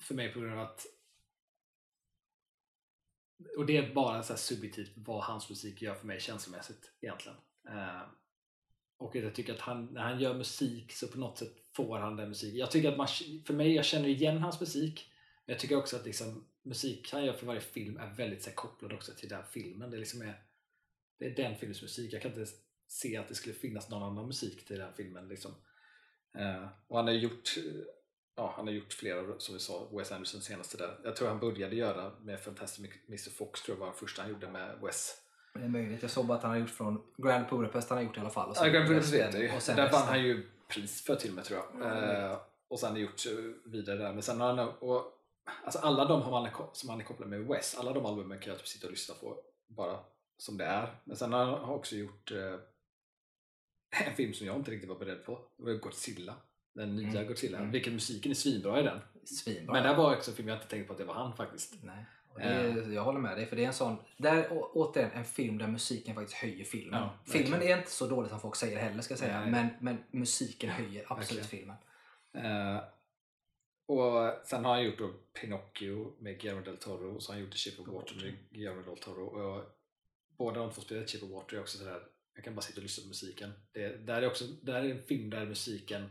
för 0.00 0.14
mig 0.14 0.32
på 0.32 0.40
grund 0.40 0.52
av 0.52 0.60
att 0.60 0.86
och 3.56 3.66
det 3.66 3.76
är 3.76 3.94
bara 3.94 4.22
så 4.22 4.32
här 4.32 4.38
subjektivt 4.38 4.92
vad 4.94 5.24
hans 5.24 5.48
musik 5.48 5.82
gör 5.82 5.94
för 5.94 6.06
mig 6.06 6.20
känslomässigt 6.20 6.92
egentligen. 7.00 7.38
Eh, 7.68 8.02
och 8.98 9.16
jag 9.16 9.34
tycker 9.34 9.54
att 9.54 9.60
han, 9.60 9.86
när 9.86 10.00
han 10.00 10.20
gör 10.20 10.34
musik 10.34 10.92
så 10.92 11.08
på 11.08 11.18
något 11.18 11.38
sätt 11.38 11.52
får 11.72 11.98
han 11.98 12.16
den 12.16 12.28
musiken. 12.28 12.58
Jag 12.58 12.70
tycker 12.70 12.92
att 12.92 12.96
man, 12.96 13.08
för 13.46 13.54
mig, 13.54 13.74
jag 13.74 13.84
känner 13.84 14.08
igen 14.08 14.38
hans 14.38 14.60
musik. 14.60 15.12
Men 15.46 15.52
jag 15.52 15.60
tycker 15.60 15.76
också 15.76 15.96
att 15.96 16.04
liksom, 16.04 16.44
musik 16.62 17.12
han 17.12 17.24
gör 17.24 17.32
för 17.32 17.46
varje 17.46 17.60
film 17.60 17.96
är 17.96 18.14
väldigt 18.14 18.42
så 18.42 18.48
här, 18.48 18.56
kopplad 18.56 18.92
också 18.92 19.12
till 19.12 19.28
den 19.28 19.44
filmen. 19.50 19.90
Det, 19.90 19.96
liksom 19.96 20.22
är, 20.22 20.42
det 21.18 21.26
är 21.26 21.34
den 21.34 21.56
filmens 21.56 21.82
musik. 21.82 22.12
Jag 22.12 22.22
kan 22.22 22.30
inte 22.30 22.52
se 22.86 23.16
att 23.16 23.28
det 23.28 23.34
skulle 23.34 23.54
finnas 23.54 23.90
någon 23.90 24.02
annan 24.02 24.26
musik 24.26 24.66
till 24.66 24.78
den 24.78 24.94
filmen. 24.94 25.28
Liksom. 25.28 25.54
Eh, 26.38 26.68
och 26.86 26.96
han 26.96 27.06
har 27.06 27.14
gjort 27.14 27.54
ja, 28.38 28.52
han 28.56 28.66
har 28.66 28.74
gjort 28.74 28.92
flera, 28.92 29.38
som 29.38 29.54
vi 29.54 29.60
sa, 29.60 29.88
Wes 29.92 30.12
Anderson 30.12 30.40
senaste 30.40 30.76
där. 30.76 30.98
Jag 31.04 31.16
tror 31.16 31.28
han 31.28 31.38
började 31.38 31.76
göra 31.76 32.12
med 32.20 32.40
Fantastic 32.40 32.90
Mr 33.08 33.30
Fox, 33.30 33.62
tror 33.62 33.76
jag 33.76 33.80
var 33.80 33.86
den 33.86 33.96
första 33.96 34.22
han 34.22 34.30
gjorde 34.30 34.48
med 34.48 34.78
Wes. 34.82 35.14
Det 35.54 35.60
är 35.60 35.68
möjligt. 35.68 36.02
Jag 36.02 36.10
såg 36.10 36.26
bara 36.26 36.38
att 36.38 36.42
han 36.42 36.50
har 36.52 36.58
gjort 36.58 36.70
från 36.70 37.02
Grand 37.16 37.48
Budapest, 37.50 37.88
han 37.88 37.98
har 37.98 38.04
gjort 38.04 38.16
i 38.16 38.20
alla 38.20 38.30
fall. 38.30 38.50
Och 38.50 38.56
Ja, 38.56 38.66
Grand 38.66 38.88
Budapest 38.88 39.14
vet 39.14 39.34
jag 39.34 39.42
ju. 39.42 39.48
Där 39.48 39.76
vann 39.76 39.76
resten. 39.76 40.08
han 40.08 40.22
ju 40.22 40.50
pris 40.68 41.02
för 41.04 41.16
till 41.16 41.30
och 41.30 41.36
med 41.36 41.44
tror 41.44 41.58
jag. 41.58 41.82
Ja, 41.82 42.12
jag 42.12 42.32
eh, 42.32 42.38
och 42.68 42.80
sen 42.80 42.90
har 42.90 42.98
gjort 42.98 43.26
eh, 43.26 43.70
vidare 43.72 43.98
där. 43.98 44.12
Men 44.12 44.22
sen 44.22 44.40
har 44.40 44.54
han, 44.54 44.68
och, 44.68 45.04
alltså 45.64 45.78
alla 45.78 46.04
de 46.04 46.22
som 46.72 46.88
han 46.90 47.00
är 47.00 47.04
kopplad 47.04 47.28
med 47.28 47.40
Wes, 47.40 47.78
alla 47.78 47.92
de 47.92 48.06
albumen 48.06 48.38
kan 48.38 48.50
jag 48.50 48.58
typ 48.58 48.68
sitta 48.68 48.86
och 48.86 48.92
lyssna 48.92 49.14
på 49.14 49.36
bara 49.66 49.98
som 50.36 50.58
det 50.58 50.64
är. 50.64 51.00
Men 51.04 51.16
sen 51.16 51.32
har 51.32 51.44
han 51.44 51.70
också 51.70 51.96
gjort 51.96 52.30
eh, 52.30 52.54
en 54.06 54.14
film 54.16 54.34
som 54.34 54.46
jag 54.46 54.56
inte 54.56 54.70
riktigt 54.70 54.88
var 54.88 54.98
beredd 54.98 55.24
på. 55.24 55.40
Det 55.56 55.64
var 55.64 55.72
Godzilla. 55.72 56.34
Den 56.78 56.96
nya 56.96 57.08
Mm. 57.10 57.26
Godzilla. 57.26 57.58
Mm. 57.58 57.70
Vilken 57.70 57.92
musiken 57.92 58.30
är 58.30 58.34
svinbra 58.34 58.80
i 58.80 58.82
den. 58.82 59.00
Svinbra. 59.24 59.72
Men 59.72 59.82
det 59.82 59.88
här 59.88 59.96
var 59.96 60.16
också 60.16 60.30
en 60.30 60.36
film 60.36 60.48
jag 60.48 60.56
inte 60.56 60.68
tänkte 60.68 60.86
på 60.86 60.92
att 60.92 60.98
det 60.98 61.04
var 61.04 61.14
han 61.14 61.36
faktiskt. 61.36 61.74
Nej. 61.82 62.04
Är, 62.40 62.92
jag 62.92 63.04
håller 63.04 63.20
med 63.20 63.36
dig, 63.36 63.46
för 63.46 63.56
det 63.56 63.62
är 63.62 63.66
en 63.66 63.72
sån, 63.72 63.96
där, 64.16 64.52
å, 64.52 64.70
återigen 64.74 65.10
en 65.10 65.24
film 65.24 65.58
där 65.58 65.66
musiken 65.66 66.14
faktiskt 66.14 66.36
höjer 66.38 66.64
filmen. 66.64 67.00
Ja, 67.00 67.18
filmen 67.32 67.62
är 67.62 67.78
inte 67.78 67.90
så 67.90 68.06
dålig 68.06 68.30
som 68.30 68.40
folk 68.40 68.56
säger 68.56 68.78
heller 68.78 69.02
ska 69.02 69.12
jag 69.12 69.18
säga, 69.18 69.40
Nej. 69.40 69.50
men, 69.50 69.68
men 69.80 70.04
musiken 70.20 70.70
höjer 70.70 71.04
absolut 71.08 71.42
verkligen. 71.44 71.76
filmen. 72.32 72.74
Eh, 72.76 72.82
och 73.86 74.46
sen 74.46 74.64
har 74.64 74.74
han 74.74 74.84
gjort 74.84 74.98
då 74.98 75.08
Pinocchio 75.40 76.12
med 76.18 76.40
Guillermo 76.40 76.64
del 76.64 76.76
Toro 76.76 77.14
och 77.14 77.22
så 77.22 77.30
har 77.32 77.34
han 77.34 77.42
gjort 77.44 77.52
The 77.52 77.58
Shape 77.58 77.82
of 77.82 77.88
Water 77.88 78.14
med 78.14 78.34
Guillermo 78.50 78.82
del 78.82 78.98
Toro. 78.98 79.24
Och 79.26 79.64
båda 80.36 80.60
de 80.60 80.70
två 80.72 80.80
spelet 80.80 81.10
Shape 81.10 81.24
of 81.24 81.30
Water 81.30 81.56
är 81.56 81.60
också 81.60 81.78
sådär, 81.78 82.02
jag 82.34 82.44
kan 82.44 82.54
bara 82.54 82.62
sitta 82.62 82.76
och 82.78 82.82
lyssna 82.82 83.02
på 83.02 83.08
musiken. 83.08 83.52
Det, 83.72 84.06
där, 84.06 84.22
är 84.22 84.26
också, 84.26 84.44
där 84.62 84.74
är 84.84 84.90
en 84.90 85.02
film 85.02 85.30
där 85.30 85.46
musiken 85.46 86.10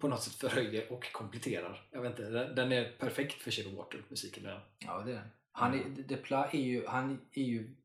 på 0.00 0.08
något 0.08 0.22
sätt 0.22 0.34
förhöjer 0.34 0.92
och 0.92 1.12
kompletterar. 1.12 1.88
Jag 1.90 2.02
vet 2.02 2.10
inte, 2.10 2.30
den, 2.30 2.54
den 2.54 2.72
är 2.72 2.92
perfekt 2.98 3.42
för 3.42 3.50
Shape 3.50 3.68
of 3.68 3.74
Water, 3.74 4.02
musiken 4.08 4.42
där. 4.42 4.60
Ja, 4.78 4.98
det 4.98 5.10
är 5.10 5.14
den. 5.14 5.28
Han 5.52 5.74
är, 5.74 5.84
Depla 5.88 6.50
är 6.50 6.60
ju, 6.60 6.86
han 6.86 7.20
är 7.32 7.42
ju 7.42 7.76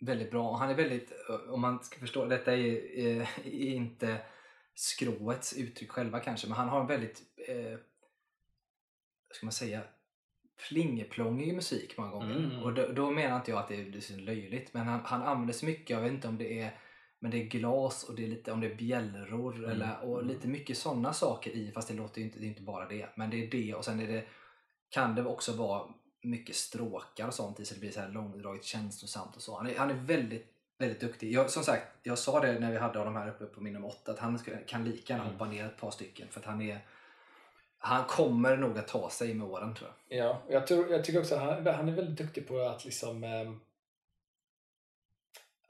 väldigt 0.00 0.30
bra. 0.30 0.56
Han 0.56 0.70
är 0.70 0.74
väldigt, 0.74 1.12
om 1.48 1.60
man 1.60 1.84
ska 1.84 1.98
förstå, 1.98 2.24
detta 2.24 2.52
är, 2.52 2.98
är 2.98 3.28
inte 3.52 4.18
skråets 4.74 5.56
uttryck 5.56 5.90
själva 5.90 6.20
kanske, 6.20 6.48
men 6.48 6.56
han 6.56 6.68
har 6.68 6.80
en 6.80 6.86
väldigt, 6.86 7.22
eh, 7.48 7.78
ska 9.34 9.46
man 9.46 9.52
säga, 9.52 9.82
plingeplångig 10.68 11.54
musik 11.54 11.98
många 11.98 12.10
gånger. 12.10 12.36
Mm. 12.36 12.62
Och 12.62 12.74
då, 12.74 12.88
då 12.88 13.10
menar 13.10 13.36
inte 13.36 13.50
jag 13.50 13.60
att 13.60 13.68
det 13.68 13.80
är, 13.80 13.84
det 13.84 14.10
är 14.10 14.16
löjligt, 14.16 14.74
men 14.74 14.86
han, 14.86 15.00
han 15.04 15.22
använder 15.22 15.54
så 15.54 15.66
mycket, 15.66 15.90
jag 15.90 16.00
vet 16.00 16.12
inte 16.12 16.28
om 16.28 16.38
det 16.38 16.60
är 16.60 16.78
men 17.22 17.30
det 17.30 17.42
är 17.42 17.44
glas 17.44 18.04
och 18.04 18.14
det 18.14 18.24
är 18.24 18.28
lite 18.28 18.52
om 18.52 18.60
det 18.60 18.66
är 18.66 18.74
bjällror 18.74 19.56
Mm. 19.56 19.70
eller, 19.70 20.00
och 20.04 20.24
lite 20.26 20.48
mycket 20.48 20.78
sådana 20.78 21.12
saker 21.12 21.50
i 21.50 21.70
fast 21.74 21.88
det 21.88 21.94
låter 21.94 22.18
ju 22.18 22.24
inte, 22.26 22.38
det 22.38 22.46
är 22.46 22.48
inte 22.48 22.62
bara 22.62 22.88
det. 22.88 23.08
Men 23.14 23.30
det 23.30 23.46
är 23.46 23.50
det 23.50 23.74
och 23.74 23.84
sen 23.84 24.00
är 24.00 24.06
det, 24.06 24.24
kan 24.88 25.14
det 25.14 25.24
också 25.24 25.52
vara 25.52 25.88
mycket 26.22 26.56
stråkar 26.56 27.26
och 27.26 27.34
sånt 27.34 27.60
i 27.60 27.64
så 27.64 27.74
det 27.74 27.80
blir 27.80 27.90
så 27.90 28.00
här 28.00 28.08
långdraget 28.08 28.64
känslosamt 28.64 29.36
och 29.36 29.42
så. 29.42 29.56
Han 29.56 29.66
är, 29.66 29.78
han 29.78 29.90
är 29.90 29.94
väldigt, 29.94 30.46
väldigt 30.78 31.00
duktig. 31.00 31.32
Jag, 31.32 31.50
som 31.50 31.62
sagt, 31.62 31.82
jag 32.02 32.18
sa 32.18 32.40
det 32.40 32.60
när 32.60 32.72
vi 32.72 32.78
hade 32.78 32.98
de 33.04 33.16
här 33.16 33.28
uppe 33.28 33.44
på 33.44 33.60
min 33.60 33.72
nummer 33.72 33.88
åtta 33.88 34.12
att 34.12 34.18
han 34.18 34.38
kan 34.66 34.84
lika 34.84 35.12
gärna 35.12 35.24
Mm. 35.24 35.32
hoppa 35.38 35.50
ner 35.50 35.66
ett 35.66 35.76
par 35.80 35.90
stycken 35.90 36.28
för 36.30 36.40
att 36.40 36.46
han 36.46 36.62
är 36.62 36.78
han 37.78 38.04
kommer 38.04 38.56
nog 38.56 38.78
att 38.78 38.88
ta 38.88 39.10
sig 39.10 39.34
med 39.34 39.46
åren 39.48 39.74
tror 39.74 39.90
jag. 40.08 40.18
Ja, 40.18 40.42
jag, 40.48 40.66
tror, 40.66 40.90
jag 40.90 41.04
tycker 41.04 41.20
också 41.20 41.34
att 41.34 41.40
han, 41.40 41.66
han 41.74 41.88
är 41.88 41.92
väldigt 41.92 42.18
duktig 42.18 42.48
på 42.48 42.60
att 42.60 42.84
liksom 42.84 43.24
ehm, 43.24 43.60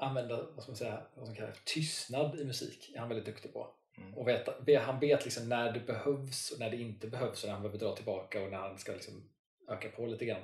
använda 0.02 0.36
vad 0.36 0.68
man 0.68 0.76
säga, 0.76 1.02
vad 1.14 1.26
som 1.26 1.36
kallas 1.36 1.58
tystnad 1.64 2.40
i 2.40 2.44
musik. 2.44 2.92
är 2.94 2.98
han 2.98 3.08
väldigt 3.08 3.26
duktig 3.26 3.52
på. 3.52 3.70
Mm. 3.98 4.14
Och 4.14 4.28
veta, 4.28 4.54
ve- 4.60 4.76
han 4.76 5.00
vet 5.00 5.24
liksom 5.24 5.48
när 5.48 5.72
det 5.72 5.80
behövs 5.80 6.50
och 6.50 6.58
när 6.58 6.70
det 6.70 6.76
inte 6.76 7.06
behövs 7.06 7.42
och 7.42 7.48
när 7.48 7.54
han 7.54 7.62
behöver 7.62 7.78
dra 7.78 7.96
tillbaka 7.96 8.42
och 8.42 8.50
när 8.50 8.58
han 8.58 8.78
ska 8.78 8.92
liksom 8.92 9.30
öka 9.68 9.88
på 9.88 10.06
lite 10.06 10.24
grann. 10.24 10.42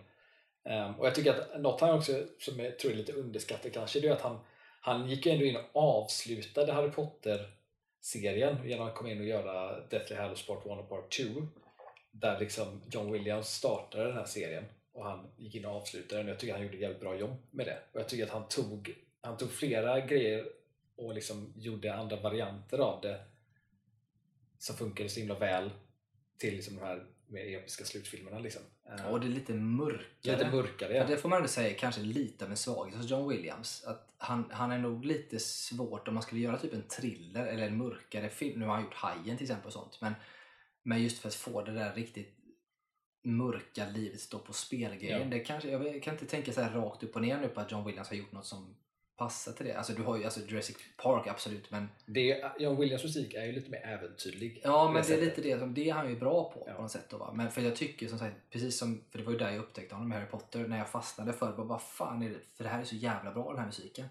Ehm, 0.65 0.95
och 0.95 1.07
jag 1.07 1.15
tycker 1.15 1.31
att 1.31 1.61
något 1.61 1.81
han 1.81 1.91
också, 1.99 2.27
som 2.39 2.59
jag 2.59 2.79
tror 2.79 2.93
är 2.93 2.97
lite 2.97 3.13
underskattat 3.13 3.73
kanske, 3.73 4.01
det 4.01 4.09
är 4.09 4.13
att 4.13 4.21
han, 4.21 4.39
han 4.81 5.09
gick 5.11 5.27
ändå 5.27 5.45
in 5.45 5.57
och 5.57 5.65
avslutade 5.73 6.73
Harry 6.73 6.91
Potter-serien 6.91 8.57
genom 8.69 8.87
att 8.87 8.95
komma 8.95 9.11
in 9.11 9.21
och 9.21 9.27
göra 9.27 9.81
Deathly 9.81 10.17
Hallows 10.17 10.47
Part 10.47 10.67
1 10.67 10.67
och 10.67 10.89
Part 10.89 11.17
2 11.17 11.23
där 12.11 12.39
liksom 12.41 12.83
John 12.91 13.13
Williams 13.13 13.49
startade 13.49 14.05
den 14.05 14.17
här 14.17 14.25
serien 14.25 14.65
och 14.93 15.05
han 15.05 15.31
gick 15.37 15.55
in 15.55 15.65
och 15.65 15.77
avslutade 15.77 16.21
den 16.21 16.27
och 16.27 16.33
jag 16.33 16.39
tycker 16.39 16.55
han 16.55 16.63
gjorde 16.63 16.75
ett 16.75 16.81
jävligt 16.81 17.01
bra 17.01 17.17
jobb 17.17 17.37
med 17.51 17.67
det. 17.67 17.79
Och 17.93 18.01
jag 18.01 18.09
tycker 18.09 18.25
att 18.25 18.31
han 18.31 18.49
tog, 18.49 18.95
han 19.29 19.37
tog 19.37 19.51
flera 19.51 20.01
grejer 20.01 20.49
och 20.97 21.15
liksom 21.15 21.53
gjorde 21.57 21.95
andra 21.95 22.21
varianter 22.21 22.79
av 22.79 23.01
det 23.01 23.25
som 24.59 24.77
funkade 24.77 25.09
så 25.09 25.21
himla 25.21 25.39
väl 25.39 25.71
till 26.39 26.55
liksom 26.55 26.77
de 26.77 26.83
här 26.83 27.07
mer 27.27 27.59
episka 27.59 27.85
slutfilmerna. 27.85 28.39
Liksom. 28.39 28.63
Eh, 28.89 29.07
Och 29.07 29.21
det 29.21 29.27
är 29.27 29.31
lite 29.31 29.55
mörkare. 29.55 30.37
lite 30.39 30.51
mörkare. 30.51 30.97
Ja. 30.97 31.07
Det 31.07 31.17
får 31.17 31.29
man 31.29 31.37
ändå 31.37 31.49
säga 31.49 31.75
kanske 31.79 32.01
lite 32.01 32.45
av 32.45 32.51
en 32.51 32.57
svaghet 32.57 32.97
hos 32.97 33.11
John 33.11 33.29
Williams. 33.29 33.85
Att 33.85 34.15
han, 34.19 34.51
han 34.51 34.71
är 34.73 34.79
nog 34.79 35.05
lite 35.05 35.39
svårt 35.39 36.09
om 36.09 36.15
man 36.15 36.23
skulle 36.23 36.41
göra 36.41 36.59
typ 36.59 36.75
en 36.75 36.83
thriller 36.83 37.47
eller 37.47 37.67
en 37.67 37.77
mörkare 37.77 38.29
film. 38.29 38.61
Nu 38.61 38.67
har 38.67 38.75
han 38.75 38.85
gjort 38.85 38.95
Hajen 38.95 39.37
till 39.37 39.45
exempel 39.45 39.67
och 39.67 39.73
sånt. 39.73 39.99
Men, 40.01 40.15
men 40.83 41.03
just 41.03 41.19
för 41.19 41.29
att 41.29 41.35
få 41.35 41.63
det 41.63 41.73
där 41.73 41.95
riktigt 41.95 42.35
mörka 43.23 43.87
livet 43.89 44.21
står 44.21 44.39
på 44.39 44.53
spel-grejen. 44.53 45.21
Ja. 45.21 45.27
Det 45.27 45.41
kanske, 45.41 45.71
jag 45.71 46.03
kan 46.03 46.15
inte 46.15 46.27
tänka 46.27 46.53
så 46.53 46.61
här 46.61 46.71
rakt 46.73 47.03
upp 47.03 47.17
och 47.17 47.23
ner 47.23 47.39
nu 47.39 47.49
på 47.49 47.61
att 47.61 47.73
John 47.73 47.85
Williams 47.87 48.09
har 48.09 48.17
gjort 48.17 48.33
något 48.33 48.47
som 48.47 48.77
passar 49.19 49.53
till 49.53 49.67
det. 49.67 49.75
Alltså 49.75 49.93
du 49.93 50.03
har 50.03 50.17
ju 50.17 50.25
alltså 50.25 50.41
Jurassic 50.41 50.77
Park 50.97 51.27
absolut 51.27 51.71
men 51.71 51.89
Det, 52.07 52.45
John 52.59 52.77
Williams 52.81 53.03
musik 53.05 53.35
är 53.35 53.45
ju 53.45 53.53
lite 53.53 53.71
mer 53.71 53.87
äventyrlig. 53.87 54.61
Ja, 54.65 54.85
men 54.85 54.95
det 54.95 54.99
är 55.01 55.03
sättet. 55.03 55.25
lite 55.25 55.41
det 55.43 55.59
som 55.59 55.75
det 55.75 55.89
är 55.91 55.95
han 55.95 56.09
ju 56.09 56.17
bra 56.19 56.53
på 56.53 56.65
Ja. 56.67 56.75
på 56.75 56.83
något 56.83 56.91
sätt. 56.91 57.07
Då, 57.11 57.19
va? 57.19 57.33
Men 57.35 57.51
för 57.51 57.61
jag 57.63 57.77
tycker 57.77 58.09
som 58.09 58.19
sagt, 58.19 58.37
precis 58.51 58.79
som, 58.79 59.05
för 59.11 59.19
det 59.19 59.25
var 59.25 59.33
ju 59.33 59.39
där 59.39 59.51
jag 59.51 59.59
upptäckte 59.59 59.95
honom 59.95 60.09
med 60.09 60.19
Harry 60.19 60.31
Potter, 60.31 60.69
när 60.69 60.79
jag 60.79 60.89
fastnade 60.89 61.33
för 61.33 61.53
bara, 61.57 61.67
vad 61.67 61.83
fan 61.83 62.23
är 62.23 62.29
det, 62.29 62.41
för 62.57 62.65
det 62.65 62.71
här 62.71 62.81
är 62.81 62.85
så 62.85 62.97
jävla 62.97 63.33
bra 63.33 63.49
den 63.51 63.59
här 63.59 63.67
musiken. 63.67 64.07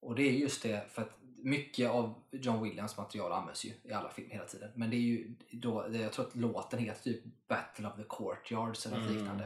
Och 0.00 0.14
det 0.14 0.22
är 0.22 0.32
just 0.32 0.62
det, 0.62 0.84
för 0.90 1.02
att 1.02 1.16
mycket 1.42 1.90
av 1.90 2.14
John 2.30 2.62
Williams 2.62 2.96
material 2.96 3.32
används 3.32 3.64
ju 3.64 3.72
i 3.82 3.92
alla 3.92 4.10
filmer 4.10 4.32
hela 4.32 4.44
tiden. 4.44 4.70
Men 4.74 4.90
det 4.90 4.96
är 4.96 5.00
ju 5.00 5.34
då, 5.50 5.86
jag 5.92 6.12
tror 6.12 6.26
att 6.26 6.36
låten 6.36 6.78
heter 6.78 7.02
typ 7.02 7.22
Battle 7.48 7.86
of 7.88 7.96
the 7.96 8.02
Courtyards 8.08 8.86
eller 8.86 8.96
Mm. 8.96 9.12
liknande. 9.16 9.44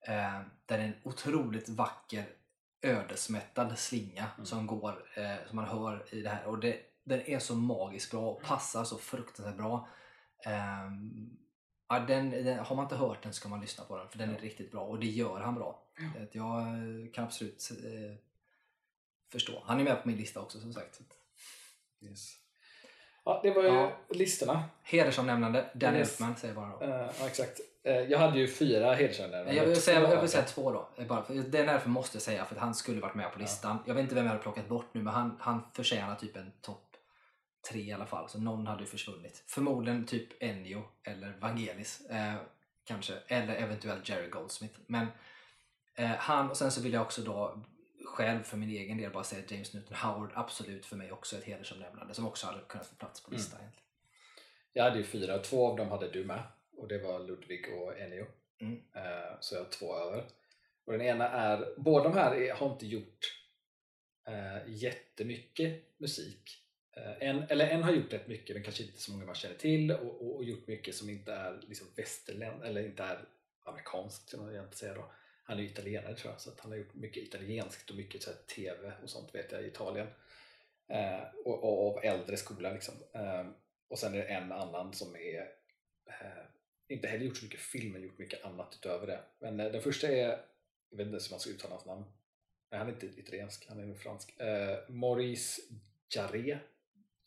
Eh, 0.00 0.40
där 0.66 0.78
är 0.78 0.82
en 0.82 0.92
otroligt 1.02 1.68
vacker 1.68 2.24
ödesmättad 2.82 3.78
slinga 3.78 4.26
Mm. 4.36 4.46
som 4.46 4.66
går, 4.66 5.04
eh, 5.16 5.46
som 5.46 5.56
man 5.56 5.64
hör 5.64 6.04
i 6.14 6.20
det 6.22 6.28
här. 6.30 6.44
Och 6.44 6.58
det, 6.58 6.80
den 7.04 7.20
är 7.30 7.38
så 7.38 7.54
magiskt 7.54 8.10
bra 8.10 8.30
och 8.30 8.42
passar 8.42 8.84
så 8.84 8.98
fruktansvärt 8.98 9.56
bra. 9.56 9.88
Ja, 11.88 11.98
den, 11.98 12.30
den, 12.30 12.58
har 12.58 12.76
man 12.76 12.84
inte 12.84 12.96
hört 12.96 13.22
den 13.22 13.32
ska 13.32 13.48
man 13.48 13.60
lyssna 13.60 13.84
på 13.84 13.96
den 13.98 14.08
för 14.08 14.18
den 14.18 14.30
är 14.30 14.34
Ja. 14.34 14.40
riktigt 14.40 14.70
bra 14.72 14.80
och 14.80 14.98
det 15.00 15.06
gör 15.06 15.40
han 15.40 15.54
bra. 15.54 15.82
Att 16.22 16.34
Jag 16.34 16.58
eh, 16.60 17.12
kan 17.12 17.24
absolut 17.24 17.70
eh, 17.70 18.16
förstå. 19.32 19.62
Han 19.66 19.80
är 19.80 19.84
med 19.84 20.02
på 20.02 20.08
min 20.08 20.16
lista 20.16 20.40
också 20.40 20.60
som 20.60 20.72
sagt. 20.72 21.00
Yes. 22.00 22.34
Ja, 23.24 23.40
det 23.42 23.50
var 23.50 23.62
ju 23.62 23.68
Ja. 23.68 23.98
listorna. 24.10 24.64
Hedersomnämnande, 24.82 25.70
Dan 25.74 25.94
Yes. 25.94 26.08
Elfman 26.10 26.36
säger 26.36 26.54
bara 26.54 26.68
då. 26.78 26.82
Eh, 26.84 27.10
ja, 27.20 27.26
exakt. 27.26 27.60
Eh, 27.82 28.00
jag 28.00 28.18
hade 28.18 28.38
ju 28.38 28.48
fyra 28.48 28.94
hedersomnämnden. 28.94 29.56
Jag 29.56 29.66
vill, 29.66 29.82
säga, 29.82 30.00
jag 30.00 30.20
vill 30.20 30.30
säga 30.30 30.44
två 30.44 30.72
då. 30.72 31.04
Bara 31.08 31.22
för, 31.22 31.34
den 31.34 31.68
är 31.68 31.78
för 31.78 31.88
måste 31.88 32.16
jag 32.16 32.22
säga 32.22 32.44
för 32.44 32.54
att 32.54 32.60
han 32.60 32.74
skulle 32.74 33.00
varit 33.00 33.14
med 33.14 33.32
på 33.32 33.38
listan. 33.38 33.78
Jag 33.86 33.94
vet 33.94 34.02
inte 34.02 34.14
vem 34.14 34.24
jag 34.24 34.30
hade 34.30 34.42
plockat 34.42 34.68
bort 34.68 34.94
nu 34.94 35.02
men 35.02 35.14
han, 35.14 35.36
han 35.40 35.62
förtjänar 35.72 36.14
typ 36.16 36.36
en 36.36 36.52
topp 36.60 36.96
tre 37.70 37.80
i 37.80 37.92
alla 37.92 38.06
fall. 38.06 38.28
Så 38.28 38.38
någon 38.38 38.66
hade 38.66 38.80
ju 38.80 38.86
försvunnit. 38.86 39.44
Förmodligen 39.46 40.06
typ 40.06 40.42
Ennio 40.42 40.84
eller 41.04 41.36
Vangelis. 41.40 42.06
Eh, 42.10 42.34
kanske. 42.84 43.14
Eller 43.28 43.54
eventuellt 43.54 44.08
Jerry 44.08 44.28
Goldsmith. 44.28 44.78
Men 44.86 45.06
eh, 45.94 46.06
han 46.06 46.50
och 46.50 46.56
sen 46.56 46.70
så 46.70 46.80
vill 46.80 46.92
jag 46.92 47.02
också 47.02 47.22
då 47.22 47.62
själv 48.04 48.42
för 48.42 48.56
min 48.56 48.70
egen 48.70 48.98
del 48.98 49.12
bara 49.12 49.24
säga 49.24 49.42
James 49.48 49.74
Newton 49.74 49.96
Howard 49.96 50.30
absolut 50.34 50.86
för 50.86 50.96
mig 50.96 51.12
också 51.12 51.36
ett 51.36 51.44
hedersomnämnande 51.44 52.14
som 52.14 52.26
också 52.26 52.46
hade 52.46 52.60
kunnat 52.60 52.86
få 52.86 52.94
plats 52.94 53.22
på 53.22 53.30
listan. 53.30 53.60
egentligen. 53.60 53.84
Jag 54.72 54.84
hade 54.84 54.98
ju 54.98 55.04
fyra. 55.04 55.38
Två 55.38 55.70
av 55.70 55.76
dem 55.76 55.88
hade 55.88 56.10
du 56.10 56.24
med. 56.24 56.42
Och 56.78 56.88
det 56.88 56.98
var 56.98 57.20
Ludvig 57.20 57.72
och 57.74 57.98
Ennio. 57.98 58.26
Mm. 58.60 58.82
Eh, 58.94 59.40
så 59.40 59.54
jag 59.54 59.60
har 59.60 59.70
två 59.70 59.96
över. 59.96 60.24
Och 60.84 60.92
den 60.92 61.02
ena 61.02 61.28
är, 61.28 61.74
båda 61.76 62.04
de 62.04 62.14
här 62.14 62.34
är, 62.34 62.54
har 62.54 62.72
inte 62.72 62.86
gjort 62.86 63.44
eh, 64.28 64.58
jättemycket 64.66 65.82
musik. 65.98 66.64
Eh, 66.96 67.28
en, 67.28 67.42
eller 67.42 67.66
en 67.66 67.82
har 67.82 67.92
gjort 67.92 68.12
rätt 68.12 68.28
mycket, 68.28 68.56
men 68.56 68.64
kanske 68.64 68.82
inte 68.82 69.00
så 69.00 69.12
många 69.12 69.24
man 69.24 69.34
känner 69.34 69.54
till 69.54 69.92
och, 69.92 70.22
och, 70.22 70.36
och 70.36 70.44
gjort 70.44 70.66
mycket 70.66 70.94
som 70.94 71.10
inte 71.10 71.32
är 71.32 71.60
liksom 71.68 71.86
västerländ 71.96 72.62
eller 72.64 72.86
inte 72.86 73.02
är 73.02 73.28
amerikanskt 73.64 74.30
kan 74.30 74.40
man 74.40 74.50
egentligen 74.50 74.76
säga 74.76 74.94
då. 74.94 75.12
Han 75.44 75.58
är 75.58 75.62
italienare 75.62 76.14
tror 76.14 76.32
jag, 76.32 76.40
så 76.40 76.50
att 76.50 76.60
han 76.60 76.70
har 76.70 76.78
gjort 76.78 76.94
mycket 76.94 77.22
italienskt 77.22 77.90
och 77.90 77.96
mycket 77.96 78.22
så 78.22 78.30
TV 78.56 78.92
och 79.02 79.10
sånt 79.10 79.34
vet 79.34 79.52
jag 79.52 79.62
i 79.62 79.66
Italien. 79.66 80.06
Eh, 80.88 81.22
och, 81.44 81.64
och 81.64 81.96
av 81.96 82.04
äldre 82.04 82.36
skola 82.36 82.72
liksom. 82.72 82.94
Och 83.88 83.98
sen 83.98 84.14
är 84.14 84.18
det 84.18 84.24
en 84.24 84.52
annan 84.52 84.92
som 84.92 85.16
är 85.16 85.48
inte 86.88 87.08
heller 87.08 87.24
gjort 87.24 87.36
så 87.36 87.44
mycket 87.44 87.60
film, 87.60 87.92
men 87.92 88.02
gjort 88.02 88.18
mycket 88.18 88.44
annat 88.44 88.74
utöver 88.80 89.06
det. 89.06 89.20
Men 89.38 89.60
eh, 89.60 89.72
den 89.72 89.82
första 89.82 90.08
är, 90.08 90.14
jag 90.90 90.96
vet 90.96 91.00
inte 91.00 91.10
ens 91.10 91.26
hur 91.26 91.30
man 91.32 91.40
ska 91.40 91.50
uttala 91.50 91.74
hans 91.74 91.86
namn. 91.86 92.04
Nej, 92.70 92.78
han 92.78 92.88
är 92.88 92.92
inte 92.92 93.06
italiensk, 93.06 93.66
han 93.68 93.78
är 93.80 93.86
nog 93.86 93.98
fransk. 93.98 94.40
Eh, 94.40 94.78
Maurice 94.88 95.60
Jarre. 96.08 96.58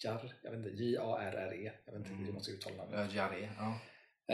Jar, 0.04 0.34
jag 0.44 0.52
vet 0.52 0.58
inte, 0.66 0.84
J-A-R-R-E. 0.84 1.72
Jag 1.86 1.92
vet 1.94 2.00
inte 2.02 2.24
hur 2.26 2.34
man 2.34 2.44
ska 2.44 2.52
uttala 2.54 2.76
namnet. 2.76 3.12
Ja, 3.16 3.22
Jarry. 3.30 3.48
Ja. 3.58 3.80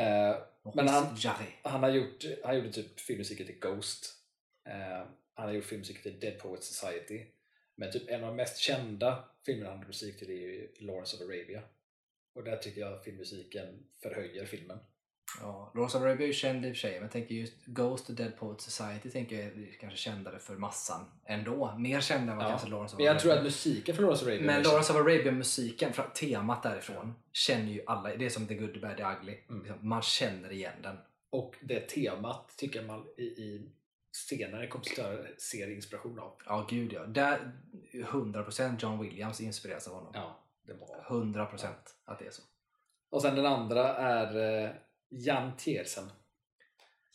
Eh, 0.01 0.37
Men 0.75 0.87
han- 0.87 1.15
Jarry. 1.15 1.45
han 1.63 1.83
har 1.83 1.89
gjort, 1.89 2.23
han 2.43 2.55
gjorde 2.55 2.71
typ 2.71 2.99
filmmusiken 2.99 3.45
till 3.45 3.59
Ghost. 3.59 4.13
Eh, 4.69 5.05
han 5.33 5.45
har 5.47 5.51
gjort 5.53 5.65
filmmusik 5.65 6.03
till 6.03 6.19
Dead 6.19 6.39
Poets 6.39 6.67
Society. 6.67 7.25
Men 7.75 7.91
typ 7.91 8.09
en 8.09 8.23
av 8.23 8.27
de 8.29 8.35
mest 8.35 8.57
kända 8.57 9.29
filmerna 9.45 9.69
han 9.69 9.79
gjort 9.79 9.87
musik 9.87 10.19
till 10.19 10.29
är 10.29 10.33
ju 10.33 10.73
Lawrence 10.79 11.15
of 11.15 11.21
Arabia. 11.21 11.63
Och 12.33 12.43
där 12.43 12.57
tycker 12.57 12.81
jag 12.81 13.03
filmmusiken 13.03 13.83
förhöjer 14.01 14.45
filmen. 14.45 14.79
Ja, 15.41 15.71
of 15.75 15.95
Arabia 15.95 16.23
är 16.23 16.27
ju 16.27 16.33
känd 16.33 16.65
i 16.65 16.71
och 16.71 16.75
för 16.75 16.79
sig, 16.79 16.93
men 16.93 17.01
jag 17.01 17.11
tänker 17.11 17.35
just 17.35 17.65
Ghost 17.65 18.09
och 18.09 18.15
Dead 18.15 18.37
Poets 18.37 18.65
Society 18.65 19.09
tänker 19.09 19.35
jag 19.35 19.45
är 19.45 19.77
kanske 19.79 19.97
kändare 19.99 20.39
för 20.39 20.55
massan 20.55 21.05
ändå. 21.25 21.75
Mer 21.77 22.01
kända 22.01 22.31
än 22.31 22.37
vad 22.37 22.45
Ja, 22.45 22.49
kanske 22.49 22.67
Lawrence 22.67 22.95
of 22.95 22.97
Men 22.97 23.05
jag 23.05 23.11
Arabia. 23.11 23.21
tror 23.21 23.37
att 23.37 23.43
musiken 23.43 23.95
för 23.95 24.03
Lawrence 24.03 24.25
of 24.25 24.27
Arabia 24.27 24.45
Men 24.45 24.63
Lawrence 24.63 24.93
of 24.93 24.99
Arabia-musiken, 24.99 25.93
temat 26.15 26.63
därifrån, 26.63 27.15
känner 27.31 27.71
ju 27.71 27.81
alla. 27.87 28.15
Det 28.15 28.25
är 28.25 28.29
som 28.29 28.47
The 28.47 28.55
Good, 28.55 28.73
The 28.73 28.79
Bad, 28.79 28.97
The 28.97 29.03
Ugly. 29.03 29.37
Mm. 29.49 29.63
Liksom, 29.63 29.89
Man 29.89 30.01
känner 30.01 30.51
igen 30.51 30.73
den. 30.83 30.97
Och 31.29 31.55
det 31.61 31.79
temat 31.79 32.53
tycker 32.57 32.83
man 32.83 33.05
i, 33.17 33.23
i 33.23 33.69
senare 34.11 34.67
kompositörer 34.67 35.35
ser 35.37 35.71
inspiration 35.71 36.19
av. 36.19 36.33
Ja, 36.45 36.67
gud 36.69 36.93
ja. 36.93 37.05
Där, 37.05 37.51
100% 37.91 38.75
John 38.79 38.99
Williams 38.99 39.41
inspireras 39.41 39.87
av 39.87 39.93
honom. 39.93 40.11
Ja, 40.13 40.39
det 40.63 40.73
var. 40.73 41.05
100% 41.21 41.67
att 42.05 42.19
det 42.19 42.25
är 42.25 42.31
så. 42.31 42.41
Och 43.09 43.21
sen 43.21 43.35
den 43.35 43.45
andra 43.45 43.95
är 43.95 44.63
eh, 44.65 44.69
Jan 45.09 45.51
Tiersen 45.57 46.09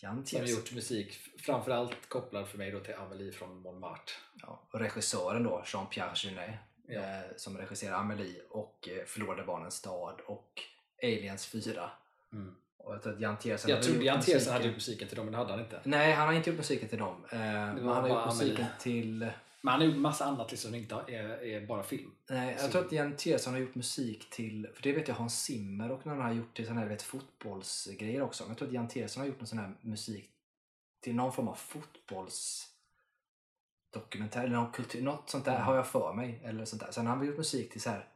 Jan 0.00 0.26
som 0.26 0.38
har 0.38 0.44
Tiersen. 0.46 0.48
gjort 0.56 0.72
musik 0.72 1.12
framförallt 1.38 2.08
kopplad 2.08 2.48
för 2.48 2.58
mig 2.58 2.70
då 2.70 2.80
till 2.80 2.94
Amelie 2.94 3.32
från 3.32 3.58
Montmartre. 3.62 4.12
Ja, 4.42 4.62
och 4.70 4.80
regissören 4.80 5.42
då, 5.42 5.62
Jean-Pierre 5.66 6.12
Jeunet, 6.24 6.54
Ja. 6.86 7.00
eh, 7.00 7.20
som 7.36 7.58
regisserar 7.58 7.94
Amelie 7.96 8.42
och 8.50 8.88
eh, 8.88 9.04
Förlorade 9.04 9.42
barnens 9.42 9.74
stad 9.74 10.20
och 10.26 10.60
Aliens 11.02 11.46
4. 11.46 11.90
Mm. 12.32 12.54
Och 12.76 12.94
jag 12.94 13.02
tror 13.02 13.12
att 13.14 13.20
Jan 13.20 13.36
Tiersen 13.38 13.70
Jag 13.70 13.82
trodde 13.82 14.04
Jan 14.04 14.20
Tiersen 14.20 14.52
hade 14.52 14.64
gjort 14.64 14.74
musiken 14.74 15.08
till 15.08 15.16
dem, 15.16 15.26
men 15.26 15.32
det 15.32 15.38
hade 15.38 15.50
han 15.50 15.60
inte. 15.60 15.80
Nej, 15.84 16.12
han 16.12 16.26
har 16.28 16.34
inte 16.34 16.50
gjort 16.50 16.56
musiken 16.56 16.88
till 16.88 16.98
dem. 16.98 17.24
Eh, 17.32 17.38
men 17.38 17.88
han 17.88 17.88
har 17.88 18.08
gjort 18.08 18.26
musiken 18.26 18.54
Amelie. 18.56 18.68
till... 18.80 19.30
Men 19.64 19.72
han 19.72 19.80
har 19.80 19.88
gjort 19.88 19.96
massa 19.96 20.24
annat 20.24 20.50
liksom 20.50 20.70
som 20.70 20.78
inte 20.80 20.94
är, 20.94 21.42
är 21.44 21.66
bara 21.66 21.82
film. 21.82 22.10
Nej, 22.30 22.56
Så- 22.58 22.64
jag 22.64 22.72
tror 22.72 22.84
att 22.86 22.92
Jan 22.92 23.16
Tiersen 23.16 23.52
har 23.52 23.60
gjort 23.60 23.74
musik 23.74 24.30
till... 24.30 24.68
För 24.74 24.82
det 24.82 24.92
vet 24.92 25.08
jag 25.08 25.14
Hans 25.14 25.42
Zimmer 25.44 25.90
och 25.90 26.06
någon 26.06 26.20
har 26.20 26.32
gjort 26.32 26.56
till 26.56 26.64
sådana 26.64 26.80
här 26.80 26.88
vet, 26.88 27.02
fotbollsgrejer 27.02 28.22
också. 28.22 28.44
Men 28.44 28.50
jag 28.50 28.58
tror 28.58 28.68
att 28.68 28.74
Jan 28.74 28.88
Tiersen 28.88 29.20
har 29.20 29.26
gjort 29.28 29.38
någon 29.40 29.46
sån 29.46 29.58
här 29.58 29.74
musik 29.80 30.30
till 31.00 31.14
någon 31.14 31.32
form 31.32 31.48
av 31.48 31.54
fotbollsdokumentär 31.54 34.44
eller 34.44 34.56
någon 34.56 34.72
kultur, 34.72 35.02
något 35.02 35.30
sånt 35.30 35.44
där 35.44 35.52
Mm. 35.54 35.64
har 35.66 35.76
jag 35.76 35.86
för 35.86 36.12
mig. 36.12 36.40
Eller 36.44 36.64
sånt 36.64 36.82
där. 36.82 36.90
Sen 36.92 37.06
har 37.06 37.16
han 37.16 37.26
gjort 37.26 37.36
musik 37.38 37.72
till 37.72 37.80
så 37.80 37.90
här 37.90 38.08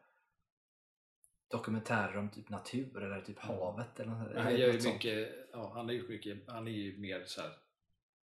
dokumentärer 1.48 2.16
om 2.16 2.28
typ 2.28 2.48
natur 2.48 3.02
eller 3.02 3.20
typ 3.20 3.44
Mm. 3.44 3.56
havet. 3.58 4.00
Eller 4.00 4.10
något, 4.12 4.36
han 4.36 4.56
gör 4.56 4.78
sånt. 4.78 4.94
mycket, 4.94 5.48
ja, 5.52 5.72
han 5.74 5.86
har 5.86 5.92
gjort 5.92 6.08
mycket, 6.08 6.38
han 6.48 6.66
är 6.68 6.72
ju 6.72 6.98
mer 6.98 7.24
så 7.26 7.40
här 7.40 7.50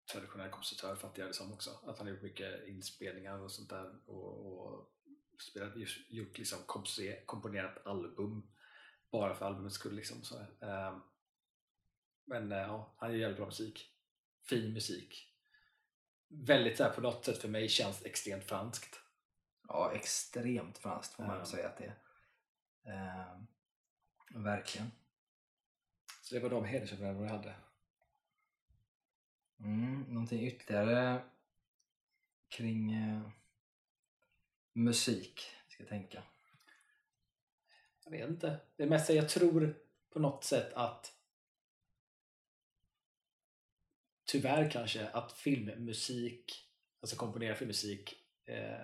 traditionell 0.06 0.50
kompositör 0.50 0.96
fattar 0.96 1.22
jag 1.22 1.30
det 1.30 1.34
som 1.34 1.52
också. 1.52 1.70
Att 1.70 1.98
han 1.98 2.06
har 2.06 2.14
gjort 2.14 2.22
mycket 2.22 2.68
inspelningar 2.68 3.38
och 3.38 3.52
sånt 3.52 3.70
där 3.70 4.08
och, 4.08 4.56
och 4.56 4.92
spelat, 5.42 5.72
gjort 6.08 6.38
liksom 6.38 6.58
komponerat 7.26 7.86
album 7.86 8.52
bara 9.10 9.34
för 9.34 9.46
albumets 9.46 9.74
skull 9.74 9.94
liksom. 9.94 10.22
Så, 10.22 10.38
ehm, 10.60 11.00
men 12.24 12.52
eh, 12.52 12.58
ja, 12.58 12.94
han 12.98 13.10
gör 13.12 13.18
jävligt 13.18 13.36
bra 13.36 13.46
musik. 13.46 13.88
Fin 14.48 14.72
musik. 14.72 15.28
Väldigt 16.28 16.76
så 16.76 16.84
här, 16.84 16.90
på 16.90 17.00
något 17.00 17.24
sätt 17.24 17.38
för 17.38 17.48
mig 17.48 17.68
känns 17.68 18.04
extremt 18.04 18.44
franskt. 18.44 19.00
Ja, 19.68 19.92
extremt 19.94 20.78
franskt 20.78 21.14
får 21.14 21.22
man 21.24 21.38
Ja. 21.38 21.44
säga 21.46 21.68
att 21.68 21.78
det 21.78 21.84
är. 21.84 21.98
Ehm, 22.92 23.46
verkligen. 24.44 24.90
Så 26.22 26.34
det 26.34 26.40
var 26.40 26.50
de 26.50 26.64
hedersomnämnanden 26.64 27.24
jag 27.24 27.36
hade. 27.36 27.54
Mm, 29.64 30.00
någonting 30.08 30.46
ytterligare 30.46 31.22
kring 32.48 32.92
eh, 32.92 33.20
musik, 34.72 35.40
ska 35.68 35.82
jag 35.82 35.88
tänka. 35.88 36.22
Jag 38.04 38.10
vet 38.10 38.28
inte. 38.28 38.60
Det 38.76 38.82
är 38.82 38.88
mest 38.88 39.10
jag 39.10 39.28
tror 39.28 39.78
på 40.10 40.18
något 40.18 40.44
sätt 40.44 40.72
att 40.72 41.14
tyvärr 44.24 44.70
kanske 44.70 45.08
att 45.08 45.32
filmmusik, 45.32 46.68
alltså 47.00 47.16
komponera 47.16 47.54
filmmusik, 47.54 48.14
eh, 48.44 48.82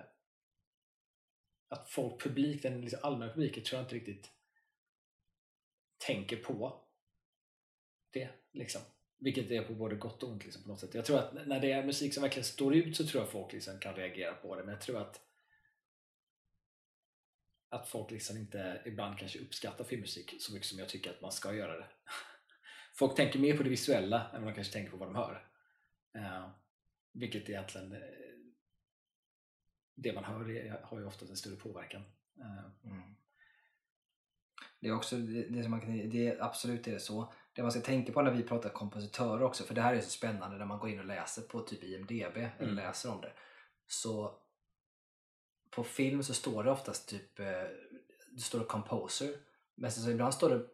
att 1.67 1.89
folk, 1.89 2.21
publik, 2.21 2.63
den 2.63 2.81
liksom 2.81 2.99
allmänna 3.03 3.33
publiken 3.33 3.63
tror 3.63 3.77
jag 3.77 3.85
inte 3.85 3.95
riktigt 3.95 4.31
tänker 5.97 6.43
på 6.43 6.85
det. 8.09 8.29
Liksom. 8.51 8.81
Vilket 9.19 9.51
är 9.51 9.61
på 9.61 9.73
både 9.73 9.95
gott 9.95 10.23
och 10.23 10.29
ont 10.29 10.43
liksom, 10.43 10.63
på 10.63 10.69
något 10.69 10.79
sätt. 10.79 10.93
Jag 10.93 11.05
tror 11.05 11.17
att 11.19 11.47
när 11.47 11.59
det 11.59 11.71
är 11.71 11.85
musik 11.85 12.13
som 12.13 12.23
verkligen 12.23 12.45
står 12.45 12.75
ut 12.75 12.97
så 12.97 13.05
tror 13.05 13.23
jag 13.23 13.31
folk 13.31 13.53
liksom 13.53 13.79
kan 13.79 13.95
reagera 13.95 14.33
på 14.33 14.55
det. 14.55 14.63
Men 14.63 14.73
jag 14.73 14.81
tror 14.81 15.01
att 15.01 15.21
att 17.69 17.87
folk 17.87 18.11
liksom 18.11 18.37
inte 18.37 18.81
ibland 18.85 19.19
kanske 19.19 19.39
uppskattar 19.39 19.83
filmmusik 19.83 20.35
så 20.39 20.53
mycket 20.53 20.67
som 20.67 20.79
jag 20.79 20.89
tycker 20.89 21.09
att 21.09 21.21
man 21.21 21.31
ska 21.31 21.53
göra 21.53 21.77
det. 21.77 21.87
Folk 22.95 23.15
tänker 23.15 23.39
mer 23.39 23.57
på 23.57 23.63
det 23.63 23.69
visuella 23.69 24.31
än 24.33 24.43
vad 24.43 24.51
de 24.51 24.55
kanske 24.55 24.73
tänker 24.73 24.91
på 24.91 24.97
vad 24.97 25.07
de 25.07 25.15
hör. 25.15 25.47
Uh, 26.15 26.49
vilket 27.13 27.49
egentligen 27.49 27.93
eh, 27.93 27.99
det 29.95 30.13
man 30.13 30.23
hör 30.23 30.49
är, 30.49 30.81
har 30.83 30.99
ju 30.99 31.05
oftast 31.05 31.31
en 31.31 31.37
större 31.37 31.55
påverkan. 31.55 32.01
Uh. 32.39 32.91
Mm. 32.91 33.15
Det 34.79 34.87
är 34.87 34.95
också 34.95 35.17
det, 35.17 35.47
det 35.49 35.61
som 35.61 35.71
man 35.71 35.81
kan, 35.81 36.09
det 36.09 36.27
är, 36.27 36.43
absolut 36.43 36.87
är 36.87 36.91
det 36.91 36.99
så. 36.99 37.33
Det 37.53 37.61
man 37.61 37.71
ska 37.71 37.81
tänka 37.81 38.13
på 38.13 38.21
när 38.21 38.31
vi 38.31 38.43
pratar 38.43 38.69
kompositörer 38.69 39.43
också, 39.43 39.63
för 39.63 39.75
det 39.75 39.81
här 39.81 39.95
är 39.95 40.01
så 40.01 40.09
spännande 40.09 40.57
när 40.57 40.65
man 40.65 40.79
går 40.79 40.89
in 40.89 40.99
och 40.99 41.05
läser 41.05 41.41
på 41.41 41.59
typ 41.59 41.83
IMDB 41.83 42.37
eller 42.37 42.55
Mm. 42.59 42.75
läser 42.75 43.11
om 43.11 43.21
det. 43.21 43.33
Så 43.87 44.39
på 45.71 45.83
film 45.83 46.23
så 46.23 46.33
står 46.33 46.63
det 46.63 46.71
oftast 46.71 47.09
typ, 47.09 47.39
eh, 47.39 47.45
det 48.35 48.41
står 48.41 48.59
det 48.59 48.65
composer, 48.65 49.29
men 49.75 49.91
så, 49.91 50.01
så 50.01 50.09
ibland 50.09 50.33
står 50.33 50.49
det 50.49 50.65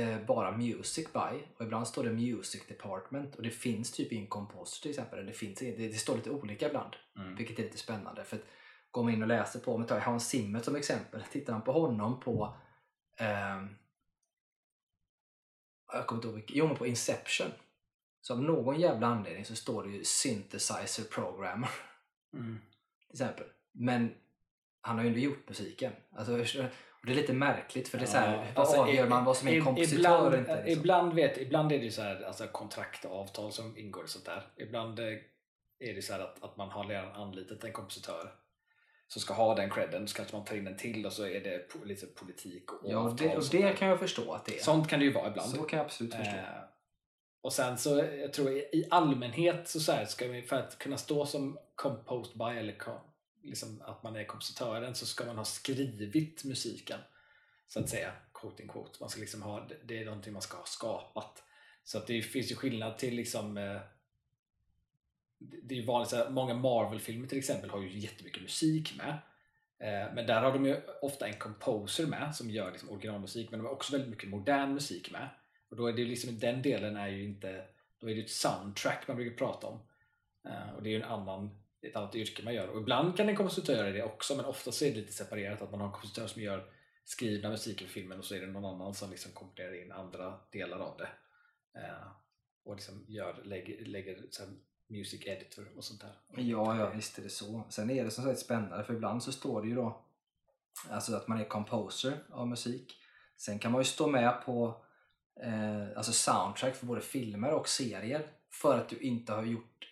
eh, 0.00 0.26
bara 0.26 0.56
Music 0.56 1.12
by 1.12 1.46
och 1.58 1.62
ibland 1.64 1.88
står 1.88 2.04
det 2.04 2.12
Music 2.12 2.66
Department 2.68 3.34
och 3.34 3.42
det 3.42 3.50
finns 3.50 3.92
typ 3.92 4.12
in 4.12 4.26
Composer 4.26 4.82
till 4.82 4.90
exempel. 4.90 5.26
Det, 5.26 5.32
finns, 5.32 5.58
det, 5.58 5.72
det 5.76 5.94
står 5.94 6.16
lite 6.16 6.30
olika 6.30 6.66
ibland, 6.68 6.96
Mm. 7.16 7.34
vilket 7.36 7.58
är 7.58 7.62
lite 7.62 7.78
spännande. 7.78 8.24
För 8.24 8.36
att 8.36 8.42
går 8.90 9.02
man 9.02 9.12
in 9.12 9.22
och 9.22 9.28
läser 9.28 9.60
på, 9.60 9.74
om 9.74 9.82
vi 9.82 9.88
tar 9.88 10.00
Hans 10.00 10.28
Zimmer 10.28 10.60
som 10.60 10.76
exempel, 10.76 11.22
tittar 11.32 11.52
man 11.52 11.62
på 11.62 11.72
honom 11.72 12.20
på 12.20 12.56
ehm, 13.16 13.68
jag 15.92 16.06
kommer 16.06 16.18
inte 16.18 16.28
ihåg 16.28 16.34
vilken, 16.36 16.56
jo 16.56 16.66
men 16.66 16.76
på 16.76 16.86
Inception. 16.86 17.46
Så 18.20 18.32
av 18.32 18.42
någon 18.42 18.80
jävla 18.80 19.06
anledning 19.06 19.44
så 19.44 19.56
står 19.56 19.84
det 19.84 19.90
ju 19.90 20.04
Synthesizer 20.04 21.04
Programmer 21.04 21.70
Mm. 22.34 22.60
till 23.06 23.12
exempel. 23.12 23.46
Men 23.72 24.14
han 24.80 24.96
har 24.96 25.02
ju 25.04 25.08
ändå 25.08 25.20
gjort 25.20 25.48
musiken. 25.48 25.92
Alltså, 26.16 26.32
och 26.32 27.06
det 27.06 27.12
är 27.12 27.16
lite 27.16 27.32
märkligt 27.32 27.88
för 27.88 27.98
det 27.98 28.04
är 28.04 28.06
så 28.08 28.16
här, 28.16 28.32
Ja, 28.32 28.44
vad 28.54 28.58
alltså, 28.66 28.80
avgör 28.80 29.08
man 29.08 29.24
vad 29.24 29.36
som 29.36 29.48
är 29.48 29.52
en 29.52 29.64
kompositör 29.64 29.98
ibland, 29.98 30.34
inte? 30.34 30.54
Liksom. 30.64 30.80
Ibland, 30.80 31.14
vet, 31.14 31.38
ibland 31.38 31.72
är 31.72 31.78
det 31.78 31.84
ju 31.84 31.90
så 31.90 32.02
här, 32.02 32.22
alltså 32.22 32.46
kontrakt 32.46 33.04
och 33.04 33.20
avtal 33.20 33.52
som 33.52 33.78
ingår 33.78 34.02
och 34.02 34.08
sånt 34.08 34.24
där. 34.24 34.46
Ibland 34.56 34.98
eh, 34.98 35.06
är 35.78 35.94
det 35.94 36.02
så 36.02 36.12
här 36.12 36.20
att, 36.20 36.42
att 36.44 36.56
man 36.56 36.70
har 36.70 36.84
redan 36.84 37.12
anlitat 37.12 37.64
en 37.64 37.72
kompositör 37.72 38.32
som 39.12 39.22
ska 39.22 39.34
ha 39.34 39.54
den 39.54 39.70
credden, 39.70 40.08
så 40.08 40.16
kanske 40.16 40.36
man 40.36 40.44
tar 40.44 40.56
in 40.56 40.66
en 40.66 40.76
till 40.76 41.06
och 41.06 41.12
så 41.12 41.26
är 41.26 41.40
det 41.40 41.72
po- 41.72 41.84
lite 41.84 42.06
politik 42.06 42.72
och 42.72 42.90
Ja, 42.90 42.98
och 42.98 43.16
det, 43.16 43.36
och 43.36 43.44
det 43.50 43.76
kan 43.78 43.88
jag 43.88 43.98
förstå 43.98 44.32
att 44.32 44.44
det 44.44 44.58
är. 44.58 44.62
Sånt 44.62 44.88
kan 44.88 44.98
det 44.98 45.04
ju 45.04 45.12
vara 45.12 45.28
ibland. 45.30 45.50
Så 45.50 45.62
kan 45.62 45.76
jag 45.76 45.86
absolut 45.86 46.14
förstå. 46.14 46.36
Eh, 46.36 46.44
och 47.40 47.52
sen 47.52 47.78
så, 47.78 47.98
jag 48.20 48.32
tror 48.32 48.50
i 48.50 48.58
i 48.72 48.86
allmänhet 48.90 49.68
så, 49.68 49.80
så 49.80 49.92
här, 49.92 50.04
ska 50.04 50.28
vi, 50.28 50.42
för 50.42 50.56
att 50.56 50.78
kunna 50.78 50.96
stå 50.96 51.26
som 51.26 51.58
composed 51.74 52.38
by 52.38 52.58
eller 52.58 52.78
kom, 52.78 53.00
liksom 53.42 53.82
att 53.86 54.02
man 54.02 54.16
är 54.16 54.24
kompositören 54.24 54.94
så 54.94 55.06
ska 55.06 55.24
man 55.24 55.38
ha 55.38 55.44
skrivit 55.44 56.44
musiken. 56.44 56.98
Så 57.68 57.80
att 57.80 57.88
säga, 57.88 58.12
quote 58.34 58.62
in 58.62 58.68
quote. 58.68 58.96
Man 59.00 59.08
ska 59.08 59.20
liksom 59.20 59.42
ha, 59.42 59.68
det 59.84 59.98
är 59.98 60.04
någonting 60.04 60.32
man 60.32 60.42
ska 60.42 60.56
ha 60.56 60.64
skapat. 60.64 61.42
Så 61.84 61.98
att 61.98 62.06
det 62.06 62.22
finns 62.22 62.50
ju 62.50 62.56
skillnad 62.56 62.98
till 62.98 63.14
liksom 63.14 63.56
eh, 63.56 63.80
det 65.62 65.74
är 65.74 65.78
ju 65.78 65.86
vanligt, 65.86 66.10
så 66.10 66.16
här, 66.16 66.30
många 66.30 66.54
Marvel-filmer 66.54 67.28
till 67.28 67.38
exempel 67.38 67.70
har 67.70 67.80
ju 67.80 67.98
jättemycket 67.98 68.42
musik 68.42 68.94
med. 68.96 69.18
Eh, 69.82 70.14
men 70.14 70.26
där 70.26 70.40
har 70.40 70.52
de 70.52 70.66
ju 70.66 70.76
ofta 71.02 71.26
en 71.26 71.38
composer 71.38 72.06
med 72.06 72.34
som 72.34 72.50
gör 72.50 72.70
liksom 72.70 72.90
originalmusik 72.90 73.50
men 73.50 73.60
de 73.60 73.66
har 73.66 73.72
också 73.72 73.92
väldigt 73.92 74.10
mycket 74.10 74.30
modern 74.30 74.74
musik 74.74 75.10
med. 75.10 75.28
Och 75.70 75.76
då 75.76 75.86
är 75.86 75.92
det 75.92 76.02
ju 76.02 76.08
liksom, 76.08 76.38
den 76.38 76.62
delen 76.62 76.96
är 76.96 77.08
ju 77.08 77.24
inte, 77.24 77.64
då 78.00 78.10
är 78.10 78.14
det 78.14 78.20
ett 78.20 78.30
soundtrack 78.30 79.08
man 79.08 79.16
brukar 79.16 79.36
prata 79.36 79.66
om. 79.66 79.80
Eh, 80.48 80.74
och 80.76 80.82
det 80.82 80.88
är 80.88 80.92
ju 80.92 81.02
en 81.02 81.08
annan, 81.08 81.62
ett 81.82 81.96
annat 81.96 82.14
yrke 82.14 82.42
man 82.44 82.54
gör. 82.54 82.68
Och 82.68 82.80
ibland 82.80 83.16
kan 83.16 83.28
en 83.28 83.36
kompositör 83.36 83.74
göra 83.74 83.90
det 83.90 84.02
också 84.02 84.36
men 84.36 84.44
ofta 84.44 84.72
så 84.72 84.84
är 84.84 84.90
det 84.90 84.96
lite 84.96 85.12
separerat 85.12 85.62
att 85.62 85.70
man 85.70 85.80
har 85.80 85.86
en 85.86 85.92
kompositör 85.92 86.26
som 86.26 86.42
gör 86.42 86.72
skrivna 87.04 87.50
musiken 87.50 87.86
för 87.86 87.94
filmen 87.94 88.18
och 88.18 88.24
så 88.24 88.34
är 88.34 88.40
det 88.40 88.46
någon 88.46 88.64
annan 88.64 88.94
som 88.94 89.10
liksom 89.10 89.32
komponerar 89.32 89.82
in 89.82 89.92
andra 89.92 90.40
delar 90.52 90.78
av 90.78 90.98
det. 90.98 91.08
Eh, 91.80 92.06
och 92.64 92.74
liksom 92.74 93.04
gör, 93.08 93.42
lägger, 93.44 93.84
lägger 93.84 94.22
så 94.30 94.42
här 94.42 94.52
music 94.92 95.26
editor 95.26 95.68
och 95.76 95.84
sånt 95.84 96.00
där. 96.00 96.42
Ja, 96.42 96.78
ja, 96.78 96.90
visst 96.90 97.18
är 97.18 97.22
det 97.22 97.28
så. 97.28 97.64
Sen 97.68 97.90
är 97.90 98.04
det 98.04 98.10
som 98.10 98.24
sagt 98.24 98.38
spännande 98.38 98.84
för 98.84 98.94
ibland 98.94 99.22
så 99.22 99.32
står 99.32 99.62
det 99.62 99.68
ju 99.68 99.74
då 99.74 100.04
alltså 100.90 101.16
att 101.16 101.28
man 101.28 101.40
är 101.40 101.44
composer 101.44 102.24
av 102.30 102.48
musik. 102.48 102.98
Sen 103.36 103.58
kan 103.58 103.72
man 103.72 103.80
ju 103.80 103.84
stå 103.84 104.06
med 104.06 104.42
på 104.44 104.84
eh, 105.42 105.96
alltså 105.96 106.12
soundtrack 106.12 106.74
för 106.76 106.86
både 106.86 107.00
filmer 107.00 107.50
och 107.52 107.68
serier 107.68 108.26
för 108.50 108.78
att 108.78 108.88
du 108.88 108.98
inte 108.98 109.32
har 109.32 109.42
gjort 109.42 109.88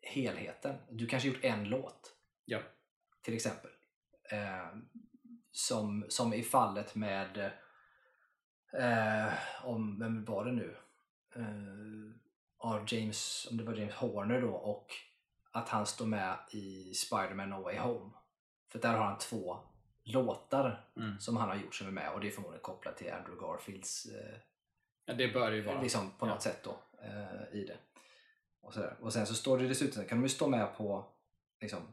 helheten. 0.00 0.76
Du 0.90 1.06
kanske 1.06 1.28
gjort 1.28 1.44
en 1.44 1.64
låt 1.64 2.14
Ja. 2.44 2.58
till 3.22 3.34
exempel. 3.34 3.70
Eh, 4.30 4.76
som, 5.52 6.06
som 6.08 6.34
i 6.34 6.42
fallet 6.42 6.94
med 6.94 7.50
eh, 8.72 9.32
om, 9.64 9.98
vem 9.98 10.24
var 10.24 10.44
det 10.44 10.52
nu? 10.52 10.76
Av 12.62 12.84
James, 12.94 13.46
om 13.50 13.56
det 13.56 13.64
var 13.64 13.72
James 13.74 13.94
Horner 13.94 14.40
då 14.40 14.50
och 14.52 14.86
att 15.50 15.68
han 15.68 15.86
står 15.86 16.06
med 16.06 16.36
i 16.50 16.94
Spider-Man 16.94 17.50
No 17.50 17.62
Way 17.62 17.78
Home. 17.78 18.10
För 18.72 18.78
där 18.78 18.94
har 18.96 19.04
han 19.04 19.18
två 19.18 19.58
låtar 20.04 20.88
Mm. 20.96 21.18
som 21.20 21.36
han 21.36 21.48
har 21.48 21.56
gjort 21.56 21.74
som 21.74 21.86
är 21.86 21.90
med 21.90 22.12
och 22.12 22.20
det 22.20 22.26
är 22.26 22.30
förmodligen 22.30 22.62
kopplat 22.62 22.96
till 22.96 23.12
Andrew 23.12 23.40
Garfields 23.46 24.06
eh, 24.06 24.38
Ja, 25.06 25.14
det 25.14 25.28
bör 25.28 25.52
ju 25.52 25.62
vara. 25.62 25.82
liksom 25.82 26.10
på 26.18 26.26
Ja. 26.26 26.30
något 26.32 26.42
sätt 26.42 26.60
då 26.64 26.76
eh, 27.02 27.58
i 27.60 27.64
det. 27.64 27.76
Och, 28.62 28.74
sådär. 28.74 28.96
och 29.00 29.12
sen 29.12 29.26
så 29.26 29.34
står 29.34 29.58
det 29.58 29.68
dessutom, 29.68 30.04
kan 30.04 30.18
de 30.18 30.22
ju 30.22 30.28
stå 30.28 30.48
med 30.48 30.76
på 30.76 31.06
liksom, 31.60 31.92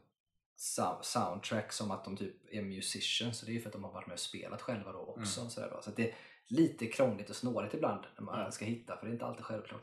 sou- 0.56 1.02
soundtrack 1.02 1.72
som 1.72 1.90
att 1.90 2.04
de 2.04 2.16
typ 2.16 2.54
är 2.54 2.62
musicians, 2.62 3.38
så 3.38 3.46
det 3.46 3.52
är 3.52 3.54
ju 3.54 3.60
för 3.60 3.68
att 3.68 3.72
de 3.72 3.84
har 3.84 3.92
varit 3.92 4.06
med 4.06 4.14
och 4.14 4.20
spelat 4.20 4.62
själva 4.62 4.92
då 4.92 4.98
också. 4.98 5.50
Sådär 5.50 5.70
då. 5.70 5.82
Så 5.82 5.90
det 5.90 6.10
är 6.10 6.14
lite 6.46 6.86
krångligt 6.86 7.30
och 7.30 7.36
snårigt 7.36 7.74
ibland 7.74 8.04
när 8.16 8.22
man 8.24 8.40
Ja. 8.40 8.50
ska 8.50 8.64
hitta, 8.64 8.96
för 8.96 9.06
det 9.06 9.10
är 9.10 9.12
inte 9.12 9.26
alltid 9.26 9.44
självklart. 9.44 9.82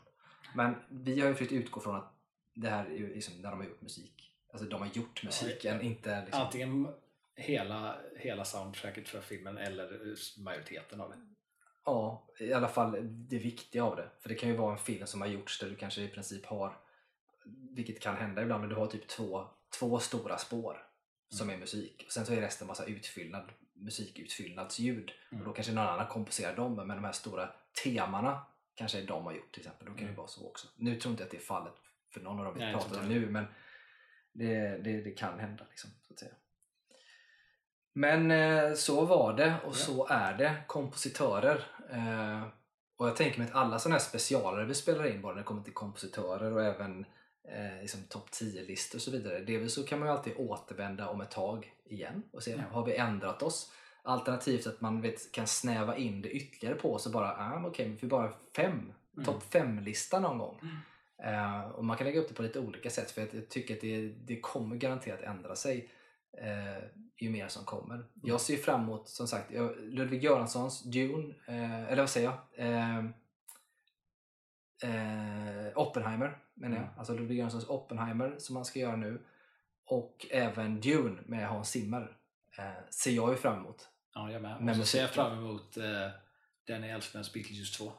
Men 0.56 0.76
vi 0.90 1.22
har 1.22 1.28
ju 1.28 1.34
försökt 1.34 1.52
utgå 1.52 1.80
från 1.80 1.96
att 1.96 2.14
det 2.54 2.70
här 2.70 2.86
är 2.86 3.00
liksom 3.00 3.42
när 3.42 3.52
de 3.52 3.60
har 3.60 3.68
gjort 3.68 3.82
musik. 3.82 4.32
Alltså 4.52 4.70
de 4.70 4.82
har 4.82 4.90
gjort 4.94 5.24
musiken, 5.24 5.82
inte 5.82 6.22
liksom... 6.22 6.42
Antingen 6.42 6.88
hela, 7.36 7.96
hela 8.18 8.46
soundtracket 8.46 9.10
för 9.10 9.22
filmen 9.22 9.58
eller 9.58 10.16
majoriteten 10.40 11.02
av 11.02 11.10
det. 11.10 11.18
Ja, 11.86 12.28
i 12.40 12.54
alla 12.54 12.68
fall 12.68 12.98
det 13.02 13.38
viktiga 13.38 13.84
av 13.84 13.96
det. 13.96 14.10
För 14.20 14.30
det 14.30 14.36
kan 14.36 14.50
ju 14.50 14.56
vara 14.56 14.72
en 14.72 14.80
film 14.80 15.08
som 15.08 15.22
har 15.22 15.28
gjorts 15.28 15.60
där 15.60 15.70
du 15.70 15.76
kanske 15.76 16.02
i 16.02 16.08
princip 16.08 16.46
har, 16.46 16.78
vilket 17.72 18.00
kan 18.00 18.16
hända 18.16 18.42
ibland, 18.42 18.62
men 18.62 18.70
du 18.70 18.76
har 18.76 18.88
typ 18.88 19.08
två, 19.08 19.48
två 19.80 20.00
stora 20.00 20.38
spår 20.38 20.88
som 21.30 21.50
är 21.50 21.58
musik. 21.58 22.04
Och 22.06 22.12
sen 22.12 22.26
så 22.26 22.34
är 22.34 22.42
resten 22.42 22.68
massa 22.68 22.86
utfyllnad, 22.86 23.52
musikutfyllnadsljud. 23.74 25.12
Mm. 25.32 25.42
Och 25.42 25.48
då 25.48 25.54
kanske 25.54 25.74
någon 25.74 25.88
annan 25.88 26.08
komposerar 26.08 26.56
dem, 26.56 26.76
men 26.76 26.88
de 26.88 27.04
här 27.04 27.12
stora 27.12 27.50
temana 27.84 28.42
kanske 28.78 29.02
de 29.02 29.26
har 29.26 29.34
gjort 29.34 29.52
till 29.54 29.62
exempel. 29.62 29.86
Då 29.86 29.92
kan 29.92 29.98
det 29.98 30.04
Mm. 30.04 30.16
vara 30.16 30.28
så 30.28 30.48
också. 30.48 30.68
Nu 30.76 30.96
tror 30.96 31.12
inte 31.12 31.24
jag 31.24 31.26
att 31.28 31.32
det 31.32 31.38
är 31.38 31.42
fallet 31.42 31.74
för 32.14 32.20
någon 32.20 32.40
av 32.40 32.46
dem 32.46 32.54
vi 32.54 32.60
Nej, 32.60 32.74
pratar 32.74 33.00
om 33.00 33.10
nu, 33.10 33.30
men 33.30 33.46
det, 34.34 34.78
det, 34.78 35.02
det 35.02 35.12
kan 35.12 35.40
hända. 35.40 35.66
Liksom, 35.70 35.90
så 36.08 36.14
att 36.14 36.20
säga. 36.20 36.32
Men 37.94 38.32
eh, 38.32 38.74
så 38.74 39.06
var 39.06 39.34
det 39.34 39.56
och 39.66 39.72
Ja. 39.72 39.76
så 39.76 40.08
är 40.08 40.38
det. 40.38 40.56
Kompositörer. 40.68 41.64
Eh, 41.92 42.48
och 42.98 43.08
jag 43.08 43.16
tänker 43.16 43.40
mig 43.40 43.48
att 43.50 43.56
alla 43.56 43.80
sådana 43.80 43.96
här 43.96 44.06
specialare 44.06 44.66
vi 44.66 44.74
spelar 44.74 45.08
in, 45.08 45.22
både 45.22 45.34
när 45.36 45.42
det 45.42 45.46
kommer 45.46 45.64
till 45.64 45.74
kompositörer 45.74 46.54
och 46.54 46.64
även 46.64 47.06
eh, 47.50 47.82
liksom 47.82 48.04
topp 48.10 48.30
10-listor 48.32 48.98
och 48.98 49.02
så 49.02 49.12
vidare. 49.12 49.40
Delvis 49.40 49.74
så 49.74 49.84
kan 49.86 50.00
man 50.00 50.08
ju 50.08 50.14
alltid 50.14 50.34
återvända 50.38 51.10
om 51.10 51.22
ett 51.22 51.32
tag 51.32 51.74
igen 51.86 52.24
och 52.34 52.44
se, 52.44 52.52
Ja. 52.52 52.64
har 52.72 52.86
vi 52.86 52.96
ändrat 52.96 53.42
oss? 53.44 53.72
Alternativt 54.08 54.68
att 54.68 54.82
man 54.82 55.02
vet, 55.02 55.32
kan 55.32 55.48
snäva 55.48 55.98
in 55.98 56.22
det 56.22 56.30
ytterligare 56.30 56.76
på 56.76 57.00
så 57.00 57.10
bara, 57.10 57.32
ah, 57.38 57.58
okej, 57.60 57.70
okay, 57.70 57.88
vi 57.88 57.98
får 57.98 58.08
bara 58.08 58.34
fem, 58.56 58.94
Mm. 59.14 59.26
topp 59.26 59.44
5-lista 59.54 60.20
någon 60.20 60.38
gång. 60.38 60.60
Eh, 61.24 61.62
och 61.62 61.86
man 61.86 61.98
kan 61.98 62.08
lägga 62.08 62.20
upp 62.20 62.28
det 62.28 62.34
på 62.34 62.42
lite 62.42 62.60
olika 62.60 62.90
sätt 62.90 63.12
för 63.12 63.22
jag, 63.34 63.50
tycker 63.50 63.74
att 63.76 63.82
det, 63.82 64.08
det 64.10 64.40
kommer 64.40 64.76
garanterat 64.76 65.22
ändra 65.22 65.56
sig 65.56 65.90
eh, 66.38 66.84
ju 67.18 67.30
mer 67.30 67.48
som 67.48 67.66
kommer. 67.66 68.06
Jag 68.24 68.42
ser 68.42 68.58
fram 68.58 68.82
emot, 68.82 69.08
som 69.10 69.28
sagt, 69.28 69.52
jag- 69.52 69.76
Ludvig 69.80 70.24
Göranssons 70.24 70.84
Dune, 70.84 71.34
eh, 71.48 71.84
eller 71.84 72.02
vad 72.02 72.10
säger 72.10 72.28
jag? 72.28 72.38
Oppenheimer 75.76 76.38
menar 76.54 76.76
jag. 76.76 76.84
Mm. 76.86 76.98
Alltså 77.00 77.14
Ludvig 77.14 77.38
Göranssons 77.38 77.70
Oppenheimer 77.70 78.36
som 78.38 78.56
han 78.56 78.66
ska 78.66 78.80
göra 78.80 78.96
nu. 78.96 79.22
Och 79.86 80.26
även 80.32 80.82
Dune 80.82 81.22
med 81.26 81.48
Hans 81.48 81.70
Zimmer 81.70 82.18
ser 82.90 83.12
jag 83.12 83.30
ju 83.30 83.36
fram 83.36 83.60
emot. 83.60 83.90
Ja, 84.18 84.32
jag 84.32 84.42
med. 84.42 84.70
Och 84.70 84.76
så 84.76 84.86
ser 84.86 85.02
jag 85.02 85.10
fram 85.10 85.38
emot 85.38 85.78
eh, 85.78 86.10
Danny 86.68 86.88
Elfmans 86.88 87.34
Beetlejuice 87.34 87.78
2. 87.78 87.92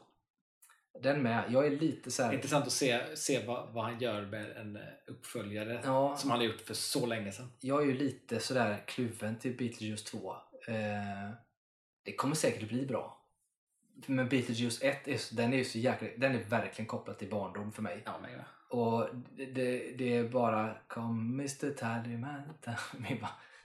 Den 1.01 1.21
med. 1.21 1.43
Jag 1.49 1.65
är 1.67 1.71
lite 1.71 2.11
så 2.11 2.23
här, 2.23 2.33
Intressant 2.33 2.65
att 2.65 2.73
se, 2.73 3.15
se 3.15 3.45
vad, 3.45 3.73
vad 3.73 3.83
han 3.83 3.99
gör 3.99 4.21
med 4.21 4.57
en 4.57 4.75
eh, 4.75 4.81
uppföljare 5.07 5.81
ja, 5.83 6.17
som 6.17 6.29
han 6.29 6.39
har 6.39 6.45
gjort 6.45 6.61
för 6.61 6.73
så 6.73 7.05
länge 7.05 7.31
sedan. 7.31 7.51
jag 7.59 7.81
är 7.81 7.85
ju 7.85 7.97
lite 7.97 8.39
sådär 8.39 8.83
kluven 8.87 9.39
till 9.39 9.57
Beetlejuice 9.57 10.03
2. 10.03 10.35
Eh, 10.67 10.75
det 12.03 12.13
kommer 12.15 12.35
säkert 12.35 12.69
bli 12.69 12.85
bra. 12.85 13.25
Men 14.05 14.29
Beetlejuice 14.29 14.81
1, 14.81 15.07
är, 15.07 15.35
den 15.35 15.53
är 15.53 15.57
ju 15.57 15.65
så 15.65 15.79
jäkla, 15.79 16.07
den 16.17 16.35
är 16.35 16.43
verkligen 16.43 16.87
kopplad 16.87 17.17
till 17.17 17.29
barndom 17.29 17.71
för 17.71 17.81
mig. 17.81 18.01
Ja, 18.05 18.19
men, 18.21 18.31
ja. 18.31 18.77
Och 18.77 19.09
det, 19.35 19.45
det, 19.45 19.97
det 19.97 20.17
är 20.17 20.29
bara 20.29 20.75
Come 20.87 21.33
Mr 21.33 21.73
Tallyman. 21.73 22.53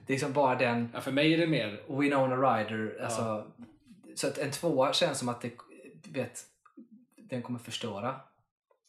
Tallyman." 0.04 0.06
Det 0.06 0.12
är 0.12 0.14
liksom 0.14 0.32
bara 0.32 0.54
den 0.54 0.88
ja, 0.94 1.00
för 1.00 1.12
mig 1.12 1.34
är 1.34 1.38
det 1.38 1.46
mer 1.46 1.82
Winona 2.00 2.36
Ryder. 2.36 3.00
Alltså, 3.04 3.52
Så 4.14 4.26
att 4.26 4.38
en 4.38 4.50
tvåa 4.50 4.92
känns 4.92 5.18
som 5.18 5.28
att 5.28 5.40
det, 5.40 5.52
vet, 6.08 6.46
den 7.16 7.42
kommer 7.42 7.58
förstöra. 7.58 8.20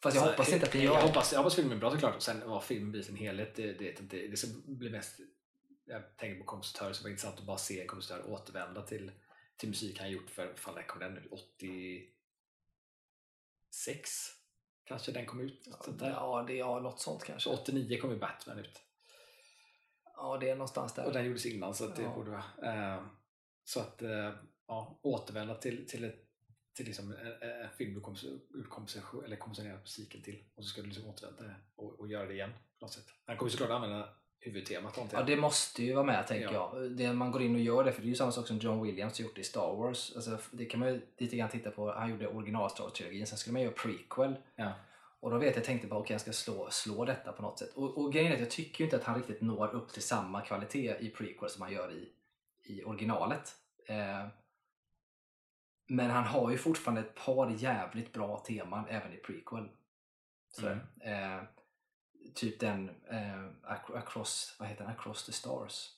Fast 0.03 0.15
jag 0.15 0.23
Så, 0.25 0.29
hoppas 0.31 0.53
inte 0.53 0.65
att 0.67 0.75
jag 0.75 0.83
gör 0.83 0.95
det. 0.95 1.01
hoppas, 1.01 1.31
jag 1.33 1.39
hoppas 1.39 1.55
filmen 1.55 1.73
är 1.77 1.79
bra 1.79 1.91
såklart. 1.91 2.15
Och 2.15 2.23
sen 2.23 2.49
vad 2.49 2.63
filmen 2.63 2.91
blir 2.91 3.01
i 3.01 3.03
sin 3.03 3.15
helhet, 3.15 3.55
det, 3.55 3.73
det, 3.73 4.09
det, 4.09 4.27
det 4.27 4.37
ska 4.37 4.47
bli 4.65 4.89
mest... 4.89 5.19
Jag 5.85 6.17
tänker 6.17 6.39
på 6.39 6.45
kompositörer, 6.45 6.93
så 6.93 6.99
det 6.99 7.03
var 7.03 7.09
intressant 7.09 7.39
att 7.39 7.45
bara 7.45 7.57
se 7.57 7.81
en 7.81 7.87
kompositör 7.87 8.31
återvända 8.31 8.81
till, 8.81 9.11
till 9.57 9.69
musik 9.69 9.99
han 9.99 10.11
gjort 10.11 10.29
för, 10.29 10.53
fan 10.55 10.75
när 10.75 10.83
kom 10.83 10.99
den 10.99 11.17
ut? 11.17 11.31
86? 11.31 12.09
Kanske 14.83 15.11
den 15.11 15.25
kom 15.25 15.39
ut? 15.39 15.67
där. 15.99 16.09
Ja, 16.09 16.43
det 16.47 16.59
är 16.59 16.79
något 16.79 16.99
sånt 16.99 17.23
kanske. 17.23 17.49
Så 17.49 17.55
89 17.55 18.01
kom 18.01 18.11
ju 18.11 18.17
Batman 18.17 18.59
ut. 18.59 18.81
Ja, 20.17 20.37
det 20.41 20.49
är 20.49 20.55
någonstans 20.55 20.93
där. 20.93 21.05
Och 21.05 21.13
den 21.13 21.25
gjordes 21.25 21.45
innan 21.45 21.73
så 21.73 21.85
att 21.85 21.95
det 21.95 22.01
Ja. 22.01 22.13
borde 22.15 22.31
vara... 22.31 22.95
Eh, 22.95 23.03
så 23.63 23.79
att, 23.79 24.01
eh, 24.01 24.29
ja, 24.67 24.99
återvända 25.01 25.55
till, 25.55 25.87
till 25.87 26.03
ett 26.03 26.21
till 26.75 26.85
liksom 26.85 27.11
en, 27.11 27.49
en 27.49 27.69
film 27.77 27.93
du 27.93 28.01
kommer 28.01 29.25
eller 29.25 29.35
komponerat 29.35 29.81
musiken 29.81 30.21
till 30.21 30.43
och 30.55 30.63
så 30.63 30.69
ska 30.69 30.81
du 30.81 30.87
liksom 30.87 31.07
återvända 31.09 31.55
och, 31.75 31.99
och 31.99 32.07
göra 32.07 32.25
det 32.25 32.33
igen 32.33 32.51
på 32.79 32.85
något 32.85 32.93
sätt. 32.93 33.05
Han 33.25 33.37
kommer 33.37 33.51
såklart 33.51 33.69
använda 33.69 34.09
huvudtemat 34.39 34.97
antar 34.97 35.17
Ja, 35.17 35.23
det 35.23 35.37
måste 35.37 35.83
ju 35.83 35.93
vara 35.93 36.05
med 36.05 36.27
tänker 36.27 36.43
Ja. 36.53 36.71
jag. 36.79 36.91
Det, 36.91 37.13
man 37.13 37.31
går 37.31 37.41
in 37.41 37.55
och 37.55 37.61
gör 37.61 37.83
det, 37.83 37.91
för 37.91 38.01
det 38.01 38.07
är 38.07 38.09
ju 38.09 38.15
samma 38.15 38.31
sak 38.31 38.47
som 38.47 38.57
John 38.57 38.81
Williams 38.83 39.19
gjort 39.19 39.37
i 39.37 39.43
Star 39.43 39.75
Wars. 39.75 40.15
Alltså, 40.15 40.37
det 40.51 40.65
kan 40.65 40.79
man 40.79 40.89
ju 40.89 41.01
lite 41.17 41.35
grann 41.37 41.49
titta 41.49 41.71
på. 41.71 41.91
Han 41.91 42.09
gjorde 42.09 42.27
original 42.27 42.69
Star 42.69 42.83
Wars-trilogin, 42.83 43.25
sen 43.25 43.37
skulle 43.37 43.53
man 43.53 43.61
göra 43.61 43.73
prequel. 43.73 44.35
Ja. 44.55 44.71
Och 45.25 45.31
då 45.31 45.37
vet 45.37 45.55
jag, 45.55 45.65
tänkte 45.65 45.87
bara 45.87 45.99
okej 45.99 46.13
jag 46.13 46.21
ska 46.21 46.33
slå, 46.33 46.69
slå 46.71 47.05
detta 47.05 47.31
på 47.31 47.41
något 47.41 47.59
sätt. 47.59 47.73
Och, 47.75 47.97
och 47.97 48.13
grejen 48.13 48.31
är 48.31 48.35
att 48.35 48.41
jag 48.41 48.51
tycker 48.51 48.79
ju 48.79 48.85
inte 48.85 48.95
att 48.97 49.03
han 49.03 49.15
riktigt 49.15 49.41
når 49.41 49.67
upp 49.75 49.89
till 49.93 50.01
samma 50.03 50.41
kvalitet 50.41 50.97
i 50.99 51.09
prequel 51.09 51.49
som 51.49 51.61
han 51.61 51.71
gör 51.73 51.91
i, 51.91 52.09
i 52.63 52.83
originalet. 52.83 53.55
Eh, 53.87 54.27
men 55.87 56.09
han 56.09 56.23
har 56.23 56.51
ju 56.51 56.57
fortfarande 56.57 57.01
ett 57.01 57.15
par 57.15 57.49
jävligt 57.49 58.13
bra 58.13 58.37
teman 58.37 58.85
även 58.89 59.13
i 59.13 59.17
prequel. 59.17 59.69
Så, 60.49 60.67
Mm. 60.67 60.79
eh, 61.01 61.43
typ 62.35 62.59
den 62.59 62.89
eh, 62.89 63.43
Ac- 63.63 63.97
Across, 63.97 64.55
vad 64.59 64.67
heter 64.69 64.83
den? 64.83 64.93
Across 64.93 65.25
the 65.25 65.31
Stars. 65.31 65.89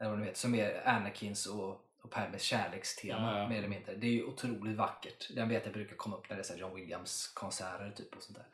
Eller 0.00 0.10
vad 0.10 0.18
det 0.18 0.24
heter, 0.24 0.38
som 0.38 0.54
är 0.54 0.88
Anakins 0.88 1.46
och, 1.46 1.89
och 2.02 2.10
Padmes 2.10 2.42
kärlekstema 2.42 3.32
Ja, 3.32 3.38
ja. 3.38 3.48
mer 3.48 3.58
eller 3.58 3.68
mindre. 3.68 3.94
Det 3.94 4.06
är 4.06 4.10
ju 4.10 4.24
otroligt 4.24 4.76
vackert. 4.76 5.28
Den 5.34 5.48
vet 5.48 5.64
jag 5.64 5.74
brukar 5.74 5.96
komma 5.96 6.16
upp 6.16 6.28
när 6.28 6.36
det 6.36 6.42
är 6.42 6.44
så 6.44 6.52
här 6.52 6.60
John 6.60 6.74
Williams 6.74 7.28
konserter 7.34 7.92
typ 7.96 8.16
och 8.16 8.22
sånt 8.22 8.38
där. 8.38 8.46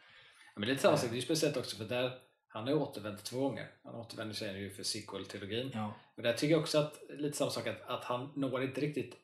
Ja, 0.55 0.61
men 0.61 0.61
det 0.61 0.67
är 0.67 0.73
lite 0.73 0.83
samma 0.83 0.97
sak, 0.97 1.11
det 1.11 1.17
är 1.17 1.21
speciellt 1.21 1.57
också 1.57 1.77
för 1.77 1.85
där 1.85 2.19
han 2.49 2.65
har 2.65 2.71
ju 2.71 2.79
återvänt 2.79 3.25
två 3.25 3.41
gånger. 3.41 3.71
Han 3.85 3.95
återvänder 3.95 4.35
sig 4.35 4.61
ju 4.61 4.71
för 4.71 4.83
sequel-trilogin. 4.83 5.71
Ja. 5.75 5.95
Men 6.15 6.25
där 6.25 6.33
tycker 6.33 6.53
jag 6.53 6.61
också 6.61 6.79
att 6.79 7.01
lite 7.09 7.37
samma 7.37 7.51
sak 7.51 7.67
att, 7.67 7.83
att 7.83 8.05
han 8.05 8.33
når 8.35 8.63
inte 8.63 8.81
riktigt 8.81 9.17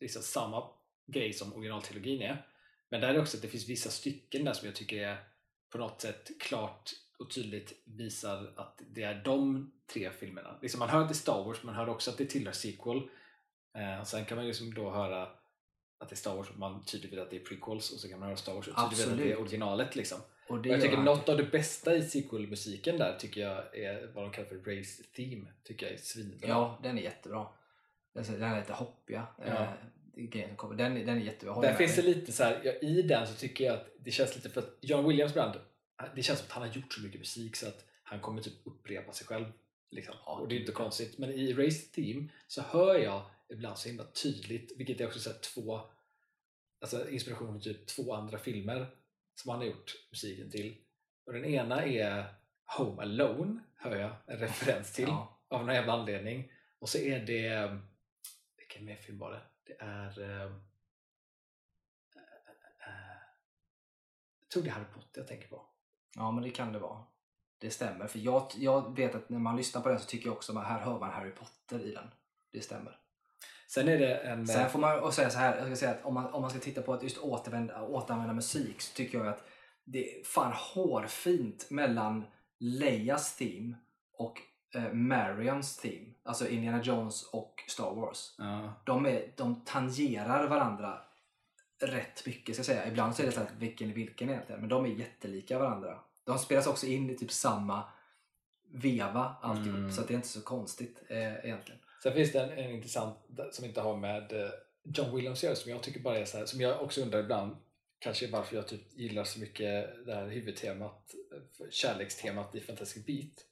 liksom 0.00 0.22
samma 0.22 0.64
grej 1.06 1.32
som 1.32 1.52
originaltrilogin 1.52 2.22
är. 2.22 2.46
Men 2.88 3.00
där 3.00 3.08
är 3.08 3.14
det 3.14 3.20
också 3.20 3.36
att 3.36 3.42
det 3.42 3.48
finns 3.48 3.68
vissa 3.68 3.90
stycken 3.90 4.44
där 4.44 4.52
som 4.52 4.66
jag 4.66 4.76
tycker 4.76 4.96
är 4.96 5.24
på 5.70 5.78
något 5.78 6.00
sätt 6.00 6.30
klart 6.40 6.90
och 7.18 7.30
tydligt 7.30 7.72
visar 7.84 8.52
att 8.56 8.82
det 8.90 9.02
är 9.02 9.22
de 9.24 9.70
tre 9.92 10.10
filmerna. 10.10 10.58
Liksom 10.62 10.78
man 10.78 10.88
hör 10.88 11.00
att 11.00 11.08
det 11.08 11.12
är 11.12 11.14
Star 11.14 11.44
Wars, 11.44 11.62
man 11.62 11.74
hör 11.74 11.88
också 11.88 12.10
att 12.10 12.18
det 12.18 12.26
tillhör 12.26 12.52
sequel. 12.52 13.08
Eh, 13.78 14.00
och 14.00 14.06
sen 14.06 14.24
kan 14.24 14.36
man 14.36 14.46
liksom 14.46 14.74
då 14.74 14.90
höra 14.90 15.22
att 15.98 16.08
det 16.08 16.12
är 16.14 16.16
Star 16.16 16.34
Wars 16.36 16.50
och 16.50 16.58
man 16.58 16.84
tydligt 16.84 17.12
vet 17.12 17.18
att 17.20 17.30
det 17.30 17.36
är 17.36 17.44
prequels 17.44 17.90
och 17.92 18.00
så 18.00 18.08
kan 18.08 18.18
man 18.18 18.28
höra 18.28 18.36
Star 18.36 18.54
Wars 18.54 18.68
och 18.68 18.74
tydligt 18.76 19.06
vet 19.06 19.12
att 19.12 19.18
det 19.18 19.32
är 19.32 19.40
originalet. 19.40 19.96
Liksom. 19.96 20.18
Och 20.48 20.58
Och 20.58 20.66
jag 20.66 20.80
tycker 20.80 20.96
han. 20.96 21.04
något 21.04 21.28
av 21.28 21.36
det 21.36 21.44
bästa 21.44 21.96
i 21.96 22.02
sequel-musiken 22.02 22.98
där 22.98 23.18
tycker 23.18 23.40
jag 23.40 23.78
är 23.78 24.06
vad 24.14 24.24
de 24.24 24.30
kallar 24.32 24.48
för 24.48 24.56
Race 24.78 25.02
Theme. 25.16 25.52
Tycker 25.64 25.86
jag 25.86 25.94
är 25.94 25.98
svinbra. 25.98 26.48
Ja, 26.48 26.78
den 26.82 26.98
är 26.98 27.02
jättebra. 27.02 27.46
Den 28.14 28.24
är 28.24 28.32
den 28.38 28.42
är 28.52 28.60
lite 28.60 28.72
hoppiga. 28.72 29.26
Ja. 29.38 29.44
Eh, 29.44 29.68
grejen 30.14 30.56
kommer. 30.56 30.74
Den, 30.76 30.96
är- 30.96 31.06
den 31.06 31.16
är 31.16 31.22
jättebra. 31.24 31.60
Där 31.60 31.74
finns 31.74 31.96
det 31.96 32.02
lite 32.02 32.32
så 32.32 32.44
här, 32.44 32.60
ja, 32.64 32.72
i 32.72 33.02
den 33.02 33.26
så 33.26 33.34
tycker 33.34 33.64
jag 33.64 33.74
att 33.74 33.86
det 34.00 34.10
känns 34.10 34.36
lite 34.36 34.50
för 34.50 34.60
att 34.60 34.76
John 34.80 35.08
Williams 35.08 35.34
brand, 35.34 35.60
det 36.14 36.22
känns 36.22 36.38
som 36.38 36.46
att 36.46 36.52
han 36.52 36.68
har 36.68 36.74
gjort 36.74 36.92
så 36.92 37.00
mycket 37.00 37.20
musik 37.20 37.56
så 37.56 37.68
att 37.68 37.84
han 38.02 38.20
kommer 38.20 38.42
typ 38.42 38.54
upprepa 38.64 39.12
sig 39.12 39.26
själv. 39.26 39.44
Liksom. 39.90 40.14
Ja, 40.26 40.32
och 40.32 40.48
det 40.48 40.54
är 40.56 40.60
inte 40.60 40.72
konstigt. 40.72 41.18
Men 41.18 41.30
i 41.30 41.52
Race 41.52 41.80
Theme 41.94 42.28
så 42.46 42.62
hör 42.62 42.94
jag 42.94 43.22
ibland 43.50 43.78
så 43.78 43.88
himla 43.88 44.04
tydligt, 44.04 44.72
vilket 44.76 45.00
jag 45.00 45.06
också 45.06 45.20
sett 45.20 45.42
två 45.42 45.80
alltså 46.80 47.10
inspiration 47.10 47.48
från 47.48 47.60
typ 47.60 47.86
två 47.86 48.14
andra 48.14 48.38
filmer 48.38 48.86
som 49.34 49.50
han 49.50 49.58
har 49.58 49.66
gjort 49.66 49.92
musiken 50.10 50.50
till. 50.50 50.76
Och 51.26 51.32
den 51.32 51.44
ena 51.44 51.84
är 51.84 52.34
Home 52.78 53.02
Alone, 53.02 53.60
hör 53.76 53.96
jag 53.96 54.16
en 54.26 54.38
referens 54.38 54.92
till 54.92 55.04
Ja. 55.08 55.40
av 55.48 55.66
någon 55.66 55.74
jävla 55.74 55.92
anledning. 55.92 56.52
Och 56.78 56.88
så 56.88 56.98
är 56.98 57.20
det, 57.26 57.78
vilken 58.56 58.84
mer 58.84 58.96
film 58.96 59.18
var 59.18 59.30
det? 59.32 59.40
Det 59.64 59.76
är 59.80 60.20
eh, 60.20 60.42
eh, 60.44 60.50
jag 64.40 64.48
tror 64.52 64.62
det 64.62 64.68
är 64.68 64.72
Harry 64.72 64.92
Potter 64.94 65.20
jag 65.20 65.28
tänker 65.28 65.48
på. 65.48 65.66
ja, 66.16 66.30
men 66.30 66.42
det 66.42 66.50
kan 66.50 66.72
det 66.72 66.78
vara. 66.78 67.04
Det 67.58 67.70
stämmer. 67.70 68.06
För 68.06 68.18
jag, 68.18 68.50
jag 68.56 68.96
vet 68.96 69.14
att 69.14 69.28
när 69.28 69.38
man 69.38 69.56
lyssnar 69.56 69.82
på 69.82 69.88
den 69.88 69.98
så 70.00 70.06
tycker 70.06 70.26
jag 70.26 70.36
också 70.36 70.58
att 70.58 70.66
här 70.66 70.80
hör 70.80 70.98
man 71.00 71.10
Harry 71.10 71.30
Potter 71.30 71.80
i 71.80 71.92
den. 71.92 72.10
Det 72.50 72.60
stämmer. 72.60 72.98
Sen 73.74 73.88
är 73.88 73.98
det 73.98 74.14
en... 74.14 74.46
Sen 74.46 74.70
får 74.70 74.78
man 74.78 75.00
och 75.00 75.14
säga 75.14 75.30
så 75.30 75.38
här, 75.38 75.56
jag 75.56 75.66
ska 75.66 75.76
säga 75.76 75.90
att 75.90 76.04
om 76.04 76.14
man, 76.14 76.26
om 76.26 76.42
man 76.42 76.50
ska 76.50 76.58
titta 76.58 76.82
på 76.82 76.92
att 76.92 77.02
just 77.02 77.18
återvända, 77.18 77.82
återanvända 77.82 78.34
musik 78.34 78.80
så 78.80 78.94
tycker 78.94 79.18
jag 79.18 79.28
att 79.28 79.44
det 79.84 80.20
är 80.20 80.24
fan 80.24 80.52
hårfint 80.52 81.70
mellan 81.70 82.24
Leias 82.58 83.36
theme 83.36 83.74
och 84.18 84.38
eh, 84.74 84.92
Marions 84.92 85.76
theme. 85.76 86.06
Alltså 86.24 86.48
Indiana 86.48 86.82
Jones 86.82 87.22
och 87.22 87.54
Star 87.68 87.94
Wars. 87.94 88.34
ja, 88.38 88.82
De, 88.86 89.06
är, 89.06 89.32
de 89.36 89.64
tangerar 89.64 90.48
varandra 90.48 90.98
rätt 91.80 92.26
mycket 92.26 92.54
ska 92.54 92.60
jag 92.60 92.66
säga. 92.66 92.88
Ibland 92.88 93.16
så 93.16 93.22
är 93.22 93.26
det 93.26 93.32
så 93.32 93.40
här, 93.40 93.50
vilken 93.58 93.90
är 93.90 93.94
vilken 93.94 94.30
egentligen. 94.30 94.60
Men 94.60 94.70
de 94.70 94.84
är 94.84 94.88
jättelika 94.88 95.58
varandra. 95.58 95.98
De 96.24 96.38
spelas 96.38 96.66
också 96.66 96.86
in 96.86 97.10
i 97.10 97.16
typ 97.16 97.30
samma 97.30 97.82
veva 98.72 99.34
alltihop. 99.40 99.78
Mm. 99.78 99.92
Så 99.92 100.00
att 100.00 100.08
det 100.08 100.14
är 100.14 100.16
inte 100.16 100.28
så 100.28 100.40
konstigt 100.40 101.02
eh, 101.08 101.44
egentligen. 101.44 101.80
Sen 102.02 102.12
finns 102.12 102.32
det 102.32 102.40
en, 102.40 102.50
en 102.50 102.70
intressant 102.70 103.18
som 103.52 103.64
inte 103.64 103.80
har 103.80 103.96
med 103.96 104.32
eh, 104.32 104.50
John 104.84 105.16
Williams 105.16 105.38
att 105.38 105.42
göra 105.42 105.56
som 105.56 105.70
jag 105.70 105.82
tycker 105.82 106.00
bara 106.00 106.18
är 106.18 106.24
så 106.24 106.38
här, 106.38 106.46
som 106.46 106.60
jag 106.60 106.82
också 106.82 107.02
undrar 107.02 107.20
ibland 107.20 107.56
kanske 107.98 108.30
varför 108.30 108.56
jag 108.56 108.68
typ 108.68 108.98
gillar 108.98 109.24
så 109.24 109.40
mycket 109.40 110.06
det 110.06 110.14
här 110.14 110.28
huvudtemat, 110.28 111.14
eh, 111.32 111.70
kärlekstemat 111.70 112.54
i 112.54 112.60
Fantastic 112.60 113.06
Beat. 113.06 113.46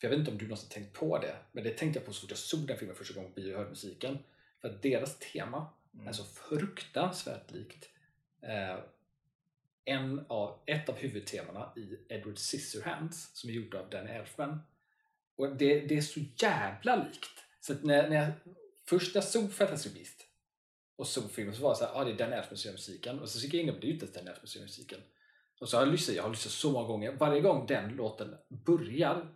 För 0.00 0.06
jag 0.06 0.10
vet 0.10 0.18
inte 0.18 0.30
om 0.30 0.38
du 0.38 0.44
någonsin 0.44 0.68
tänkt 0.68 0.92
på 0.92 1.18
det, 1.18 1.36
men 1.52 1.64
det 1.64 1.70
tänkte 1.70 1.98
jag 1.98 2.06
på 2.06 2.12
så 2.12 2.20
fort 2.20 2.30
jag 2.30 2.38
såg 2.38 2.66
den 2.66 2.78
filmen 2.78 2.96
första 2.96 3.14
gången 3.14 3.32
på 3.32 3.40
bio 3.40 3.52
och 3.52 3.58
hörde 3.58 3.70
musiken. 3.70 4.18
För 4.60 4.68
att 4.68 4.82
deras 4.82 5.18
tema 5.18 5.66
Mm. 5.94 6.08
är 6.08 6.12
så 6.12 6.24
fruktansvärt 6.24 7.50
likt 7.50 7.88
eh, 8.42 8.78
en 9.84 10.24
av, 10.28 10.58
ett 10.66 10.88
av 10.88 10.96
huvudtemana 10.96 11.72
i 11.76 11.98
Edward 12.08 12.38
Scissorhands 12.38 13.30
som 13.34 13.50
är 13.50 13.54
gjort 13.54 13.74
av 13.74 13.90
Danny 13.90 14.10
Elfman. 14.10 14.60
Och 15.38 15.56
det, 15.56 15.80
det 15.80 15.96
är 15.96 16.00
så 16.00 16.20
jävla 16.36 16.96
likt. 16.96 17.44
Så 17.60 17.72
att 17.72 17.84
när, 17.84 18.08
när 18.08 18.16
jag, 18.16 18.32
först 18.86 19.14
när 19.14 19.22
jag 19.22 19.28
såg 19.28 19.52
Fantastic 19.52 19.94
Beast 19.94 20.24
och 20.96 21.06
såg 21.06 21.30
filmen 21.30 21.54
så 21.54 21.62
var 21.62 21.70
det 21.70 21.76
så 21.76 21.84
här, 21.84 22.00
ah, 22.00 22.04
det 22.04 22.10
är 22.10 22.16
Danny 22.16 22.36
Elfman 22.36 22.56
som 22.56 22.72
musiken. 22.72 23.18
Och 23.18 23.28
så 23.28 23.38
gick 23.38 23.54
jag 23.54 23.62
in 23.62 23.70
och 23.70 23.80
det 23.80 23.86
är 23.86 23.88
ju 23.88 23.92
inte 23.92 24.04
ens 24.04 24.16
Danny 24.16 24.30
Elfman 24.30 24.46
som 24.46 24.62
musiken. 24.62 25.00
Och 25.60 25.68
så 25.68 25.76
har 25.76 25.84
jag 25.84 25.92
lyssnat, 25.92 26.16
jag 26.16 26.22
har 26.22 26.30
lyssnat 26.30 26.52
så 26.52 26.70
många 26.70 26.88
gånger. 26.88 27.12
Varje 27.12 27.40
gång 27.40 27.66
den 27.66 27.96
låten 27.96 28.34
börjar, 28.48 29.34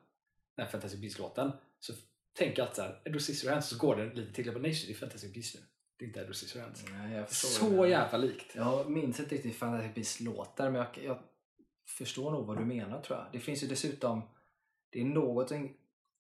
den 0.57 0.68
Fantastic 0.68 1.00
Beast-låten, 1.00 1.53
så 1.80 1.92
tänker 2.32 2.59
jag 2.59 2.66
alltid 2.66 2.76
så 2.76 2.82
här, 2.82 3.00
Edward 3.05 3.22
Scissorhands, 3.22 3.68
så 3.68 3.78
går 3.78 3.96
den 3.96 4.09
lite 4.09 4.32
till. 4.32 4.46
Jag 4.46 4.55
bara, 4.55 4.62
nej, 4.62 4.84
det 4.86 4.92
är 4.92 4.96
Fantastic 4.96 5.34
Beast 5.34 5.55
nu. 5.55 5.61
Det 5.98 6.05
är 6.05 6.07
inte 6.07 6.20
Edward 6.20 6.36
Scissorhands. 6.36 6.80
Förstår 7.28 7.70
det. 7.70 7.76
Så 7.76 7.86
jävla 7.86 8.18
likt. 8.18 8.55
Jag 8.55 8.90
minns 8.90 9.20
inte 9.20 9.34
riktigt 9.34 9.57
Fantastic 9.57 9.94
Beasts 9.94 10.20
låtar 10.20 10.70
men 10.70 10.80
jag, 10.80 11.05
jag 11.05 11.18
förstår 11.86 12.30
nog 12.30 12.46
vad 12.46 12.59
du 12.59 12.64
menar 12.64 13.03
tror 13.03 13.18
jag. 13.18 13.26
Det 13.32 13.38
finns 13.38 13.62
ju 13.62 13.66
dessutom, 13.66 14.22
det 14.90 15.00
är 15.00 15.05
något 15.05 15.53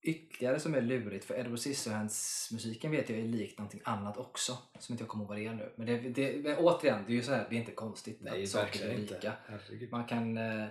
ytterligare 0.02 0.60
som 0.60 0.74
är 0.74 0.80
lurigt 0.80 1.24
för 1.24 1.38
Edward 1.38 1.58
Scissorhands 1.58 2.48
musiken 2.52 2.90
vet 2.90 3.10
jag 3.10 3.18
är 3.18 3.24
likt 3.24 3.58
någonting 3.58 3.80
annat 3.84 4.16
också 4.16 4.58
som 4.78 4.92
inte 4.92 5.02
jag 5.02 5.08
kommer 5.08 5.24
ihåg 5.24 5.28
vad 5.28 5.38
det 5.38 5.46
är 5.46 5.54
nu. 5.54 5.72
Men, 5.76 5.86
det, 5.86 5.98
det, 5.98 6.42
men 6.42 6.56
återigen, 6.56 7.04
det 7.06 7.12
är 7.12 7.14
ju 7.14 7.22
så 7.22 7.32
här, 7.32 7.46
det 7.50 7.56
är 7.56 7.60
inte 7.60 7.72
konstigt 7.72 8.18
Nej, 8.20 8.42
att 8.42 8.48
saker 8.48 8.88
är 8.88 8.98
lika. 8.98 9.32
Man 9.90 10.04
kan, 10.04 10.36
eh, 10.36 10.66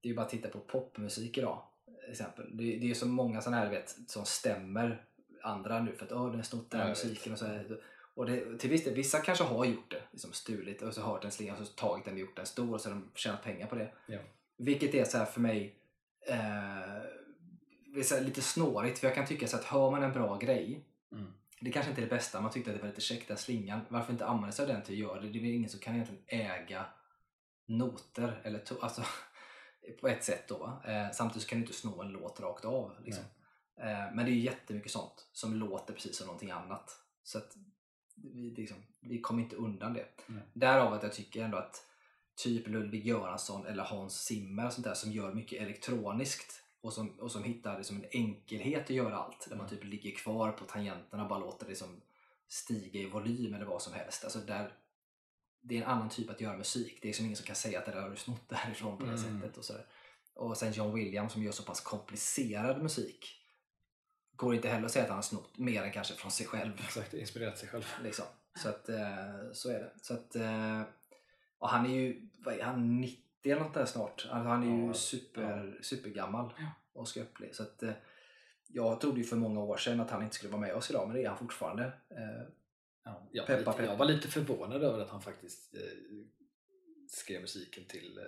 det 0.00 0.08
är 0.08 0.08
ju 0.08 0.14
bara 0.14 0.26
att 0.26 0.30
titta 0.30 0.48
på 0.48 0.58
popmusik 0.58 1.38
idag. 1.38 1.62
Exempel. 2.10 2.56
Det, 2.56 2.64
det 2.64 2.84
är 2.84 2.88
ju 2.88 2.94
så 2.94 3.06
många 3.06 3.40
sådana 3.40 3.62
här 3.62 3.70
vet, 3.70 3.96
som 4.06 4.24
stämmer 4.24 5.04
andra 5.42 5.82
nu 5.82 5.92
för 5.92 6.06
att 6.06 6.12
åh, 6.12 6.26
den 6.26 6.36
har 6.36 6.42
snott 6.42 6.70
den 6.70 6.80
här 6.80 6.88
musiken 6.88 7.32
och 7.32 7.38
så 7.38 7.46
här. 7.46 7.80
Och 8.14 8.26
det, 8.26 8.58
till 8.58 8.70
viss 8.70 8.84
del, 8.84 8.94
vissa 8.94 9.18
kanske 9.18 9.44
har 9.44 9.64
gjort 9.64 9.90
det, 9.90 10.02
liksom 10.10 10.32
stulit 10.32 10.82
och 10.82 10.94
så 10.94 11.00
har 11.02 11.20
den 11.20 11.30
slingan 11.30 11.60
och 11.60 11.66
så 11.66 11.72
tagit 11.72 12.04
den 12.04 12.14
och 12.14 12.20
gjort 12.20 12.36
den 12.36 12.46
stor 12.46 12.74
och 12.74 12.80
så 12.80 12.88
har 12.88 12.94
de 12.94 13.10
tjänat 13.14 13.42
pengar 13.42 13.66
på 13.66 13.74
det. 13.74 13.92
Ja. 14.06 14.18
Vilket 14.56 14.94
är 14.94 15.04
så 15.04 15.18
här 15.18 15.24
för 15.24 15.40
mig 15.40 15.76
eh, 16.26 17.02
det 17.94 18.12
är 18.12 18.20
lite 18.20 18.42
snårigt 18.42 18.98
för 18.98 19.06
jag 19.06 19.14
kan 19.14 19.26
tycka 19.26 19.48
så 19.48 19.56
att 19.56 19.64
hör 19.64 19.90
man 19.90 20.02
en 20.02 20.12
bra 20.12 20.36
grej 20.38 20.84
Mm. 21.12 21.32
det 21.60 21.72
kanske 21.72 21.90
inte 21.90 22.00
är 22.02 22.06
det 22.06 22.10
bästa, 22.14 22.40
man 22.40 22.50
tyckte 22.50 22.70
att 22.70 22.76
det 22.76 22.82
var 22.82 22.88
lite 22.88 23.00
käckt 23.00 23.28
den 23.28 23.36
slingan. 23.36 23.80
Varför 23.88 24.12
inte 24.12 24.26
använda 24.26 24.52
sig 24.52 24.62
av 24.62 24.68
den 24.68 24.82
till 24.82 24.94
att 24.94 24.98
göra 24.98 25.20
det? 25.20 25.28
Det 25.28 25.38
är 25.38 25.42
väl 25.42 25.50
ingen 25.50 25.70
som 25.70 25.80
kan 25.80 25.94
egentligen 25.94 26.22
äga 26.26 26.86
noter, 27.66 28.40
eller 28.44 28.58
to- 28.58 28.78
alltså, 28.80 29.02
på 30.00 30.08
ett 30.08 30.24
sätt 30.24 30.48
då. 30.48 30.80
Eh, 30.86 31.10
samtidigt 31.12 31.48
kan 31.48 31.58
du 31.58 31.64
inte 31.64 31.76
sno 31.76 32.02
en 32.02 32.08
låt 32.08 32.40
rakt 32.40 32.64
av. 32.64 32.92
Liksom. 33.04 33.24
Eh, 33.80 34.14
men 34.14 34.16
det 34.16 34.30
är 34.30 34.34
ju 34.34 34.40
jättemycket 34.40 34.92
sånt 34.92 35.28
som 35.32 35.54
låter 35.54 35.94
precis 35.94 36.16
som 36.16 36.26
någonting 36.26 36.50
annat. 36.50 36.90
Så 37.22 37.38
att 37.38 37.56
vi, 38.16 38.54
liksom, 38.56 38.76
vi 39.00 39.20
kommer 39.20 39.42
inte 39.42 39.56
undan 39.56 39.94
det. 39.94 40.06
Nej. 40.26 40.42
Därav 40.52 40.92
att 40.92 41.02
jag 41.02 41.12
tycker 41.12 41.44
ändå 41.44 41.58
att 41.58 41.84
typ 42.36 42.68
Ludvig 42.68 43.06
Göransson 43.06 43.66
eller 43.66 43.82
Hans 43.82 44.24
Zimmer 44.24 44.66
och 44.66 44.72
sånt 44.72 44.84
där 44.86 44.94
som 44.94 45.12
gör 45.12 45.34
mycket 45.34 45.62
elektroniskt 45.62 46.62
och 46.80 46.92
som, 46.92 47.20
och 47.20 47.32
som 47.32 47.44
hittar 47.44 47.76
liksom 47.78 47.96
en 47.96 48.06
enkelhet 48.10 48.82
att 48.84 48.90
göra 48.90 49.16
allt. 49.16 49.46
Där 49.48 49.56
man 49.56 49.66
Mm. 49.66 49.78
typ 49.78 49.90
ligger 49.90 50.10
kvar 50.10 50.52
på 50.52 50.64
tangenterna 50.64 51.22
och 51.22 51.28
bara 51.28 51.38
låter 51.38 51.64
det 51.64 51.68
liksom 51.70 52.00
stiga 52.48 53.00
i 53.00 53.06
volym 53.06 53.54
eller 53.54 53.64
vad 53.66 53.82
som 53.82 53.92
helst. 53.92 54.24
Alltså 54.24 54.38
där, 54.38 54.72
det 55.60 55.76
är 55.78 55.82
en 55.82 55.88
annan 55.88 56.08
typ 56.08 56.30
att 56.30 56.40
göra 56.40 56.56
musik. 56.56 56.98
Det 57.02 57.08
är 57.08 57.12
som 57.12 57.24
ingen 57.24 57.36
som 57.36 57.46
kan 57.46 57.56
säga 57.56 57.78
att 57.78 57.86
det 57.86 57.92
där 57.92 58.00
har 58.00 58.10
du 58.10 58.16
snott 58.16 58.48
därifrån 58.48 58.98
på 58.98 59.04
det 59.04 59.12
Mm. 59.12 59.40
sättet. 59.40 59.56
Och, 59.58 59.64
sådär. 59.64 59.86
och 60.34 60.56
sen 60.56 60.72
John 60.72 60.94
Williams 60.94 61.32
som 61.32 61.42
gör 61.42 61.52
så 61.52 61.62
pass 61.62 61.80
komplicerad 61.80 62.82
musik 62.82 63.36
går 64.36 64.54
inte 64.54 64.68
heller 64.68 64.86
att 64.86 64.92
säga 64.92 65.02
att 65.02 65.08
han 65.08 65.18
har 65.18 65.22
snott 65.22 65.58
mer 65.58 65.82
än 65.82 65.92
kanske 65.92 66.14
från 66.14 66.30
sig 66.30 66.46
själv. 66.46 66.72
Exakt, 66.84 67.14
inspirerat 67.14 67.58
sig 67.58 67.68
själv. 67.68 67.84
Liksom. 68.02 68.24
Så, 68.62 68.68
att, 68.68 68.88
eh, 68.88 69.52
så 69.52 69.70
är 69.70 69.78
det. 69.78 69.92
Så 70.02 70.14
att, 70.14 70.36
eh, 70.36 70.82
och 71.58 71.68
han 71.68 71.86
är 71.86 71.90
ju 71.94 72.28
vad 72.38 72.54
är 72.54 72.62
han, 72.62 73.00
90 73.00 73.22
eller 73.44 73.60
något 73.60 73.74
där 73.74 73.84
snart. 73.84 74.28
Alltså, 74.30 74.48
han 74.48 74.62
är 74.62 74.80
ju 74.80 74.86
Ja, 74.86 74.94
super, 74.94 75.78
supergammal 75.82 76.52
Ja. 76.58 76.66
och 76.92 77.08
skröplig. 77.08 77.54
Så 77.54 77.62
att, 77.62 77.82
eh, 77.82 77.92
jag 78.68 79.00
trodde 79.00 79.18
ju 79.18 79.24
för 79.24 79.36
många 79.36 79.60
år 79.60 79.76
sedan 79.76 80.00
att 80.00 80.10
han 80.10 80.22
inte 80.22 80.34
skulle 80.34 80.52
vara 80.52 80.60
med 80.60 80.74
oss 80.74 80.90
idag, 80.90 81.08
men 81.08 81.16
det 81.16 81.24
är 81.24 81.28
han 81.28 81.38
fortfarande. 81.38 81.84
Eh, 81.84 82.48
Ja, 83.04 83.28
jag, 83.32 83.42
var 83.42 83.46
Peppa, 83.46 83.58
lite, 83.58 83.70
peppa. 83.72 83.84
jag 83.92 83.96
var 83.96 84.06
lite 84.06 84.28
förvånad 84.28 84.82
över 84.82 85.00
att 85.00 85.10
han 85.10 85.22
faktiskt 85.22 85.74
eh, 85.74 85.80
skrev 87.08 87.40
musiken 87.40 87.84
till 87.88 88.18
eh, 88.18 88.24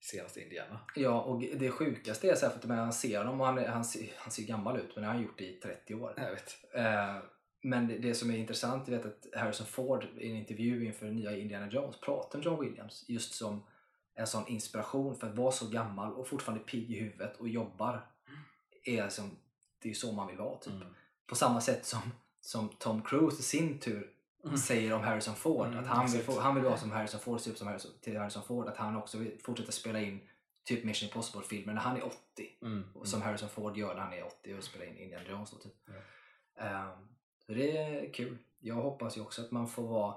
senaste 0.00 0.40
Indiana. 0.40 0.80
Ja, 0.96 1.22
och 1.22 1.40
det 1.40 1.70
sjukaste 1.70 2.30
är 2.30 2.34
så 2.34 2.46
här, 2.46 2.52
för 2.52 2.58
att 2.58 2.64
man 2.64 2.92
ser 2.92 3.18
honom 3.18 3.40
och 3.40 3.46
han, 3.46 3.58
han, 3.64 3.84
ser, 3.84 4.12
han 4.16 4.30
ser 4.30 4.42
gammal 4.42 4.76
ut, 4.76 4.94
men 4.94 5.02
det 5.02 5.06
har 5.08 5.14
han 5.14 5.22
gjort 5.22 5.40
i 5.40 5.52
30 5.62 5.94
år. 5.94 6.14
Jag 6.16 6.30
vet. 6.30 6.56
Eh, 6.74 7.16
men 7.62 7.88
det, 7.88 7.98
det 7.98 8.14
som 8.14 8.30
är 8.30 8.36
intressant 8.38 8.88
är 8.88 8.98
att 8.98 9.26
Harrison 9.40 9.66
Ford 9.66 10.04
i 10.18 10.30
en 10.30 10.36
intervju 10.36 10.84
inför 10.84 11.06
nya 11.06 11.36
Indiana 11.36 11.68
Jones 11.70 12.00
pratar 12.00 12.38
om 12.38 12.42
John 12.44 12.60
Williams 12.64 13.04
just 13.08 13.34
som 13.34 13.66
en 14.18 14.26
sån 14.26 14.46
inspiration 14.46 15.16
för 15.16 15.26
att 15.26 15.36
vara 15.36 15.52
så 15.52 15.68
gammal 15.68 16.12
och 16.12 16.28
fortfarande 16.28 16.64
pigg 16.64 16.90
i 16.90 16.98
huvudet 17.00 17.36
och 17.36 17.48
jobbar. 17.48 18.06
Är 18.84 19.08
som, 19.08 19.30
det 19.82 19.90
är 19.90 19.94
så 19.94 20.12
man 20.12 20.26
vill 20.26 20.36
vara. 20.36 20.58
Typ. 20.58 20.72
Mm. 20.72 20.94
På 21.26 21.34
samma 21.34 21.60
sätt 21.60 21.86
som, 21.86 22.00
som 22.40 22.68
Tom 22.68 23.02
Cruise 23.02 23.40
i 23.40 23.42
sin 23.42 23.78
tur 23.78 24.14
Mm. 24.44 24.56
säger 24.56 24.92
om 24.92 25.00
Harrison 25.02 25.34
Ford. 25.34 25.66
Mm, 25.66 25.78
att 25.78 25.86
han 25.86 26.06
vill, 26.06 26.20
exakt. 26.20 26.38
han 26.38 26.54
vill 26.54 26.64
vara 26.64 26.76
som 26.76 26.90
Harrison 26.90 27.20
Ford, 27.20 27.40
se 27.40 27.50
upp 27.50 27.58
som 27.58 27.66
Harrison, 27.68 27.90
till 28.00 28.18
Harrison 28.18 28.42
Ford. 28.42 28.68
Att 28.68 28.76
han 28.76 28.96
också 28.96 29.18
vill 29.18 29.38
fortsätta 29.42 29.72
spela 29.72 30.00
in 30.00 30.20
typ 30.64 30.84
Mission 30.84 31.08
Impossible-filmer 31.08 31.74
när 31.74 31.80
han 31.80 31.96
är 31.96 32.04
80. 32.04 32.16
Mm. 32.62 32.84
Och 32.94 33.08
Som 33.08 33.22
Harrison 33.22 33.48
Ford 33.48 33.76
gör 33.76 33.94
när 33.94 34.02
han 34.02 34.12
är 34.12 34.26
80 34.26 34.54
och 34.58 34.64
spelar 34.64 34.86
in 34.86 34.98
Indiana 34.98 35.28
Jones. 35.28 35.50
Då, 35.50 35.56
typ. 35.56 35.72
Ehm, 36.56 37.08
så 37.46 37.52
det 37.52 37.76
är 37.76 38.12
kul. 38.12 38.38
Jag 38.58 38.74
hoppas 38.74 39.16
ju 39.16 39.20
också 39.20 39.42
att 39.42 39.50
man 39.50 39.68
får 39.68 39.88
vara 39.88 40.14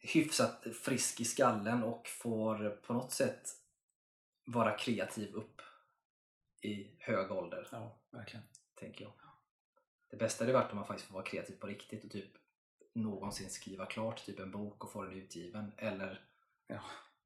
hyfsat 0.00 0.64
frisk 0.82 1.20
i 1.20 1.24
skallen 1.24 1.82
och 1.82 2.08
får 2.08 2.68
på 2.70 2.92
något 2.92 3.12
sätt 3.12 3.48
vara 4.44 4.76
kreativ 4.78 5.34
upp 5.34 5.62
i 6.62 6.96
hög 6.98 7.30
ålder, 7.32 7.68
Ja, 7.72 7.98
verkligen. 8.10 8.46
tänker 8.74 9.04
jag. 9.04 9.12
Det 10.10 10.16
bästa 10.16 10.44
hade 10.44 10.52
varit 10.52 10.70
om 10.72 10.76
man 10.78 10.86
faktiskt 10.86 11.08
får 11.08 11.14
vara 11.14 11.24
kreativ 11.24 11.54
på 11.56 11.66
riktigt 11.66 12.04
och 12.04 12.10
typ 12.10 12.30
någonsin 12.92 13.50
skriva 13.50 13.86
klart 13.86 14.24
typ 14.26 14.38
en 14.40 14.50
bok 14.50 14.84
och 14.84 14.92
få 14.92 15.02
den 15.02 15.12
utgiven 15.12 15.72
eller 15.78 16.24
Ja. 16.66 16.80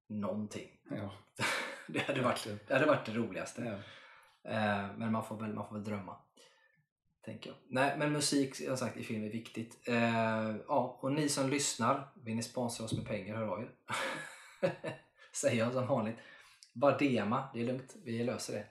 någonting. 0.06 0.80
Ja, 0.90 1.12
Det 1.86 1.98
hade 1.98 2.22
varit 2.22 2.48
det, 2.66 2.74
hade 2.74 2.86
varit 2.86 3.06
det 3.06 3.12
roligaste. 3.14 3.64
Ja. 3.64 4.50
Eh, 4.50 4.96
men 4.96 5.12
man 5.12 5.24
får, 5.24 5.36
väl, 5.40 5.54
man 5.54 5.68
får 5.68 5.74
väl 5.74 5.84
drömma. 5.84 6.16
Tänker 7.30 7.50
jag. 7.50 7.56
Nej, 7.68 7.94
men 7.98 8.12
musik 8.12 8.54
som 8.54 8.76
sagt 8.76 8.96
i 8.96 9.02
film 9.02 9.24
är 9.24 9.28
viktigt. 9.28 9.78
Eh, 9.84 10.56
ja, 10.68 10.98
och 11.00 11.12
ni 11.12 11.28
som 11.28 11.50
lyssnar, 11.50 12.08
vill 12.24 12.36
ni 12.36 12.42
sponsra 12.42 12.84
oss 12.84 12.92
med 12.92 13.06
pengar, 13.06 13.36
hör 13.36 13.46
av 13.46 13.62
er. 13.62 13.70
Säger 15.32 15.58
jag 15.58 15.72
som 15.72 15.86
vanligt. 15.86 16.16
Bara 16.72 16.98
DMa, 16.98 17.48
det 17.54 17.60
är 17.60 17.64
lugnt. 17.64 17.96
Vi 18.04 18.24
löser 18.24 18.52
det. 18.52 18.66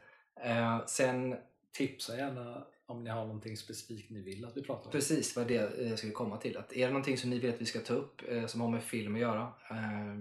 Eh, 0.50 0.86
sen, 0.86 1.36
Tipsa 1.72 2.18
gärna 2.18 2.64
om 2.86 3.04
ni 3.04 3.10
har 3.10 3.26
någonting 3.26 3.58
specifikt 3.58 4.10
ni 4.10 4.22
vill 4.22 4.46
att 4.46 4.58
vi 4.58 4.64
pratar 4.64 4.86
om. 4.86 4.92
precis 4.92 5.36
vad 5.36 5.48
det 5.48 5.54
jag 5.90 5.98
skulle 5.98 6.14
komma 6.14 6.38
till. 6.38 6.58
Att 6.58 6.74
är 6.74 6.86
det 6.86 6.94
någonting 6.94 7.18
som 7.18 7.30
ni 7.30 7.40
vill 7.40 7.54
att 7.54 7.62
vi 7.62 7.66
ska 7.66 7.80
ta 7.80 7.94
upp 7.94 8.22
eh, 8.28 8.46
som 8.46 8.62
har 8.62 8.70
med 8.70 8.84
film 8.84 9.16
att 9.16 9.22
göra 9.22 9.54
eh, 9.70 10.16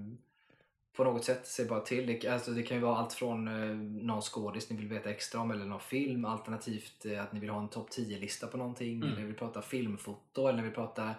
på 0.97 1.05
något 1.05 1.25
sätt, 1.25 1.47
säg 1.47 1.67
bara 1.67 1.81
till. 1.81 2.07
Det, 2.07 2.29
alltså, 2.29 2.51
det 2.51 2.63
kan 2.63 2.77
ju 2.77 2.83
vara 2.83 2.97
allt 2.97 3.13
från 3.13 3.49
eh, 3.49 3.77
någon 4.07 4.23
skådis 4.23 4.71
ni 4.71 4.77
vill 4.77 4.89
veta 4.89 5.11
extra 5.11 5.41
om 5.41 5.51
eller 5.51 5.65
någon 5.65 5.81
film 5.81 6.25
alternativt 6.25 7.07
eh, 7.07 7.23
att 7.23 7.33
ni 7.33 7.41
vill 7.41 7.51
ha 7.51 7.61
en 7.63 7.69
topp 7.69 7.91
10-lista 7.91 8.47
på 8.47 8.57
någonting 8.57 8.97
Mm. 9.03 9.13
eller 9.13 9.23
vill 9.27 9.35
prata 9.37 9.63
filmfoto 9.63 10.47
eller 10.49 10.63
vill 10.63 10.73
prata 10.73 11.15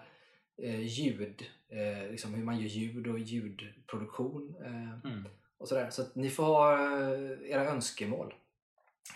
eh, 0.57 0.79
ljud, 0.81 1.45
eh, 1.69 2.11
liksom 2.11 2.33
hur 2.33 2.43
man 2.43 2.59
gör 2.59 2.67
ljud 2.67 3.07
och 3.07 3.19
ljudproduktion 3.19 4.55
eh, 4.65 5.09
Mm. 5.11 5.25
och 5.57 5.67
sådär. 5.67 5.89
Så 5.89 6.01
att 6.01 6.15
ni 6.15 6.29
får 6.29 6.43
ha 6.43 6.73
eh, 6.73 7.51
era 7.51 7.65
önskemål 7.69 8.33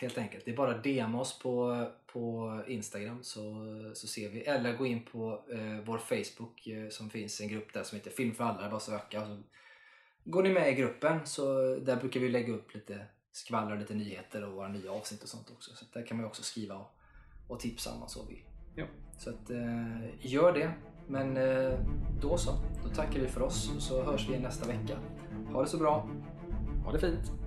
helt 0.02 0.18
enkelt. 0.18 0.46
Det 0.46 0.52
är 0.52 0.56
bara 0.56 0.78
DM 0.78 1.16
oss 1.16 1.40
på, 1.40 1.86
på 2.06 2.60
Instagram 2.68 3.24
så, 3.24 3.66
så 3.94 4.08
ser 4.08 4.30
vi. 4.30 4.42
Eller 4.42 4.78
gå 4.78 4.86
in 4.86 5.06
på 5.06 5.44
eh, 5.52 5.80
vår 5.86 5.98
Facebook 5.98 6.68
eh, 6.68 6.90
som 6.90 7.10
finns 7.10 7.42
en 7.42 7.48
grupp 7.48 7.74
där 7.74 7.84
som 7.84 7.96
heter 7.98 8.12
Film 8.12 8.36
för 8.36 8.44
alla. 8.44 8.60
Det 8.60 8.66
är 8.66 8.70
bara 8.70 8.76
att 8.78 8.84
söka. 8.84 9.22
Och 9.22 9.28
så 9.28 9.38
går 10.26 10.44
ni 10.44 10.54
med 10.54 10.72
i 10.72 10.76
gruppen 10.76 11.20
så 11.26 11.76
där 11.76 11.96
brukar 11.96 12.20
vi 12.20 12.30
lägga 12.30 12.54
upp 12.54 12.74
lite 12.74 13.06
skvaller, 13.32 13.78
lite 13.78 13.94
nyheter 13.94 14.44
och 14.44 14.54
våra 14.54 14.68
nya 14.68 14.92
avsnitt 14.92 15.24
och 15.24 15.30
sånt 15.30 15.52
också. 15.56 15.72
Så 15.76 15.86
där 15.94 16.06
kan 16.06 16.18
man 16.18 16.26
också 16.26 16.44
skriva 16.44 16.76
och, 16.76 16.96
och 17.48 17.60
tipsa 17.60 17.94
om 17.94 18.00
man 18.00 18.10
så 18.10 18.26
vill. 18.26 18.44
Ja. 18.76 18.86
Så 19.18 19.30
att, 19.30 19.50
eh, 19.50 20.26
gör 20.34 20.54
det. 20.54 20.74
Men 21.08 21.38
eh, 21.38 21.80
då 22.22 22.38
så. 22.38 22.52
Då 22.84 22.90
tackar 22.90 23.20
vi 23.20 23.28
för 23.28 23.42
oss 23.42 23.72
och 23.76 23.82
så 23.82 24.04
hörs 24.04 24.30
vi 24.30 24.40
nästa 24.40 24.68
vecka. 24.68 24.98
Ha 25.54 25.62
det 25.62 25.68
så 25.68 25.78
bra. 25.78 26.10
Ha 26.86 26.92
det 26.92 27.00
fint! 27.00 27.43